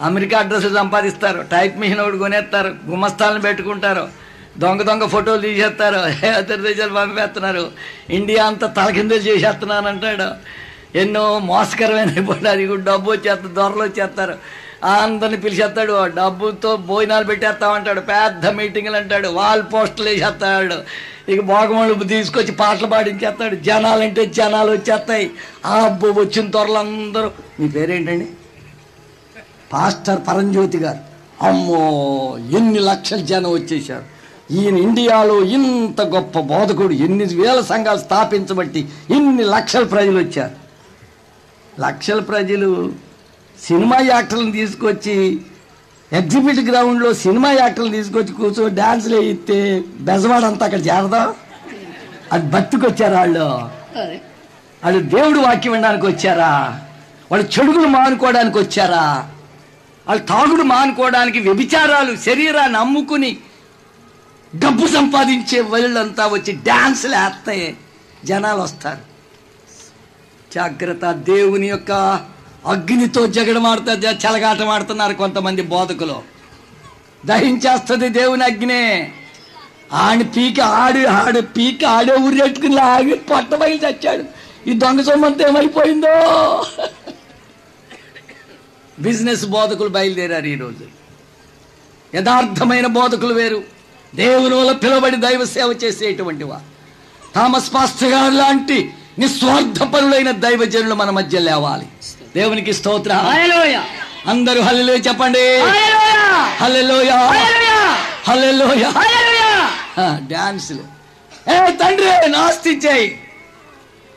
అమెరికా 0.00 0.38
అడ్రస్లు 0.38 0.74
సంపాదిస్తారు. 0.74 1.42
టైప్ 1.42 1.78
మిషన్ 1.78 2.00
ఒకటి 2.00 2.18
కొనేస్తారు. 2.18 2.74
గుమస్తాలను 2.86 3.40
పెట్టుకుంటారు. 3.40 4.23
దొంగ 4.58 4.82
దొంగ 4.82 5.04
ఫోటోలు 5.06 5.40
తీసేస్తారు. 5.40 6.00
ఇతర 6.40 6.54
దేశాలు 6.54 6.94
పంపేస్తున్నారు? 6.94 7.70
ఇండియా 8.10 8.44
అంతా 8.46 8.66
తలకిందులు 8.66 9.18
చేసేస్తున్నాను 9.18 9.88
అంటాడు. 9.88 10.28
ఎన్నో 10.98 11.38
మోసకరమైన 11.38 12.10
రిపోర్ట్ 12.52 12.84
డబ్బు 12.84 13.10
వచ్చేస్తారు 13.10 13.54
దొరలు 13.54 13.82
వచ్చేస్తారు. 13.82 14.34
అందరిని 14.84 15.40
పిలిచేస్తాడు 15.40 16.06
డబ్బుతో 16.06 16.76
భోజనాలు 16.76 17.24
పెట్టేస్తామంటాడు 17.24 18.00
పెద్ద 18.00 18.46
మీటింగ్లు 18.46 18.96
అంటాడు. 18.96 19.28
వాల్ 19.28 19.62
పోస్టులు 19.62 20.08
వేసేస్తాడు. 20.08 20.78
ఇక 21.32 21.42
భోగములు 21.42 21.94
తీసుకొచ్చి 22.04 22.52
పాటలు 22.52 22.86
పాడించేస్తాడు. 22.86 23.56
జనాలంటే 23.56 24.26
జనాలు 24.26 24.70
వచ్చేస్తాయి. 24.70 25.30
ఆ 25.66 25.74
అబ్బో 25.84 26.08
వచ్చిన 26.08 26.50
త్వరలందరూ 26.50 27.30
మీ 27.60 27.68
పేరేంటండి? 27.68 28.26
పాస్టర్ 29.72 30.20
పరంజ్యోతి 30.28 30.78
గారు. 30.78 30.98
అమ్మో 31.46 31.84
ఎన్ని 32.58 32.78
లక్షల 32.78 33.16
జనం 33.16 33.50
వచ్చేసారు 33.50 34.13
ఈయన 34.54 34.78
ఇండియాలో 34.78 35.42
ఇంత 35.42 36.00
గొప్ప 36.00 36.40
బోధకుడు 36.40 36.92
ఎన్ని 36.92 37.24
వేల 37.24 37.60
సంఘాలు 37.60 37.98
స్థాపించబట్టి 37.98 38.88
ఇన్ని 39.10 39.44
లక్షల 39.44 39.84
ప్రజలు 39.84 40.18
వచ్చారు. 40.18 40.54
లక్షల 41.80 42.20
ప్రజలు 42.20 42.92
సినిమా 43.66 43.98
యాక్టర్లను 44.00 44.52
తీసుకొచ్చి 44.52 45.40
ఎగ్జిబిట్ 46.12 46.70
గ్రౌండ్లో 46.70 47.14
సినిమా 47.14 47.50
యాక్టర్లను 47.52 47.92
తీసుకొచ్చి 47.92 48.32
కూర్చో 48.32 48.68
డాన్సులు 48.68 49.16
వేయిస్తే 49.16 49.82
బెజవాడంతా 50.00 50.64
అక్కడ 50.64 50.80
చేరదా? 50.80 51.34
అది 52.32 52.46
భక్తికి 52.46 52.86
వచ్చారు 52.86 53.14
వాళ్ళు? 53.14 53.40
అదే. 54.00 54.20
వాళ్ళు 54.84 55.00
దేవుడు 55.02 55.38
వాక్యం 55.38 55.72
వినడానికి 55.72 56.06
వచ్చారా? 56.06 56.80
వాళ్ళు 57.32 57.48
చెడుగులు 57.48 57.88
మానుకోవడానికి 57.88 58.58
వచ్చారా? 58.58 59.28
వాళ్ళు 60.06 60.24
తాగుడు 60.24 60.62
మానుకోవడానికి 60.62 61.38
వ్యభిచారాలు 61.38 62.16
శరీరాన్ని 62.16 62.78
అమ్ముకుని 62.78 63.36
డబ్బు 64.54 64.86
సంపాదించే 64.86 65.60
వాళ్ళంతా 65.60 66.26
వచ్చి 66.26 66.52
డ్యాన్సులు 66.52 67.16
వేస్తాయి 67.16 67.76
జనాలు 68.24 68.60
వస్తారు. 68.60 68.98
జాగ్రత్త 70.54 71.12
దేవుని 71.12 71.68
యొక్క 71.68 71.92
అగ్నితో 72.66 73.26
జగడమాడుతా 73.26 73.92
చెలగాటం 73.92 74.68
ఆడుతున్నారు 74.68 75.14
కొంతమంది 75.14 75.62
బోధకులు. 75.62 76.22
దహించేస్తుంది 77.26 78.08
దేవుని 78.08 78.44
అగ్నే. 78.44 79.12
ఆడి 79.92 80.24
పీక 80.24 80.60
ఆడి 80.60 81.04
ఆడి 81.04 81.42
పీక 81.42 81.84
ఆడే 81.84 82.14
ఊరెట్టుకుని 82.14 82.80
ఆగి 82.80 83.14
పొట్ట 83.14 83.54
బయలు 83.54 83.88
చచ్చాడు. 83.88 84.24
ఈ 84.68 84.72
దొంగ 84.72 85.00
సొమ్మంతా 85.00 85.48
ఏమైపోయిందో? 85.48 86.66
బిజినెస్ 89.00 89.46
బోధకులు 89.46 89.88
బయలుదేరారు 89.88 90.46
ఈరోజు 90.46 90.86
యథార్థమైన 92.16 92.86
బోధకులు 92.86 93.34
వేరు. 93.34 93.73
దేవుని 94.14 94.54
వల్ల 94.54 94.72
పిలువబడి 94.72 95.16
దైవ 95.16 95.44
సేవ 95.44 95.78
చేసేటువంటి 95.84 96.44
వారు 96.44 96.74
థామస్ 97.34 97.74
పాస్టర్ 97.74 98.08
గారు 98.08 98.32
లాంటి 98.32 98.94
నిస్వార్థపరులైన 99.18 100.30
దైవజనులు 100.30 100.94
మన 100.94 101.10
మధ్య 101.10 101.38
లేవాలి. 101.38 101.86
దేవునికి 102.36 102.72
స్తోత్ర. 102.72 103.12
అందరూ 104.26 104.60
హల్లెలూయా 104.60 104.98
చెప్పండి. 104.98 105.56
హల్లెలూయా. 106.64 107.16
హల్లెలూయా. 108.28 108.92
డాన్సులు. 110.30 110.78
ఏ 111.50 111.70
తండ్రి 111.70 112.28
నాస్తి 112.28 112.70
చేయి. 112.70 113.20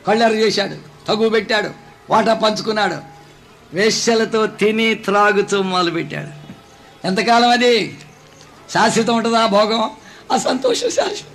కళ్ళెరు 0.08 0.34
చేశాడు 0.34 1.06
తగు 1.08 1.30
పెట్టాడు 1.30 1.70
వాటా 2.10 2.34
పంచుకున్నాడు. 2.34 2.96
వేశ్యలతో 3.74 4.48
తిని 4.48 4.96
త్రాగుతూ 4.96 5.62
మొదలు 5.62 5.92
పెట్టాడు 5.92 6.48
ఎంతకాలం 7.08 7.50
అది? 7.50 7.98
శాశ్వతం 8.74 9.16
ఉంటుందా 9.16 9.46
భోగం? 9.46 9.84
ఆ 10.32 10.38
సంతోషం 10.38 10.90
శాశ్వతం. 10.90 11.34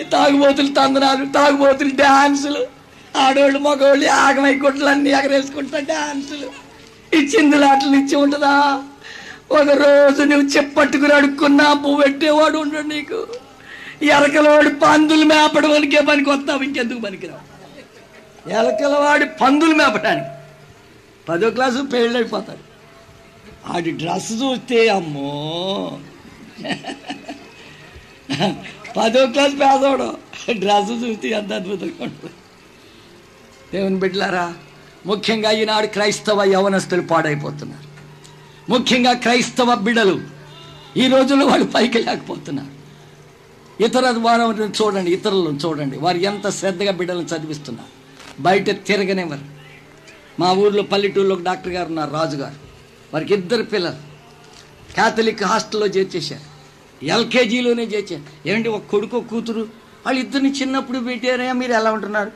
ఈ 0.00 0.04
తాగుబోతులు 0.04 0.68
తందనాలు 0.68 1.24
తాగుబోతులు 1.32 1.90
డ్యాన్సులు 1.94 2.62
ఆడోళ్ళు 3.16 3.58
మగవాళ్ళు 3.58 4.06
ఆగమై 4.20 4.54
గుడ్లు 4.54 4.84
అన్ని 4.84 5.10
ఎగరేసుకుంటా 5.10 5.78
డ్యాన్సులు 5.80 6.48
ఈ 7.14 7.20
చిందులాటలు 7.24 7.96
ఇచ్చి 7.96 8.16
ఉంటుందా? 8.16 8.54
ఒక 9.50 9.68
రోజు 9.82 10.22
నువ్వు 10.22 10.46
చెప్పట్టుకుని 10.48 11.12
అడుక్కున్నా 11.12 11.74
పువ్వు 11.74 12.02
పెట్టేవాడు 12.02 12.58
ఉండడు 12.58 12.88
నీకు. 12.88 13.20
ఎలకలవాడి 14.02 14.70
పందులు 14.70 15.24
మేపడం 15.24 15.70
వనికే 15.70 16.00
పనికి 16.00 16.30
వస్తావు 16.30 16.62
ఇంకెందుకు 16.62 17.00
పనికిరావు. 17.00 17.42
ఎలకలవాడి 18.50 19.24
పందులు 19.42 19.74
మేపడానికి 19.74 20.30
పదో 21.28 21.50
క్లాసు 21.50 21.78
పెళ్ళైపోతాడు 21.92 22.64
ఆడి 23.72 23.90
డ్రెస్ 23.90 24.32
చూస్తే 24.32 24.88
అమ్మో! 24.88 25.30
పదో 28.96 29.26
క్లాస్ 29.26 29.54
పేదవాడు 29.54 30.16
డ్రెస్ 30.52 31.04
చూస్తే 31.04 31.28
ఎంత 31.28 31.52
అద్భుతంగా 31.52 32.04
ఉంటుంది. 32.04 32.32
దేవుని 33.72 33.96
బిడ్డలారా 33.96 34.54
ముఖ్యంగా 35.06 35.50
ఈనాడు 35.50 35.86
క్రైస్తవ 35.86 36.42
యవనస్తులు 36.42 37.02
పాడైపోతున్నారు. 37.02 37.88
ముఖ్యంగా 38.72 39.12
క్రైస్తవ 39.12 39.74
బిడ్డలు 39.74 40.20
ఈ 40.96 41.08
రోజుల్లో 41.08 41.46
వాళ్ళు 41.46 41.66
పైకి 41.66 41.98
లేకపోతున్నారు. 41.98 42.84
ఇతర 43.82 44.14
వారు 44.18 44.84
చూడండి 44.84 45.10
ఇతరులను 45.10 45.58
చూడండి. 45.64 45.98
వారు 45.98 46.18
ఎంత 46.18 46.50
శ్రద్ధగా 46.50 46.92
బిడ్డలను 46.92 47.26
చదివిస్తున్నారు. 47.36 47.88
బయట 48.42 48.86
తిరగనివ్వరు. 48.86 49.40
మా 50.40 50.52
ఊర్లో 50.52 50.82
పల్లెటూరులో 50.82 51.34
ఒక 51.34 51.42
డాక్టర్ 51.42 51.72
గారు 51.72 51.88
ఉన్నారు 51.88 52.10
రాజుగారు. 52.10 52.54
వారికి 53.14 53.34
ఇద్దరు 53.34 53.62
పిల్లలు. 53.62 54.13
క్యాథలిక్ 54.94 55.42
హాస్టల్లో 55.42 55.86
చేర్చేశారు. 55.86 56.54
ఎల్కేజీలోనే 57.04 57.82
చేర్చారు. 57.82 58.48
ఏమంటే 58.48 58.68
ఒక 58.68 58.82
కొడుకు 58.90 59.20
కూతురు? 59.20 59.68
వాళ్ళు 60.06 60.20
ఇద్దరిని 60.20 60.52
చిన్నప్పుడు 60.52 60.98
పెట్టారే? 60.98 61.52
మీరు 61.52 61.72
ఎలా 61.72 61.92
ఉంటున్నారు? 61.92 62.32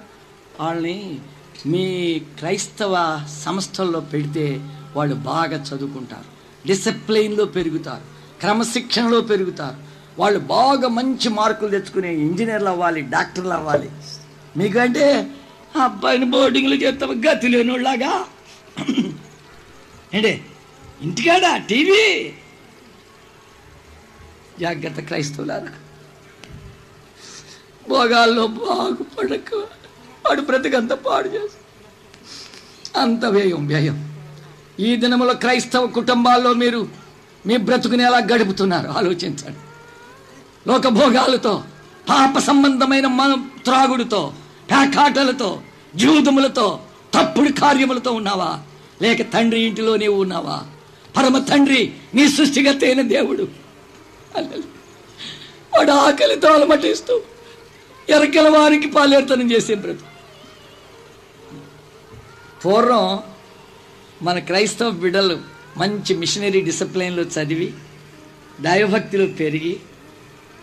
వాళ్ళని 0.61 1.19
మీ 1.67 2.19
క్రైస్తవ 2.39 3.21
సంస్థల్లో 3.45 4.01
పెడితే 4.01 4.61
వాళ్ళు 4.97 5.15
బాగా 5.15 5.65
చదువుకుంటారు. 5.65 6.39
డిసిప్లైన్లో 6.67 7.45
పెరుగుతారు. 7.45 8.01
క్రమశిక్షణలో 8.41 9.21
పెరుగుతారు. 9.21 9.77
వాళ్ళు 10.21 10.39
బాగా 10.39 10.89
మంచి 10.89 11.29
మార్కులు 11.29 11.71
తెచ్చుకునే 11.71 12.15
ఇంజనీర్లు 12.15 12.69
అవ్వాలి 12.69 13.01
డాక్టర్లు 13.01 13.51
అవ్వాలి. 13.51 13.91
మీకంటే 14.57 15.31
అబ్బాయిని 15.83 16.25
బోర్డింగ్లు 16.25 16.75
చేస్తాం 16.75 17.23
గతి 17.31 17.49
లేనోళ్ళలాగా. 17.49 18.25
ఏంటి? 20.15 20.43
ఇంటికాడా 21.03 21.57
టీవీ? 21.57 22.33
జాగ్రత్త 24.61 25.01
క్రైస్తవులారా. 25.01 25.69
భోగాల్లో 27.89 28.47
బాగుపడక 28.47 29.55
వాడు 30.27 30.41
బ్రతికంత 30.41 30.93
పాడు 30.93 31.29
చేస్తాడు. 31.29 31.69
అంత 32.99 33.25
వ్యయం 33.25 33.67
వ్యయం. 33.67 34.17
ఈ 34.81 34.97
దినముల 34.97 35.33
క్రైస్తవ 35.33 35.87
కుటుంబాల్లో 35.87 36.53
మీరు 36.53 36.89
మీ 37.47 37.57
బ్రతుకుని 37.57 38.03
ఎలా 38.03 38.19
గడుపుతున్నారు? 38.19 38.89
ఆలోచించండి. 38.89 39.59
లోకభోగాలతో 40.71 41.65
పాప 42.09 42.39
సంబంధమైన 42.39 43.07
మన 43.07 43.47
త్రాగుడితో 43.65 44.33
పేకాటలతో 44.71 45.63
జూదములతో 45.97 46.81
తప్పుడు 47.15 47.53
కార్యములతో 47.53 48.13
ఉన్నావా? 48.13 48.61
లేక 49.03 49.33
తండ్రి 49.33 49.61
ఇంటిలో 49.61 49.97
నీవు 49.97 50.23
ఉన్నావా? 50.23 50.63
పరమ 51.17 51.39
తండ్రి 51.39 51.93
నీ 52.15 52.29
సృష్టిగతైన 52.29 53.01
దేవుడు. 53.01 53.68
వాడు 55.75 55.91
ఆకలితో 55.91 56.49
అలమటిస్తూ 56.49 57.15
ఎరకల 58.09 58.49
వారికి 58.49 58.89
పాలేర్తనం 58.91 59.53
చేసే 59.53 59.75
బ్రతు 59.75 60.07
పూర్వం 62.65 63.19
మన 64.23 64.39
క్రైస్తవ 64.39 64.91
బిడ్డలు 64.91 65.37
మంచి 65.77 66.13
మిషనరీ 66.17 66.61
డిసిప్లైన్లో 66.61 67.23
చదివి 67.23 67.69
దైవభక్తిలో 68.61 69.27
పెరిగి 69.27 69.75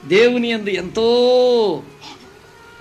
దేవుని 0.05 0.49
అందు 0.51 0.69
ఎంతో 0.69 1.05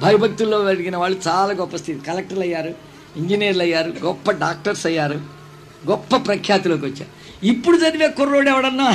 భయభక్తుల్లో 0.01 0.59
పెరిగిన 0.65 0.97
వాళ్ళు 0.97 1.19
చాలా 1.29 1.53
గొప్ప 1.53 1.77
స్థితి. 1.77 2.01
కలెక్టర్లు 2.07 2.45
అయ్యారు 2.45 2.75
ఇంజనీర్లు 3.17 3.63
అయ్యారు 3.63 3.91
గొప్ప 4.05 4.31
డాక్టర్స్ 4.31 4.87
అయ్యారు 4.87 5.19
గొప్ప 5.91 6.17
ప్రఖ్యాతిలోకి 6.17 6.85
వచ్చారు. 6.87 7.13
ఇప్పుడు 7.47 7.77
చదివే 7.77 8.09
కుర్రోడు 8.09 8.49
ఎవడన్నా 8.49 8.89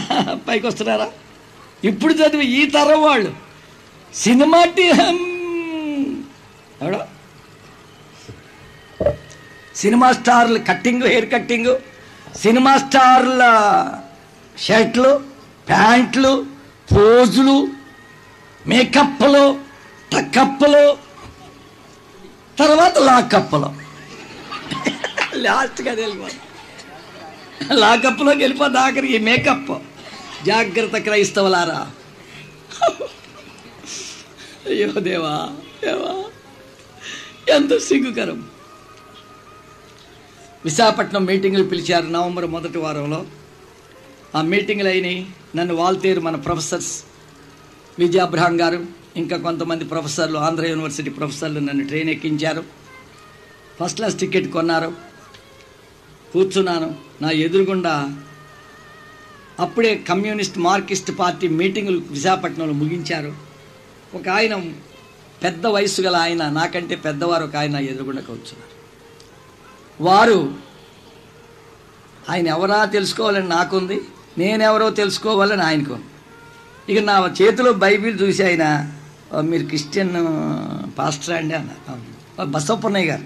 పైకి 0.47 0.67
వస్తున్నారా? 0.67 1.11
ఇప్పుడు 1.83 2.13
చదివి 2.13 2.45
ఈ 2.45 2.69
తరం 2.69 3.01
వాళ్ళు. 3.01 3.31
సినిమా 4.13 4.65
ఎవడో? 6.81 6.99
సినిమా 9.75 10.11
స్టార్లు 10.11 10.59
కట్టింగ్ 10.59 11.03
హెయిర్ 11.03 11.31
కట్టింగ్ 11.31 11.75
సినిమా 12.35 12.77
స్టార్ల 12.77 13.43
షర్ట్లు 14.57 15.23
ప్యాంట్లు 15.69 16.45
పోజులు 16.95 17.67
మేకప్లు 18.67 19.59
టకప్లు 20.13 20.97
తర్వాత 22.57 22.97
లాకప్లు 22.97 23.69
లాస్ట్గా 25.35 25.93
తెలియదు. 25.93 26.29
లాకప్లోకి 27.73 28.37
వెళ్ళిపోద్ది 28.37 28.77
ఆఖరికి 28.77 29.15
ఈ 29.15 29.19
మేకప్. 29.19 29.71
జాగ్రత్త 30.45 30.97
క్రైస్తవులారా. 30.97 31.91
అయ్యో 34.65 34.91
దేవా 34.91 35.55
దేవా. 35.85 36.23
ఎంత 37.55 37.77
సిగ్గుకరం. 37.77 38.49
విశాఖపట్నం 40.65 41.25
మీటింగులు 41.25 41.63
పిలిచారు 41.63 42.05
నవంబర్ 42.05 42.45
మొదటి 42.45 42.77
వారంలో. 42.77 43.25
ఆ 44.35 44.41
మీటింగులు 44.41 44.87
అయినాయి 44.87 45.27
నన్ను 45.55 45.75
వాల్తేరు 45.75 46.19
మన 46.19 46.35
ప్రొఫెసర్స్ 46.35 47.03
విజయాబ్రహం 47.99 48.61
గారు 48.61 48.85
ఇంకా 49.15 49.37
కొంతమంది 49.37 49.85
ప్రొఫెసర్లు 49.85 50.37
ఆంధ్ర 50.37 50.67
యూనివర్సిటీ 50.67 51.09
ప్రొఫెసర్లు 51.09 51.59
నన్ను 51.59 51.87
ట్రైన్ 51.87 52.09
ఎక్కించారు. 52.09 52.63
ఫస్ట్ 53.79 53.95
క్లాస్ 53.97 54.19
టికెట్ 54.19 54.51
కొన్నారు. 54.51 54.93
కూర్చున్నాను. 56.33 56.95
నా 57.21 57.29
ఎదురుగుండా 57.29 58.23
అప్పుడే 59.59 59.95
కమ్యూనిస్ట్ 59.95 60.57
మార్కిస్ట్ 60.57 61.11
పార్టీ 61.19 61.47
మీటింగులు 61.47 62.01
విశాఖపట్నంలో 62.09 62.73
ముగించారు. 62.73 63.33
ఒక 64.15 64.29
ఆయన 64.29 64.55
పెద్ద 65.43 65.67
వయసు 65.67 66.01
గల 66.01 66.15
ఆయన 66.15 66.49
నాకంటే 66.49 66.95
పెద్దవారు 66.95 67.43
ఒక 67.43 67.55
ఆయన 67.55 67.75
ఎదురుగుండా 67.75 68.21
కూర్చున్నారు. 68.21 68.79
వారు 70.03 70.53
ఆయన 72.29 72.47
ఎవరా 72.47 72.85
తెలుసుకోవాలని 72.85 73.49
నాకుంది 73.49 74.01
నేనెవరో 74.37 74.89
తెలుసుకోవాలని 74.89 75.61
ఆయనకు. 75.61 75.97
ఇక 76.89 76.99
నా 76.99 77.33
చేతిలో 77.41 77.73
బైబిల్ 77.73 78.21
చూసి 78.21 78.43
ఆయన 78.43 78.91
"ఓ, 79.33 79.41
మీరు 79.41 79.65
క్రిస్టియన్ 79.65 80.13
పాస్టర్ 80.97 81.35
అండి 81.35 81.55
అన్నారు. 81.55 81.91
"అవును." 81.91 82.51
బసవపున్నయ్య 82.51 83.07
గారు. 83.07 83.23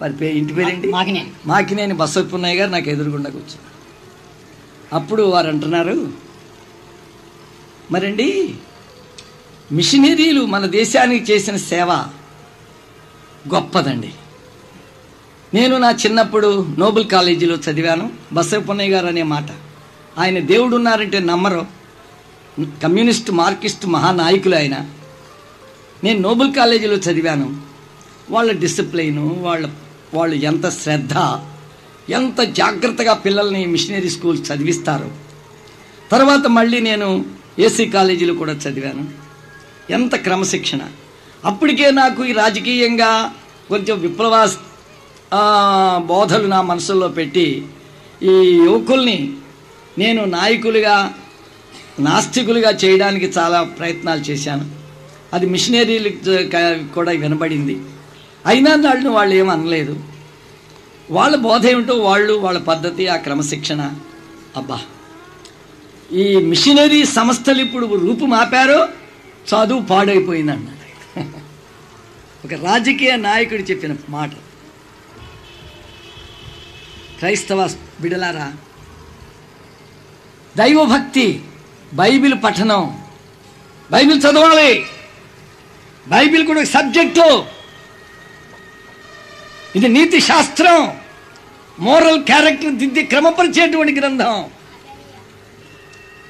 వారి 0.00 0.12
పే 0.12 0.26
ఇంటి 0.26 0.54
పేరేంటి? 0.54 0.88
మాకినే 0.88 1.32
మాకినేని 1.46 1.94
బసవపున్నయ్య 1.94 2.60
గారు 2.60 2.70
నాకు 2.70 2.90
ఎదురుగుండా 2.90 3.30
కూర్చున్నారు. 3.30 3.75
అప్పుడు 4.92 5.22
వారు 5.22 5.48
అంటున్నారు 5.48 6.12
మరండి 7.90 8.54
మిషనరీలు 9.72 10.46
మన 10.46 10.66
దేశానికి 10.66 11.32
చేసిన 11.32 11.56
సేవ 11.56 11.92
గొప్పదండి. 13.54 14.12
నేను 15.54 15.76
నా 15.76 15.90
చిన్నప్పుడు 15.90 16.66
నోబెల్ 16.78 17.06
కాలేజీలో 17.06 17.54
చదివాను 17.54 18.10
బసవపున్నయ్య 18.32 18.90
గారు 18.90 19.06
అనే 19.06 19.22
మాట. 19.22 19.46
ఆయన 20.18 20.38
దేవుడు 20.38 20.76
ఉన్నారంటే 20.76 21.18
నమ్మరు. 21.18 21.66
కమ్యూనిస్ట్ 22.82 23.30
మార్కిస్ట్ 23.30 23.86
మహానాయకులు 23.86 24.56
ఆయన. 24.56 24.86
నేను 26.04 26.18
నోబెల్ 26.18 26.54
కాలేజీలో 26.54 26.94
చదివాను. 26.94 27.60
వాళ్ళ 28.30 28.52
డిసిప్లైను 28.52 29.36
వాళ్ళ 29.40 29.70
వాళ్ళు 30.14 30.36
ఎంత 30.36 30.68
శ్రద్ధ 30.68 31.12
ఎంత 32.10 32.40
జాగ్రత్తగా 32.40 33.14
పిల్లల్ని 33.14 33.66
మిషనరీ 33.66 34.10
స్కూల్ 34.10 34.38
చదివిస్తారు. 34.38 35.10
తర్వాత 36.12 36.46
మళ్ళీ 36.46 36.80
నేను 36.80 37.24
ఏసీ 37.58 37.86
కాలేజీలో 37.86 38.34
కూడా 38.34 38.52
చదివాను. 38.52 39.06
ఎంత 39.92 40.16
క్రమశిక్షణ. 40.16 40.78
అప్పటికే 41.44 41.90
నాకు 41.90 42.24
ఈ 42.24 42.32
రాజకీయంగా 42.32 43.34
కొంచెం 43.68 44.00
విప్లవ 44.00 44.52
బోధలు 45.96 46.46
నా 46.46 46.62
మనసులో 46.62 47.08
పెట్టి 47.08 47.66
ఈ 48.22 48.60
యువకుల్ని 48.64 49.32
నేను 49.98 50.24
నాయకులుగా 50.24 51.14
నాస్తికులుగా 52.00 52.70
చేయడానికి 52.70 53.26
చాలా 53.38 53.62
ప్రయత్నాలు 53.62 54.20
చేశాను. 54.20 54.70
అది 55.32 55.46
మిషనరీలకు 55.46 56.94
కూడా 56.94 57.12
వినబడింది. 57.12 57.80
అయినా 58.46 58.70
వాళ్ళని 58.74 59.08
వాళ్ళు 59.08 59.34
ఏమనలేదు 59.34 59.60
అనలేదు. 59.62 60.15
వాళ్ళ 61.10 61.36
బోధ 61.36 61.66
ఏమిటో 61.66 61.94
వాళ్ళు 61.94 62.32
వాళ్ళ 62.32 62.58
పద్ధతి 62.58 63.08
ఆ 63.08 63.16
క్రమశిక్షణ. 63.16 63.92
అబ్బా. 64.56 64.80
ఈ 66.12 66.36
మిషనరీ 66.36 67.04
సంస్థలు 67.04 67.60
ఇప్పుడు 67.62 67.86
రూపు 67.96 68.24
మాపారో 68.24 68.88
చదువు 69.48 69.80
పాడైపోయింది 69.80 70.52
అన్నాడు 70.52 70.76
ఒక 72.46 72.64
రాజకీయ 72.64 73.16
నాయకుడు 73.16 73.60
చెప్పిన 73.60 73.96
మాట. 74.08 74.30
క్రైస్తవ 77.18 77.70
బిడలారా 78.00 78.52
దైవభక్తి 80.56 81.42
బైబిల్ 81.94 82.34
పఠనం. 82.44 82.98
బైబిల్ 83.90 84.18
చదవాలి. 84.18 84.86
బైబిల్ 86.08 86.46
కూడా 86.46 86.60
ఒక 86.60 86.66
సబ్జెక్టు. 86.66 87.55
ఇది 89.76 89.88
నీతి 89.88 90.20
శాస్త్రం. 90.20 90.96
మోరల్ 91.80 92.24
క్యారెక్టర్ 92.24 92.72
దిద్ది 92.72 93.02
క్రమపరిచేటువంటి 93.02 93.94
గ్రంథం. 93.94 94.44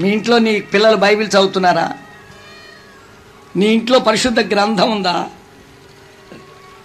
మీ 0.01 0.09
ఇంట్లో 0.09 0.39
నీ 0.39 0.61
పిల్లలు 0.61 0.97
బైబిల్ 0.97 1.29
చదువుతున్నారా? 1.29 1.93
నీ 3.57 3.67
ఇంట్లో 3.67 3.99
పరిశుద్ధ 3.99 4.41
గ్రంథం 4.41 4.91
ఉందా? 4.91 5.29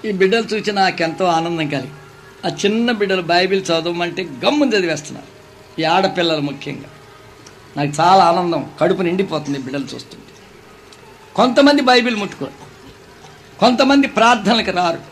ఈ 0.06 0.12
బిడ్డలు 0.12 0.56
చూసి 0.56 0.72
నాకు 0.72 1.02
ఎంతో 1.02 1.26
ఆనందం 1.26 1.70
కలిగి. 1.70 1.90
ఆ 2.46 2.50
చిన్న 2.66 2.92
బిడ్డలు 2.92 3.22
బైబిల్ 3.22 3.62
చదవమంటే 3.62 4.24
గమ్ము 4.24 4.66
చదివేస్తున్నారు 4.66 5.28
ఈ 5.82 5.84
ఆడపిల్లలు 5.84 6.42
ముఖ్యంగా. 6.42 6.90
నాకు 7.78 7.92
చాలా 8.00 8.24
ఆనందం. 8.24 8.70
కడుపు 8.82 9.02
నిండిపోతుంది 9.02 9.60
ఈ 9.60 9.62
బిడ్డలు 9.62 9.84
చూస్తుంటే. 9.84 10.42
కొంతమంది 11.36 11.82
బైబిల్ 11.82 12.16
ముట్టుకోరు. 12.16 12.52
కొంతమంది 13.60 14.08
ప్రార్థనలకు 14.08 14.72
రారు. 14.72 15.11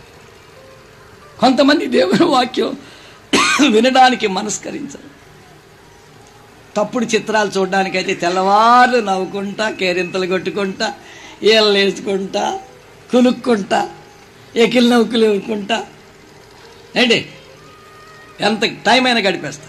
కొంతమంది 1.41 1.85
దేవుని 1.85 2.25
వాక్యం 2.25 2.77
వినడానికి 3.71 4.27
మనస్కరించరు. 4.27 5.09
తప్పుడు 6.77 7.05
చిత్రాలు 7.05 7.49
చూడడానికైతే 7.49 8.13
తెల్లవారు 8.13 8.97
నవ్వుకుంటా 8.99 9.69
కేరింతలు 9.69 10.25
కొట్టుకుంటా 10.25 10.93
ఏళ్ళు 11.43 11.73
వేసుకుంటా 11.73 12.59
కులుక్కుంటా 13.11 13.89
ఎకిలి 14.55 14.89
నౌకులు 14.89 15.25
నవ్వుకుంటా 15.27 15.85
ఏంటి? 16.95 17.29
ఎంత 18.41 18.65
టైం 18.65 19.05
అయినా 19.05 19.19
గడిపేస్తా. 19.19 19.67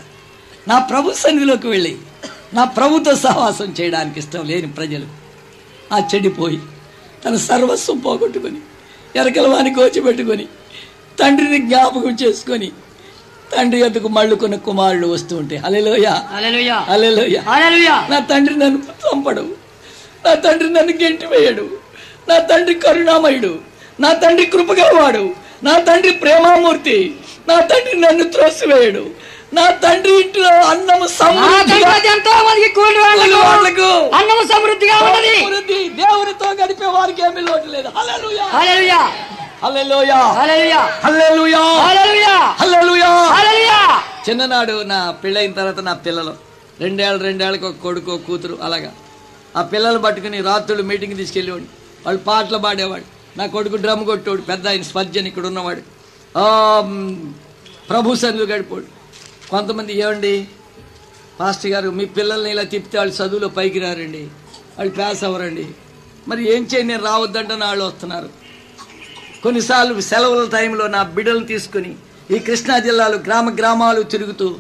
నా 0.69 0.79
ప్రభు 0.79 1.13
సన్నిధిలోకి 1.13 1.69
వెళ్ళి 1.69 1.97
నా 2.55 2.65
ప్రభుతో 2.65 3.15
సహవాసం 3.17 3.75
చేయడానికి 3.81 4.19
ఇష్టం 4.19 4.47
లేని 4.47 4.73
ప్రజలు 4.73 5.07
ఆ 5.95 5.99
చెడిపోయి 6.15 6.61
తన 7.25 7.37
సర్వస్వం 7.37 7.99
పోగొట్టుకొని 7.99 8.61
ఎరకలవాణి 9.17 9.75
కోచిపెట్టుకొని 9.75 10.49
తండ్రిని 11.21 11.59
జ్ఞాపకం 11.67 12.15
చేసుకొని 12.23 12.69
తండ్రి 13.51 13.79
ఎద్దుకు 13.85 14.09
మళ్ళుకున్న 14.17 14.57
కుమారుడు 14.67 15.07
వస్తూ 15.13 15.35
ఉంటే 15.41 15.57
హల్లెలూయా 15.65 16.13
నా 18.11 18.19
తండ్రి 18.31 18.55
నన్ను 18.61 18.81
చంపడు 19.03 19.45
నా 20.25 20.33
తండ్రి 20.45 20.69
నన్ను 20.71 20.95
గెంటివేయడు 21.01 21.65
నా 22.29 22.37
తండ్రి 22.51 22.75
కరుణామయుడు 22.83 23.53
నా 23.99 24.11
తండ్రి 24.23 24.45
కృపగలవాడు 24.53 25.25
నా 25.63 25.75
తండ్రి 25.89 26.13
ప్రేమామూర్తి 26.21 26.99
నా 27.49 27.57
తండ్రి 27.71 27.95
నన్ను 28.01 28.25
త్రోసివేయడు 28.35 29.05
నా 29.57 29.65
తండ్రి 29.83 30.13
ఇంట్లో 30.21 30.51
అన్నము 30.71 31.07
సమృద్ధిగా 31.15 31.89
వాళ్ళకు 33.49 33.89
అన్నము 34.19 34.45
సమృద్ధిగా 34.53 34.97
ఉన్నది. 35.01 35.33
సమృద్ధి 35.41 35.79
దేవునితో 36.01 36.49
గడిపే 36.61 36.89
వారికి 36.97 37.23
ఏమీ 37.27 37.43
లోటు 37.49 37.69
లేదు. 37.75 37.89
చిన్ననాడు 44.29 44.83
నా 44.83 45.11
పెళ్ళైన 45.11 45.53
తర్వాత 45.53 45.81
నా 45.81 45.95
పిల్లలు. 45.95 46.35
రెండేళ్ళు 46.81 47.25
రెండేళ్ళకి 47.25 47.65
ఒక 47.65 47.75
కొడుకు 47.83 48.19
కూతురు 48.19 48.59
అలాగా. 48.63 48.93
ఆ 49.57 49.63
పిల్లలు 49.63 49.99
పట్టుకుని 49.99 50.41
రాత్రులు 50.41 50.83
మీటింగ్ 50.83 51.17
తీసుకెళ్ళేవాడు. 51.17 51.63
వాళ్ళు 52.07 52.23
పాటలు 52.23 52.59
పాడేవాడు. 52.59 53.05
నా 53.39 53.47
కొడుకు 53.47 53.77
డ్రమ్ 53.77 54.05
కొట్టేవాడు. 54.05 54.43
పెద్ద 54.43 54.69
ఆయన 54.69 54.83
స్పర్జన్ 54.83 55.27
ఇక్కడ 55.27 55.47
ఉన్నవాడు. 55.47 55.83
ప్రభు 57.91 58.15
సందులు 58.15 58.53
గడిపోడు. 58.53 58.85
కొంతమంది 59.51 59.99
ఏమండి? 59.99 60.49
పాస్టర్ 61.41 61.71
గారు 61.71 61.91
మీ 61.91 62.05
పిల్లల్ని 62.05 62.51
ఇలా 62.51 62.63
తిప్పితే 62.63 62.99
వాళ్ళు 62.99 63.15
చదువులో 63.15 63.49
పైకి 63.49 63.79
రారండి. 63.79 64.23
వాళ్ళు 64.79 64.95
పాస్ 64.95 65.25
అవ్వరండి. 65.25 65.67
మరి 66.29 66.43
ఏం 66.45 66.63
చేయండి? 66.63 66.93
నేను 66.93 67.05
రావద్దంటే 67.05 67.55
వాళ్ళు 67.55 67.85
వస్తున్నారు. 67.85 68.41
కొన్నిసార్లు 69.43 70.01
సెలవుల 70.01 70.49
టైంలో 70.53 70.87
నా 70.87 71.03
బిడ్డలను 71.03 71.45
తీసుకుని 71.45 71.95
ఈ 72.31 72.39
కృష్ణా 72.39 72.79
జిల్లాలో 72.79 73.19
గ్రామ 73.27 73.55
గ్రామాలు 73.59 74.03
తిరుగుతూ 74.03 74.55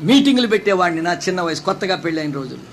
మీటింగులు 0.00 0.46
పెట్టేవాడిని 0.46 1.02
నా 1.02 1.12
చిన్న 1.12 1.40
వయసు 1.40 1.62
కొత్తగా 1.62 1.96
పెళ్ళైన 1.96 2.32
రోజులు. 2.32 2.64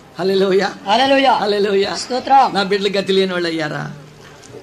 నా 2.54 2.64
బిడ్డలు 2.64 2.98
గతి 2.98 3.14
లేని 3.14 3.32
వాళ్ళు 3.32 3.48
అయ్యారా? 3.50 3.92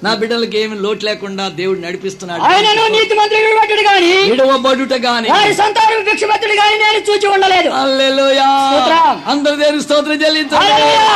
నా 0.02 0.14
బిడ్డలకి 0.14 0.58
ఏమి 0.58 0.76
లోటు 0.80 1.04
లేకుండా 1.04 1.48
దేవుడు 1.48 1.78
నడిపిస్తున్నాడు. 1.80 2.42
ఆయనను 2.42 2.86
నీతి 2.88 3.14
మంత్రులు 3.14 3.58
పట్టుడు 3.60 3.80
గాని 3.80 4.30
విడవబడుట 4.30 4.92
గాని. 4.92 5.28
వారి 5.30 5.54
సంతానం 5.54 6.04
భిక్షపత్రుడు 6.04 6.52
గాని 6.52 6.78
నేను 6.78 7.04
చూచి 7.10 7.26
ఉండలేదు. 7.28 7.70
హల్లెలూయా. 7.70 8.48
స్తోత్రం. 8.70 9.22
అందరు 9.26 9.56
దేవుని 9.56 9.82
స్తోత్రం 9.82 10.22
చెల్లించండి. 10.24 10.54
హల్లెలూయా. 10.56 11.10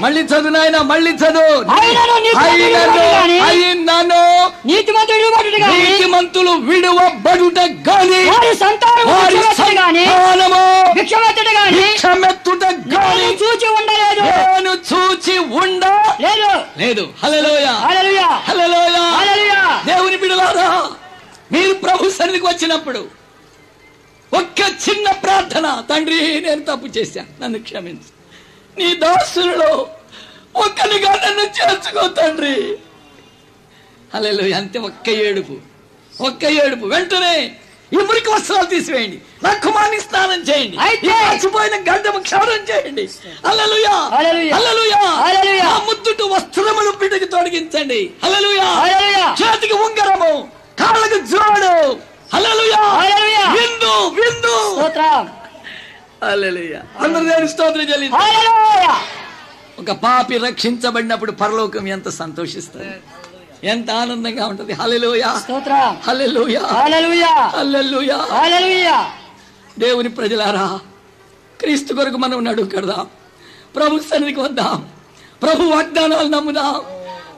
మళ్ళీ 0.00 0.20
చదువు 0.22 0.48
నాయన 0.48 0.80
మళ్ళీ 0.80 1.10
చదువు. 1.10 1.64
అయినను 3.42 4.50
నీతిమంతులు 5.82 6.50
విడువబడుట 6.50 7.58
గాని. 7.58 8.30
వారి 9.04 9.36
సంతానము 9.36 10.92
భిక్షమెత్తుట 10.92 12.64
గాని. 12.64 13.34
చూచి 13.34 13.68
ఉండలేదు. 13.68 14.20
నేను 14.20 14.70
చూచి 14.70 15.38
ఉండ 15.38 15.84
లేదు. 16.20 16.78
లేదు. 16.78 17.08
హల్లెలూయా. 17.22 17.72
హల్లెలూయా. 17.72 18.26
హల్లెలూయా. 18.26 19.00
హల్లెలూయా. 19.00 19.82
దేవుని 19.86 20.16
బిడలారా 20.16 20.90
మీరు 21.52 21.74
ప్రభు 21.74 22.10
సన్నిధికి 22.10 22.46
వచ్చినప్పుడు 22.46 23.08
ఒక్క 24.34 24.60
చిన్న 24.60 25.10
ప్రార్థన. 25.10 25.82
తండ్రి 25.90 26.40
నేను 26.40 26.62
తప్పు 26.62 26.86
చేశాను. 26.86 27.42
నన్ను 27.42 27.58
క్షమించు. 27.58 28.15
నీ 28.78 28.96
దాసులలో 28.96 29.86
ఒక్కనిగా 30.56 31.14
నన్ను 31.14 31.40
చేర్చుకో 31.40 32.08
తండ్రి. 32.08 32.78
అల్లెలు 34.14 34.54
అంతే 34.54 34.78
ఒక్క 34.78 35.08
ఏడుపు. 35.08 35.56
ఒక్క 36.20 36.44
ఏడుపు. 36.44 36.86
వెంటనే 36.86 37.56
ఈ 37.92 37.96
మురికి 37.96 38.30
వస్త్రాలు 38.30 38.66
తీసివేయండి. 38.66 39.18
నా 39.42 39.54
కుమార్ని 39.54 40.00
స్నానం 40.00 40.42
చేయండి. 40.42 40.76
మర్చిపోయిన 40.76 41.74
గడ్డము 41.76 42.18
క్షవరం 42.18 42.64
చేయండి. 42.70 43.08
అల్లలుయా. 43.46 44.10
అల్లలుయా 44.56 45.78
ముద్దుటు 45.78 46.24
వస్త్రములు 46.24 46.90
బిడ్డకి 46.90 47.24
అల్లలుయా 48.22 48.64
హల్లెలూయా. 48.64 49.36
చేతికి 49.42 49.74
ఉంగరము 49.74 50.48
కాళ్ళకు 50.78 51.26
జోడు. 51.26 51.96
హల్లెలూయా. 52.34 53.52
విందు 53.52 54.20
విందు. 54.20 54.74
స్తోత్రం. 54.74 55.35
అందరూ 56.26 57.28
దేవుని 57.28 57.48
స్తోత్రం 57.48 57.82
చెల్లించండి 57.82 58.16
హల్లెలూయా. 58.16 59.00
ఒక 59.78 59.90
పాపి 59.90 60.38
రక్షించబడినప్పుడు 60.38 61.32
పరలోకం 61.32 61.88
ఎంత 61.88 62.08
సంతోషిస్తుంది. 62.08 62.92
ఎంత 63.66 63.90
ఆనందంగా 63.90 64.46
ఉంటది. 64.46 64.72
హల్లెలూయా. 64.72 65.40
స్తోత్రం. 65.42 65.96
హల్లెలూయా. 66.06 66.60
హల్లెలూయా. 66.60 67.28
హల్లెలూయా. 67.28 68.16
హల్లెలూయా. 68.16 69.10
దేవుని 69.78 70.08
ప్రజలారా 70.08 70.80
క్రీస్తు 71.60 71.94
కొరకు 71.94 72.16
మనం 72.16 72.44
నడువు 72.44 72.68
కడదాం 72.68 73.06
ప్రభు 73.76 73.98
సన్నిధికి 73.98 74.40
వద్దాం. 74.40 74.88
ప్రభు 75.42 75.62
వాగ్దానాలు 75.62 76.28
నమ్ముదాం. 76.28 76.80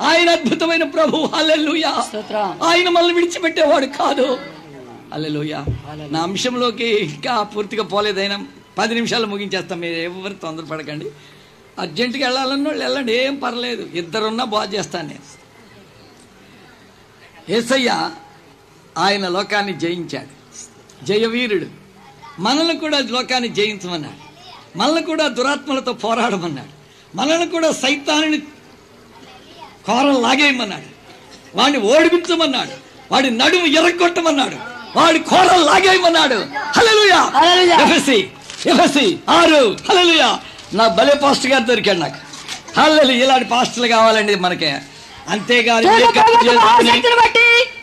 ఆయన 0.06 0.30
అద్భుతమైన 0.30 0.84
ప్రభు. 0.84 1.30
హల్లెలూయా. 1.34 2.04
స్తోత్రం. 2.08 2.62
ఆయన 2.62 2.88
మనల్ని 2.88 3.14
విడిచిపెట్టేవాడు 3.14 3.86
కాదు. 3.86 4.38
హల్లెలూయా. 5.12 5.64
నా 6.10 6.20
అంశంలోకి 6.20 6.88
ఇంకా 6.88 7.42
పూర్తిగా 7.42 7.82
పోలేదైనా 7.82 8.44
పది 8.78 8.94
నిమిషాలు 8.94 9.26
ముగించేస్తాం. 9.26 9.80
మీరు 9.80 9.94
ఎవరు 9.94 10.32
తొందరపడకండి. 10.32 11.10
అర్జెంటుగా 11.78 12.26
వెళ్ళాలన్న 12.26 12.68
వాళ్ళు 12.68 12.84
వెళ్ళండి. 12.84 13.12
ఏం 13.12 13.36
పర్లేదు. 13.36 13.82
ఇద్దరున్నా 13.94 14.44
బాగా 14.44 14.72
చేస్తాను 14.72 15.08
నేను. 15.08 15.38
ఏసయ్య 17.52 18.10
ఆయన 18.98 19.28
లోకాన్ని 19.28 19.72
జయించాడు. 19.78 20.38
జయవీరుడు. 21.04 21.66
మనల్ని 22.38 22.76
కూడా 22.76 22.98
లోకాన్ని 22.98 23.48
జయించమన్నాడు. 23.48 24.28
మనల్ని 24.78 25.02
కూడా 25.02 25.28
దురాత్మలతో 25.28 25.92
పోరాడమన్నాడు. 25.92 26.78
మనల్ని 27.16 27.46
కూడా 27.46 27.72
సైతాన్ని 27.72 28.38
కోరలు 29.86 30.20
లాగేయమన్నాడు 30.20 30.98
వాడిని 31.54 31.78
ఓడిపించమన్నాడు. 31.78 32.72
వాడి 33.12 33.30
నడుము 33.30 33.66
ఎరగొట్టమన్నాడు. 33.66 34.56
వాడి 34.98 35.18
కోరలు 35.18 35.64
లాగేయమన్నాడు 35.64 36.34
హల్లెలూయా. 36.76 37.20
ఎఫెసి 38.66 39.18
ఆరు. 39.28 39.76
హల్లెలూయా. 39.88 40.38
నా 40.74 40.88
భలే 40.88 41.14
పాస్టర్ 41.14 41.50
గారు 41.50 41.64
దొరికాడు 41.64 41.98
నాకు. 41.98 42.18
హల్లెలు 42.80 43.12
ఇలాంటి 43.12 43.44
పాస్టర్లు 43.44 43.86
కావాలండి 43.86 44.34
మనకి. 44.34 44.70
అంతేగాని 45.28 45.86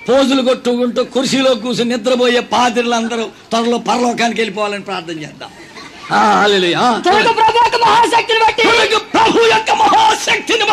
పోజులు 0.09 0.41
కొట్టుకుంటూ 0.41 1.03
కుర్చీలో 1.03 1.55
కూర్చుని 1.55 1.89
నిద్రపోయే 1.89 2.39
పాదిరులందరూ 2.39 3.25
త్వరలో 3.49 3.77
పరలోకానికి 3.77 4.41
వెళ్ళిపోవాలని 4.41 4.83
ప్రార్థన 4.83 5.19
చేద్దాం. 5.19 5.49
ప్రభు 9.13 9.39
యొక్క 9.39 9.71
మహాశక్తిని 9.71 10.65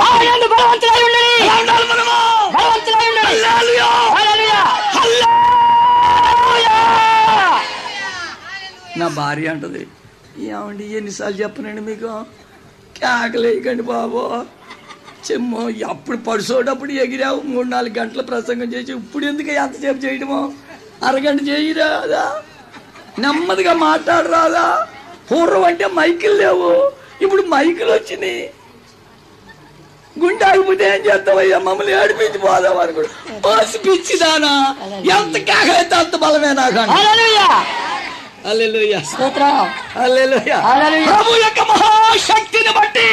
బలవంతులై 0.48 1.02
ఎలా 1.42 1.54
ఉండాలి 1.54 1.86
మనము? 1.86 2.16
బలవంతులై 2.50 3.08
ఉండని 3.08 3.26
హల్లెలూయా. 3.26 3.86
హల్లెలూయా 4.16 4.60
హల్లెలూయా. 4.96 5.38
నా 8.98 9.08
భార్య 9.18 9.48
అంటది. 9.48 9.82
ఏమండి 10.50 10.84
ఎన్నిసార్లు 10.98 11.36
చెప్పనండి 11.42 11.80
మీకు? 11.80 12.10
కేకలేయకండి 12.98 13.82
బాబు. 13.82 14.22
చెమ్మో 15.26 15.62
అప్పుడు 15.88 16.16
పడుసోటప్పుడు 16.16 16.92
ఎగిరావు. 17.04 17.40
మూడు 17.52 17.68
నాలుగు 17.68 17.98
గంటల 17.98 18.20
ప్రసంగం 18.20 18.72
చేసి 18.72 18.92
ఇప్పుడు 18.92 19.24
ఎందుకు 19.26 19.50
ఎంతసేపు 19.62 19.98
చేయడమో 20.04 20.40
అరగంట 21.08 21.48
చేయరాదా? 21.48 22.24
నెమ్మదిగా 23.18 23.72
మాట్లాడరాదా? 23.88 24.66
పూర్వం 25.30 25.64
అంటే 25.64 25.86
మైకులు 25.98 26.36
లేవు. 26.42 26.70
ఇప్పుడు 27.24 27.42
మైకులు 27.54 27.92
వచ్చినాయి. 27.92 28.42
గుండె 30.18 30.44
ఆగిపోతే 30.44 30.84
ఏం 30.94 31.00
చేస్తావయ్యా? 31.06 31.58
మమ్మల్ని 31.58 31.92
ఏడిపించి 31.92 32.38
పోదాం 32.38 32.78
అనుకోడు 32.78 33.08
పిచ్చిదానా! 33.86 34.52
ఎంత 35.18 35.36
కేకలైతే 35.50 35.94
అంత 35.94 36.16
బలమే 36.16 36.52
నాకు 36.52 36.78
ప్రభు 41.06 41.34
యొక్క 41.36 41.60
మహాశక్తిని 41.70 42.72
బట్టి 42.72 43.06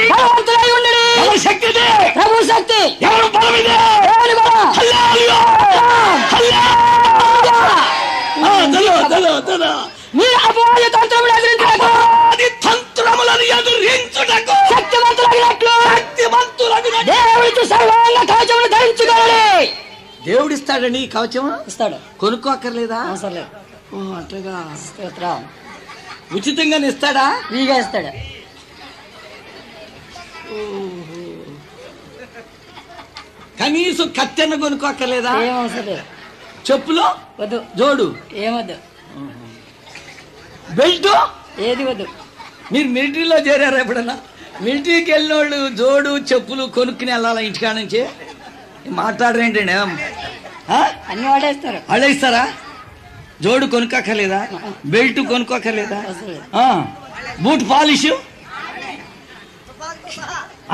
శక్తిది. 1.39 1.85
ప్రభు 2.15 2.37
శక్తి. 2.43 2.79
ఎవరు 3.05 3.27
బలమిది. 3.35 3.73
దేవుని 4.03 4.35
బలం? 4.39 4.57
హల్లెలూయా. 4.77 5.37
హల్లెలూయా. 6.33 7.61
ఆ, 8.41 8.51
చలో 8.75 8.95
చలో 9.13 9.33
చలో 9.47 9.71
మీరు 10.15 10.37
అపవాద 10.43 10.85
తంత్రములు 10.93 11.33
ఎదిరించకు 11.37 11.89
అది 12.31 12.47
తంత్రములను 12.65 13.45
ఎదురించుటకు 13.57 14.55
శక్తివంతులగినట్లు 14.73 15.73
శక్తివంతులకు 15.89 16.89
దేవుడికి 17.11 17.65
సర్వాంగ 17.67 18.17
కవచములు 18.31 18.67
ధరించుకోవాలి 18.67 19.67
దేవుడిస్తాడండి 20.25 20.99
ఈ 20.99 21.07
కవచం 21.07 21.45
ఇస్తాడు. 21.67 21.97
కొనుక్కోక్కర్లేదా? 22.19 22.99
అవసరం 23.09 23.33
లేదు. 23.33 23.49
అట్లగా 24.19 24.55
స్తోత్రం. 24.85 25.39
ఉచితంగానే 26.37 26.87
ఇస్తాడా? 26.87 27.25
ఫ్రీగా 27.47 27.75
ఇస్తాడు. 27.83 28.11
కనీసం 33.59 34.07
కత్తెన్న 34.19 34.55
కొనుక్కోక్కర్లేదా? 34.63 35.31
ఏం 35.47 35.55
అవసరం 35.61 35.85
లేదు. 35.89 36.03
చెప్పులు? 36.69 37.05
వద్దు. 37.41 37.59
జోడు? 37.79 38.07
ఏమొద్దు 38.45 38.77
బెల్ట్? 40.79 41.11
ఏది 41.67 41.83
వద్దు. 41.83 42.05
మీరు 42.73 42.87
మిలిటరీలో 42.95 43.37
చేరారా 43.47 43.77
ఎప్పుడన్నా? 43.83 44.15
మిలిటరీకి 44.61 45.11
వెళ్ళిన 45.11 45.33
వాళ్ళు 45.35 45.59
జోడు 45.79 46.11
చెప్పులు 46.31 46.63
కొనుక్కుని 46.77 47.11
వెళ్ళాలా 47.11 47.41
ఇంటికాడ 47.41 47.75
నుంచి? 47.75 48.01
మాట్లాడరేంటండి? 49.01 49.73
అన్ని 51.09 51.27
వాడేస్తారు. 51.31 51.79
వాళ్ళే 51.89 52.09
ఇస్తారా? 52.15 52.43
జోడు 53.43 53.65
కొనుక్కోక్కర్లేదా? 53.65 54.39
బెల్ట్ 54.93 55.19
కొనుక్కోక్కర్లేదా? 55.31 55.99
అవసరం 56.07 56.29
లేదు 56.29 56.43
ఆ. 56.57 56.65
Boot 57.43 57.63
polish? 57.71 58.09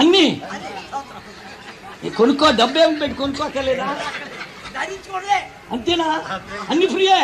అన్ని? 0.02 0.26
కొనుక్కో 2.18 2.48
డబ్బు 2.62 2.80
పెట్టి 3.02 3.16
కొనుక్కోక్కర్లేదా? 3.22 3.88
అంతేనా? 5.74 6.08
అన్ని 6.72 6.88
ఫ్రీయే? 6.94 7.22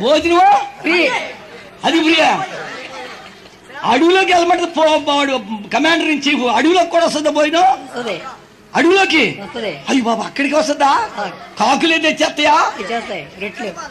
భోజనమా? 0.00 0.48
ఫ్రీ. 0.82 0.98
అది 1.86 1.98
ఫ్రీయే? 2.06 2.30
అడవిలోకి 3.90 4.32
వెళ్ళమంటే 4.32 4.66
కమాండర్ 5.74 6.10
ఇన్ 6.14 6.22
చీఫ్ 6.26 6.44
అడవిలోకి 6.58 6.90
కూడా 6.94 7.04
వస్తుందా 7.06 7.30
పోయినా 7.30 7.60
వస్తుంది 7.74 8.16
అడవిలోకి? 8.74 9.22
అయ్యి 9.88 10.02
బాబా 10.02 10.24
అక్కడికి 10.26 10.54
వస్తుందా? 10.54 10.90
కాకులే 11.58 11.98
తెచ్చేస్తాయా? 11.98 12.56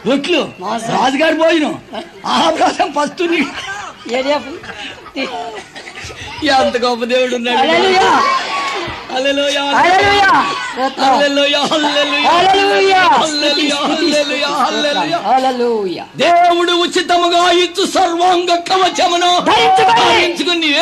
రెట్లు. 0.06 0.42
రాజుగారి 0.94 1.34
భోజనం? 1.34 1.74
ఆహాప్రాసం 2.26 2.92
ఫస్ట్ 2.98 3.22
ఎంత 6.54 6.76
గొప్ప 6.76 7.04
దేవుడు 7.04 7.34
ఉన్నాడు. 7.36 7.58
దేవుడు 16.16 16.72
ఉచితముగా 16.72 17.50
ఇచ్చు 17.50 17.86
సర్వాంగ 17.86 18.50
కవచమును 18.54 19.30
ధరించుకొని. 19.40 20.78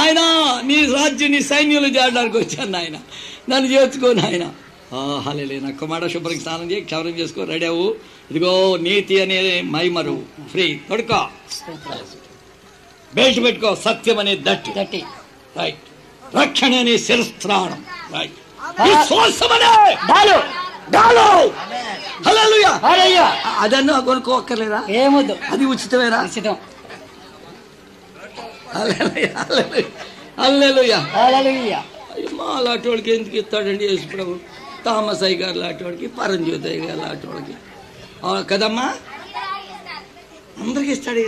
ఆయన 0.00 0.20
నీ 0.64 0.78
రాజ్యం 0.86 1.30
నీ 1.30 1.40
సైన్యులు 1.40 1.86
చేయడానికి 1.86 2.38
వచ్చాను 2.38 2.78
ఆయన 2.78 2.96
నన్ను 3.48 3.72
చేర్చుకో 3.72 4.12
నాయన. 4.12 4.44
హలే 5.26 5.60
నా 5.62 5.70
కుమార 5.70 6.06
శుభ్రంగా 6.06 6.40
స్నానం 6.40 6.70
చేయి. 6.70 6.80
క్షవరం 6.80 7.14
చేసుకో. 7.20 7.44
రెడీ 7.44 7.66
అవ్వు. 7.66 7.94
ఇదిగో 8.30 8.76
నీతి 8.76 9.22
అనే 9.22 9.60
మైమరు. 9.60 10.22
ఫ్రీ. 10.50 10.80
తొడుకో 10.88 11.20
బెల్ట్ 13.14 13.44
పెట్టుకో. 13.44 13.76
సత్యం 13.84 14.18
అనే 14.18 14.36
దట్టి. 14.36 14.70
రైట్. 15.56 15.89
రక్షణ 16.36 16.74
అనే 16.74 16.98
శిరస్త్రాణం 16.98 17.84
అదన్నా 23.58 24.00
కొనుక్కోక్కర్లేదా? 24.00 24.84
ఏమొద్దు. 24.90 25.38
అది 25.50 25.64
ఉచితమేనా? 25.64 26.22
ఉచితం. 26.22 26.56
హల్లెలూయా 28.74 29.30
హల్లెలూయా 29.38 29.88
హల్లెలూయా! 30.38 30.98
హల్లెలూయా! 30.98 31.84
అయ్యో, 32.14 32.28
మా 32.32 32.44
అలాంటి 32.44 32.88
వాడికి 32.88 33.10
ఎందుకు 33.14 33.36
ఇస్తాడండి 33.36 33.84
యేసుప్రభు? 33.84 34.34
అయ్య 35.24 35.36
గారు 35.36 35.58
లాంటి 35.58 35.84
వాడికి 35.84 36.06
పరంజ్యోతి 36.06 36.68
అయ్య 36.68 36.80
గారు 36.80 37.00
లాంటి 37.00 37.26
వాడికి. 37.26 37.54
ఆ, 38.24 38.44
కదమ్మా! 38.50 38.94
అందరికి 40.60 40.92
ఇస్తాడు 40.92 41.18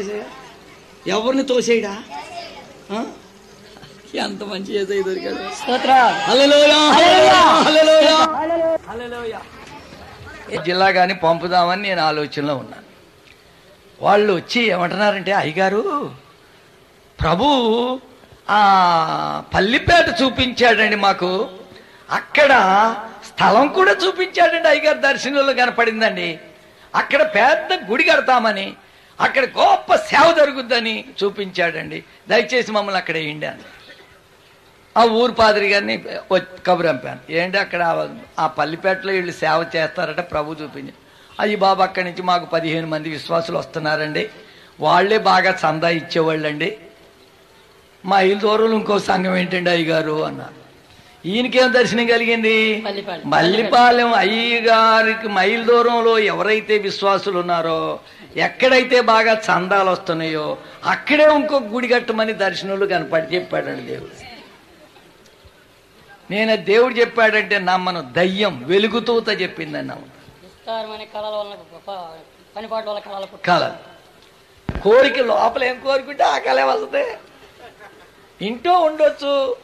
ఎవరిని 1.06 1.42
తోసేయడా? 1.42 2.02
ఎంత 4.24 4.42
మంచి 4.42 4.76
ఏసయ్య 4.76 5.02
దొరికాడు. 5.02 5.42
జిల్లా 10.64 10.90
కానీ 10.90 11.14
పంపుదామని 11.14 11.82
నేను 11.82 12.02
ఆలోచనలో 12.02 12.56
ఉన్నాను. 12.56 12.86
వాళ్ళు 14.00 14.32
వచ్చి 14.32 14.60
ఏమంటున్నారంటే 14.60 15.32
అయ్యగారు 15.32 16.12
ప్రభు 17.20 17.44
ఆ 18.50 18.60
పల్లిపేట 19.54 20.22
చూపించాడండి 20.22 20.96
మాకు. 20.96 21.48
అక్కడ 22.10 22.52
స్థలం 23.28 23.68
కూడా 23.68 23.92
చూపించాడండి 23.92 24.68
అయ్యగారు 24.68 24.98
దర్శనంలో 24.98 25.52
కనపడిందండి. 25.54 26.38
అక్కడ 26.94 27.22
పెద్ద 27.22 27.90
గుడి 27.90 28.04
కడతామని 28.04 28.74
అక్కడ 29.20 29.44
గొప్ప 29.44 29.94
సేవ 29.94 30.32
జరుగుద్దని 30.32 31.04
చూపించాడండి. 31.24 32.04
దయచేసి 32.28 32.72
మమ్మల్ని 32.72 32.98
అక్కడ 32.98 33.14
వేయండి 33.14 33.46
అని. 33.46 33.62
ఆ 34.96 35.04
ఊరు 35.04 35.32
పాదిరి 35.32 35.68
గారిని 35.68 36.04
కబురు 36.66 36.88
పంపాను. 36.88 37.32
ఏంటి 37.32 37.58
అక్కడ 37.58 38.08
ఆ- 38.38 38.46
పల్లిపేటలో 38.46 39.12
వీళ్ళు 39.12 39.32
సేవ 39.32 39.64
చేస్తారట 39.76 40.20
ప్రభు 40.32 40.56
చూపించి. 40.62 40.92
అయ్యి 41.40 41.56
బాబు 41.56 41.82
అక్కడి 41.82 42.04
నుంచి 42.04 42.22
మాకు 42.22 42.44
పదిహేను 42.46 42.86
మంది 42.86 43.10
విశ్వాసులు 43.10 43.58
వస్తున్నారండి. 43.58 44.30
వాళ్ళే 44.80 45.18
బాగా 45.18 45.50
చందా 45.50 45.88
ఇచ్చేవాళ్ళండి. 45.88 46.76
మా 48.04 48.20
ఇల్లు 48.20 48.38
దూరంలో 48.38 48.76
ఇంకో 48.76 48.98
సంఘం 48.98 49.36
ఏంటండి 49.36 49.70
అయ్యగారు 49.70 50.24
అన్నారు 50.24 50.62
ఈయనకేం 51.28 51.72
దర్శనం 51.72 52.06
కలిగింది. 52.06 52.84
మల్లిపాలెం 53.24 54.14
అయ్యగారికి 54.14 55.28
మైల్ 55.28 55.64
దూరంలో 55.64 56.18
ఎవరైతే 56.18 56.78
విశ్వాసులు 56.78 57.38
ఉన్నారో 57.38 58.00
ఎక్కడైతే 58.36 59.00
బాగా 59.00 59.32
చందాలు 59.32 59.90
వస్తున్నాయో 59.90 60.56
అక్కడే 60.84 61.24
ఇంకో 61.24 61.58
గుడి 61.58 61.88
కట్టమని 61.88 62.32
దర్శనంలో 62.32 62.86
కనపడి 62.86 63.34
చెప్పాడండి 63.34 63.82
దేవుడు. 63.82 64.21
నేను 66.32 66.56
దేవుడు 66.56 66.94
చెప్పాడంటే 66.94 67.58
నమ్మను. 67.58 68.00
దయ్యం 68.12 68.64
వెలుగుతూత 68.64 69.28
చెప్పిందని 69.28 69.88
నమ్మ. 69.88 70.04
విస్తారమైన 70.42 71.04
కళల 71.04 71.26
వలన 71.26 72.16
పనిపాటు 72.56 72.88
వల్ల 72.88 72.98
కళల 72.98 73.24
పుట్ట. 73.24 73.44
కళ. 73.46 73.76
కోరిక 74.82 75.18
లోపల 75.18 75.64
ఏం 75.64 75.80
కోరుకుంటే 75.80 76.24
ఆ 76.24 76.38
కళే 76.38 76.62
వస్తుంది. 76.62 77.04
ఇంట్లో 78.46 78.80
ఉండొచ్చు 78.80 79.56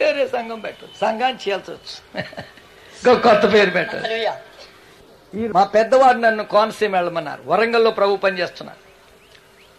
వేరే 0.00 0.28
సంఘం 0.28 0.60
పెట్టచ్చు 0.60 0.92
సంఘాన్ని 1.00 1.50
చీల్చవచ్చు 1.50 2.20
ఇంకో 2.20 3.14
కొత్త 3.14 3.52
పేరు 3.52 3.70
పెట్టచ్చు. 3.70 5.48
మా 5.52 5.64
పెద్దవాడు 5.64 6.18
నన్ను 6.18 6.44
కోనసీమ 6.44 6.96
వెళ్ళమన్నారు. 6.96 7.42
వరంగల్లో 7.46 7.90
ప్రభు 7.90 8.16
పనిచేస్తున్నారు 8.16 8.78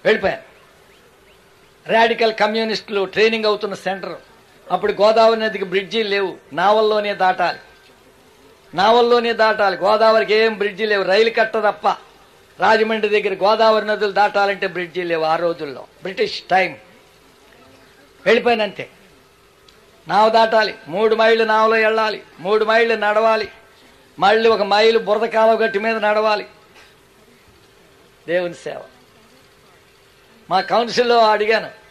వెళ్ళిపోయాను. 0.06 0.44
రాడికల్ 1.92 2.34
కమ్యూనిస్టులు 2.34 3.06
ట్రైనింగ్ 3.06 3.46
అవుతున్న 3.46 3.76
సెంటర్ 3.76 4.16
అప్పుడు 4.72 4.92
గోదావరి 4.92 5.40
నదికి 5.40 5.66
బ్రిడ్జీలు 5.66 6.10
లేవు. 6.10 6.38
నావల్లోనే 6.54 7.16
దాటాలి. 7.16 7.60
నావల్లోనే 8.74 9.34
దాటాలి. 9.34 9.78
గోదావరికి 9.78 10.34
ఏం 10.34 10.58
బ్రిడ్జి 10.58 10.86
లేవు. 10.86 11.04
రైలు 11.04 11.30
కట్ట 11.30 11.58
తప్ప. 11.58 11.88
రాజమండ్రి 12.60 13.22
దగ్గర 13.22 13.44
గోదావరి 13.44 13.88
నదులు 13.88 14.12
దాటాలంటే 14.12 14.68
బ్రిడ్జి 14.68 15.04
లేవు 15.04 15.24
ఆ 15.24 15.36
రోజుల్లో. 15.36 15.88
బ్రిటిష్ 16.02 16.42
టైం 16.42 16.78
వెళ్ళిపోయినంతే. 18.26 18.90
నావ 20.08 20.30
దాటాలి. 20.30 20.76
మూడు 20.88 21.16
మైళ్ళు 21.16 21.44
నావలో 21.44 21.76
వెళ్ళాలి. 21.76 22.24
మూడు 22.40 22.66
మైళ్ళు 22.66 22.96
నడవాలి. 22.96 23.52
మళ్ళీ 24.20 24.50
ఒక 24.50 24.62
మైలు 24.62 25.00
బురద 25.00 25.30
కాలువ 25.30 25.56
గట్టి 25.56 25.80
మీద 25.80 25.98
నడవాలి. 25.98 26.48
దేవుని 28.28 28.54
సేవ. 28.54 28.82
మా 30.50 30.62
కౌన్సిల్లో 30.62 31.18
అడిగాను. 31.18 31.85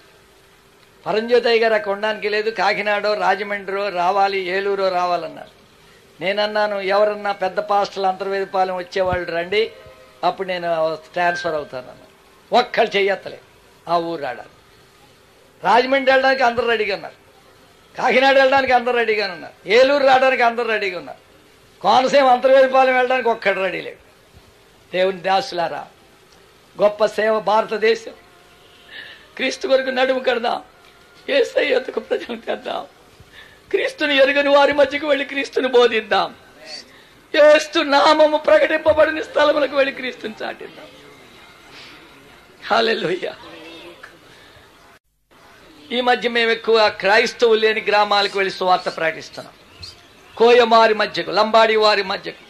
పరంజ్యోతయ్య 1.07 1.61
గారు 1.61 1.75
ఆ 1.75 1.79
కొండానికి 1.79 2.29
లేదు. 2.29 2.51
కాకినాడో 2.51 3.15
రాజమండ్రో 3.15 3.89
రావాలి 3.89 4.39
ఏలూరో 4.41 4.89
రావాలన్నారు. 4.89 5.51
నేనన్నాను 6.21 6.81
ఎవరన్నా 6.81 7.33
పెద్ద 7.33 7.59
పాస్టల్ 7.61 8.05
అంతర్వేదపాలెం 8.05 8.77
వచ్చేవాళ్ళు 8.77 9.31
రండి 9.31 9.73
అప్పుడు 10.25 10.49
నేను 10.49 10.99
ట్రాన్స్ఫర్ 11.13 11.55
అవుతానన్నా 11.55 12.59
ఒక్కళ్ళు 12.59 12.97
చెయ్యత్తలే. 12.97 13.41
ఆ 13.89 13.99
ఊరు 13.99 14.23
రాడాలి 14.23 14.49
రాజమండ్రి 15.65 16.13
వెళ్ళడానికి 16.13 16.43
అందరు 16.43 16.67
రెడీగా 16.67 16.95
ఉన్నారు. 16.95 17.15
కాకినాడ 17.97 18.35
వెళ్ళడానికి 18.35 18.73
అందరు 18.73 18.97
రెడీగా 18.97 19.33
ఉన్నారు. 19.33 19.69
ఏలూరు 19.69 20.07
రావడానికి 20.07 20.43
అందరు 20.43 20.69
రెడీగా 20.69 20.99
ఉన్నారు. 20.99 21.19
కోనసీమ 21.81 22.27
అంతర్వేదపాలెం 22.27 22.95
వెళ్ళడానికి 22.95 23.29
ఒక్కడు 23.29 23.61
రెడీ 23.61 23.81
లేడు. 23.81 24.05
దేవుని 24.93 25.21
దాసులారా 25.21 25.87
గొప్ప 26.83 27.07
సేవ 27.07 27.41
భారతదేశం. 27.41 28.13
క్రీస్తు 29.37 29.69
కొరకు 29.69 29.91
నడుము 29.91 30.21
కడదాం. 30.21 30.63
ఏసై 31.29 31.67
ఎందుకు 31.67 32.01
ప్రజలు 32.01 32.37
తెద్దాం? 32.37 32.87
క్రీస్తుని 33.71 34.17
ఎరుగని 34.17 34.49
వారి 34.49 34.73
మధ్యకు 34.73 35.07
వెళ్ళి 35.07 35.25
క్రీస్తుని 35.25 35.69
బోధిద్దాం. 35.69 36.35
ఏస్తు 37.55 37.79
నామము 37.79 38.37
ప్రకటింపబడిన 38.37 39.23
స్థలములకు 39.23 39.77
వెళ్ళి 39.77 39.95
క్రీస్తుని 39.95 40.35
చాటిద్దాం. 40.43 40.87
హల్లెలూయా. 42.67 43.37
ఈ 45.93 46.01
మధ్య 46.01 46.29
మేము 46.29 46.51
ఎక్కువ 46.51 46.89
క్రైస్తవులు 46.89 47.61
లేని 47.61 47.81
గ్రామాలకు 47.81 48.39
వెళ్ళి 48.39 48.55
సువార్త 48.55 48.97
ప్రకటిస్తున్నాం. 48.97 49.55
కోయమారి 50.37 50.95
మధ్యకు 50.95 51.31
లంబాడి 51.31 51.77
వారి 51.77 52.03
మధ్యకు 52.03 52.45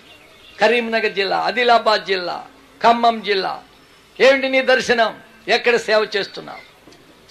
కరీంనగర్ 0.60 1.12
జిల్లా 1.12 1.36
ఆదిలాబాద్ 1.36 2.04
జిల్లా 2.04 2.46
ఖమ్మం 2.82 3.22
జిల్లా. 3.22 3.62
ఏమిటి 4.20 4.48
నీ 4.48 4.62
దర్శనం? 4.62 5.20
ఎక్కడ 5.48 5.76
సేవ 5.76 6.06
చేస్తున్నావు? 6.16 6.74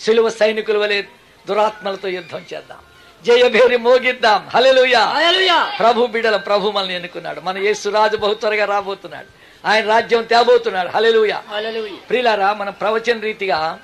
సిలువ 0.02 0.30
సైనికుల 0.30 0.78
వలె 0.78 1.04
దురాత్మలతో 1.48 2.08
యుద్ధం 2.08 2.46
చేద్దాం. 2.54 2.78
జయభేరి 3.24 3.78
మోగిద్దాం. 3.78 4.50
హల్లెలూయా. 4.54 5.76
ప్రభు 5.80 6.06
బిడల 6.06 6.38
ప్రభు 6.38 6.72
మనల్ని 6.72 6.94
ఎన్నుకున్నాడు. 6.94 7.40
మన 7.40 7.58
యేసు 7.58 7.90
రాజు 7.90 8.18
బహు 8.18 8.34
త్వరగా 8.34 8.66
రాబోతున్నాడు. 8.66 9.28
ఆయన 9.68 9.88
రాజ్యం 9.88 10.24
తేబోతున్నాడు. 10.24 10.90
హల్లెలూయా. 10.90 11.44
ప్రియులారా 12.10 12.54
మన 12.54 12.70
ప్రవచన 12.70 13.20
రీతిగా 13.20 13.80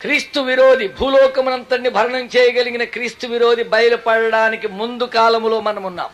క్రీస్తు 0.00 0.40
విరోధి 0.40 0.88
భూలోకమునంతటిని 0.88 1.88
భరణం 1.88 2.26
చేయగలిగిన 2.36 2.84
క్రీస్తు 2.84 3.26
విరోధి 3.26 3.62
బయలుపడడానికి 3.62 4.68
ముందు 4.68 5.04
కాలములో 5.04 5.60
మనం 5.60 5.82
ఉన్నాం. 5.82 6.10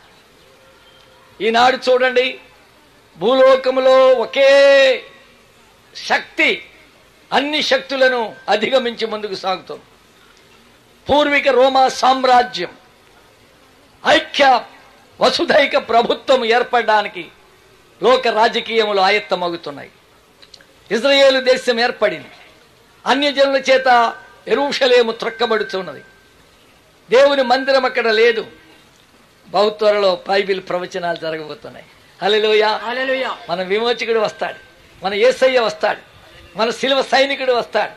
ఈనాడు 1.41 1.79
చూడండి 1.91 2.41
భూలోకములో 3.19 4.09
ఒకే 4.09 5.03
శక్తి 5.97 6.65
అన్ని 7.33 7.63
శక్తులను 7.63 8.37
అధిగమించి 8.49 9.07
ముందుకు 9.07 9.35
సాగుతుంది 9.35 9.83
పూర్విక 11.11 11.49
రోమా 11.49 11.89
సామ్రాజ్యం 11.89 12.69
ఐక్య 14.07 14.65
వసుధైక 15.21 15.89
ప్రభుత్వం 15.89 16.45
ఏర్పడడానికి 16.45 17.29
లోక 18.03 18.29
రాజకీయములు 18.29 19.01
ఆయత్తమవుతున్నాయి 19.01 19.91
ఇజ్రాయేలు 20.91 21.41
దేశం 21.41 21.81
ఏర్పడింది. 21.81 22.31
అన్యజనుల 23.07 23.57
చేత 23.57 24.17
ఎరుషలేము 24.49 25.13
త్రక్కబడుతున్నది. 25.13 26.03
దేవుని 27.11 27.43
మందిరం 27.43 27.85
అక్కడ 27.85 28.09
లేదు. 28.09 28.47
బహు 29.49 29.71
త్వరలో 29.71 30.23
బైబిల్ 30.29 30.61
ప్రవచనాలు 30.69 31.17
జరగబోతున్నాయి. 31.17 31.87
హలోయ 32.23 32.63
హల్లెలూయా. 32.63 33.39
మన 33.51 33.63
విమోచకుడు 33.63 34.19
వస్తాడు. 34.19 34.57
మన 35.05 35.15
ఏసయ్య 35.15 35.61
వస్తాడు. 35.61 36.08
మన 36.59 36.71
శిలువ 36.71 37.03
సైనికుడు 37.03 37.53
వస్తాడు. 37.53 37.93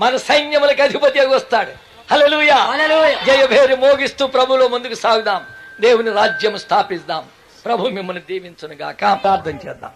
మన 0.00 0.16
సైన్యములకు 0.16 0.82
అధిపతి 0.82 1.20
వస్తాడు. 1.20 1.72
హల్లెలూయా. 2.10 2.56
జయభేరి 3.26 3.76
మోగిస్తూ 3.76 4.26
ప్రభులో 4.26 4.68
ముందుకు 4.68 4.94
సాగుదాం. 4.94 5.46
దేవుని 5.80 6.10
రాజ్యం 6.10 6.58
స్థాపిస్తాం 6.58 7.28
ప్రభు 7.64 7.88
మిమ్మల్ని 7.88 8.22
దీవించును 8.22 8.74
గాక. 8.74 9.00
ప్రార్థన 9.00 9.56
చేద్దాం. 9.68 9.90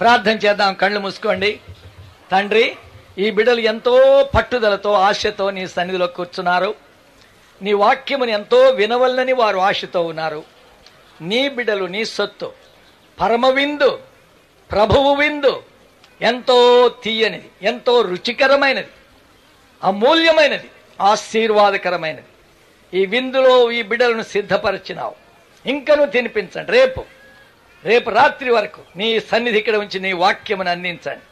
ప్రార్థన 0.00 0.30
చేద్దాం. 0.30 0.74
కళ్ళు 0.74 1.00
మూసుకోండి. 1.00 1.60
తండ్రి 2.32 2.76
ఈ 3.18 3.30
బిడ్డలు 3.30 3.60
ఎంతో 3.60 4.24
పట్టుదలతో 4.34 4.92
ఆశతో 4.92 5.50
నీ 5.50 5.66
సన్నిధిలో 5.66 6.06
కూర్చున్నారు. 6.06 6.74
నీ 7.62 7.72
వాక్యముని 7.72 8.32
ఎంతో 8.32 8.58
వినవల్లని 8.58 9.32
వారు 9.32 9.58
ఆశతో 9.58 10.02
ఉన్నారు. 10.02 10.44
నీ 11.20 11.48
బిడ్డలు 11.48 11.84
నీ 11.84 12.04
సొత్తు 12.04 12.52
పరమ 13.20 13.46
విందు 13.46 14.00
ప్రభువు 14.70 15.14
విందు 15.14 15.62
ఎంతో 16.22 16.88
తీయనిది 17.04 17.50
ఎంతో 17.62 18.02
రుచికరమైనది 18.02 18.88
అమూల్యమైనది 19.84 20.68
ఆశీర్వాదకరమైనది. 21.00 22.22
ఈ 22.94 23.06
విందులో 23.06 23.70
ఈ 23.70 23.82
బిడ్డలను 23.82 24.22
సిద్ధపరిచినావు. 24.22 25.14
ఇంకను 25.66 26.06
తినిపించండి. 26.06 26.72
రేపు 26.72 27.04
రేపు 27.84 28.10
రాత్రి 28.10 28.50
వరకు 28.50 28.82
నీ 28.96 29.20
సన్నిధి 29.20 29.58
ఇక్కడ 29.58 29.76
ఉంచి 29.76 30.00
నీ 30.00 30.12
వాక్యమును 30.12 30.70
అందించండి. 30.70 31.24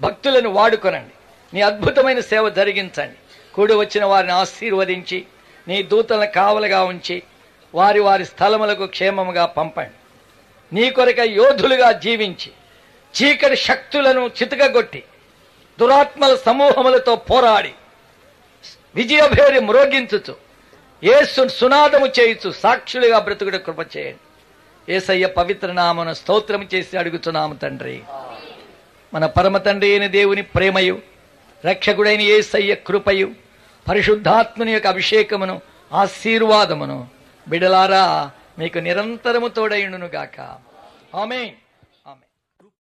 భక్తులను 0.00 0.50
వాడుకొనండి. 0.50 1.10
నీ 1.54 1.60
అద్భుతమైన 1.60 2.20
సేవ 2.20 2.48
జరిగించండి. 2.48 3.16
కూడి 3.54 3.74
వచ్చిన 3.74 4.04
వారిని 4.04 4.32
ఆశీర్వదించి 4.32 5.24
నీ 5.68 5.82
దూతలను 5.82 6.30
కావలుగా 6.30 6.84
ఉంచి 6.84 7.22
వారి 7.74 8.00
వారి 8.00 8.24
స్థలములకు 8.24 8.86
క్షేమముగా 8.86 9.46
పంపండి. 9.46 9.94
నీ 10.72 10.90
కొరక 10.90 11.18
యోధులుగా 11.18 11.92
జీవించి 11.92 12.52
చీకటి 13.16 13.56
శక్తులను 13.56 14.30
చితకగొట్టి 14.38 15.02
దురాత్మల 15.80 16.36
సమూహములతో 16.36 17.16
పోరాడి 17.16 17.72
విజయభేరి 18.94 19.60
మ్రోగించుచు 19.60 20.34
ఏసు 21.04 21.48
సునాదము 21.48 22.06
చేయుచు 22.06 22.50
సాక్షులుగా 22.50 23.18
బ్రతుకుడు 23.18 23.56
కృప 23.56 23.96
చేయండి. 23.96 24.22
ఏసయ్య 24.92 25.26
పవిత్ర 25.26 25.72
నామను 25.72 26.14
స్తోత్రం 26.14 26.68
చేసి 26.74 26.98
అడుగుతున్నాము 26.98 27.54
తండ్రి. 27.54 28.02
మన 29.14 29.26
పరమ 29.26 29.56
తండ్రి 29.56 29.90
అయిన 29.90 30.06
దేవుని 30.06 30.42
ప్రేమయు 30.42 31.02
రక్షకుడైన 31.66 32.20
ఏసయ్య 32.20 32.74
కృపయు 32.74 33.28
పరిశుద్ధాత్మని 33.88 34.72
యొక్క 34.72 34.86
అభిషేకమును 34.86 35.60
ఆశీర్వాదమును 35.92 37.08
బిడలారా 37.48 38.30
మీకు 38.58 38.78
నిరంతరము 38.78 39.48
తోడైండునుగాక 39.48 40.40
గాక 40.40 41.50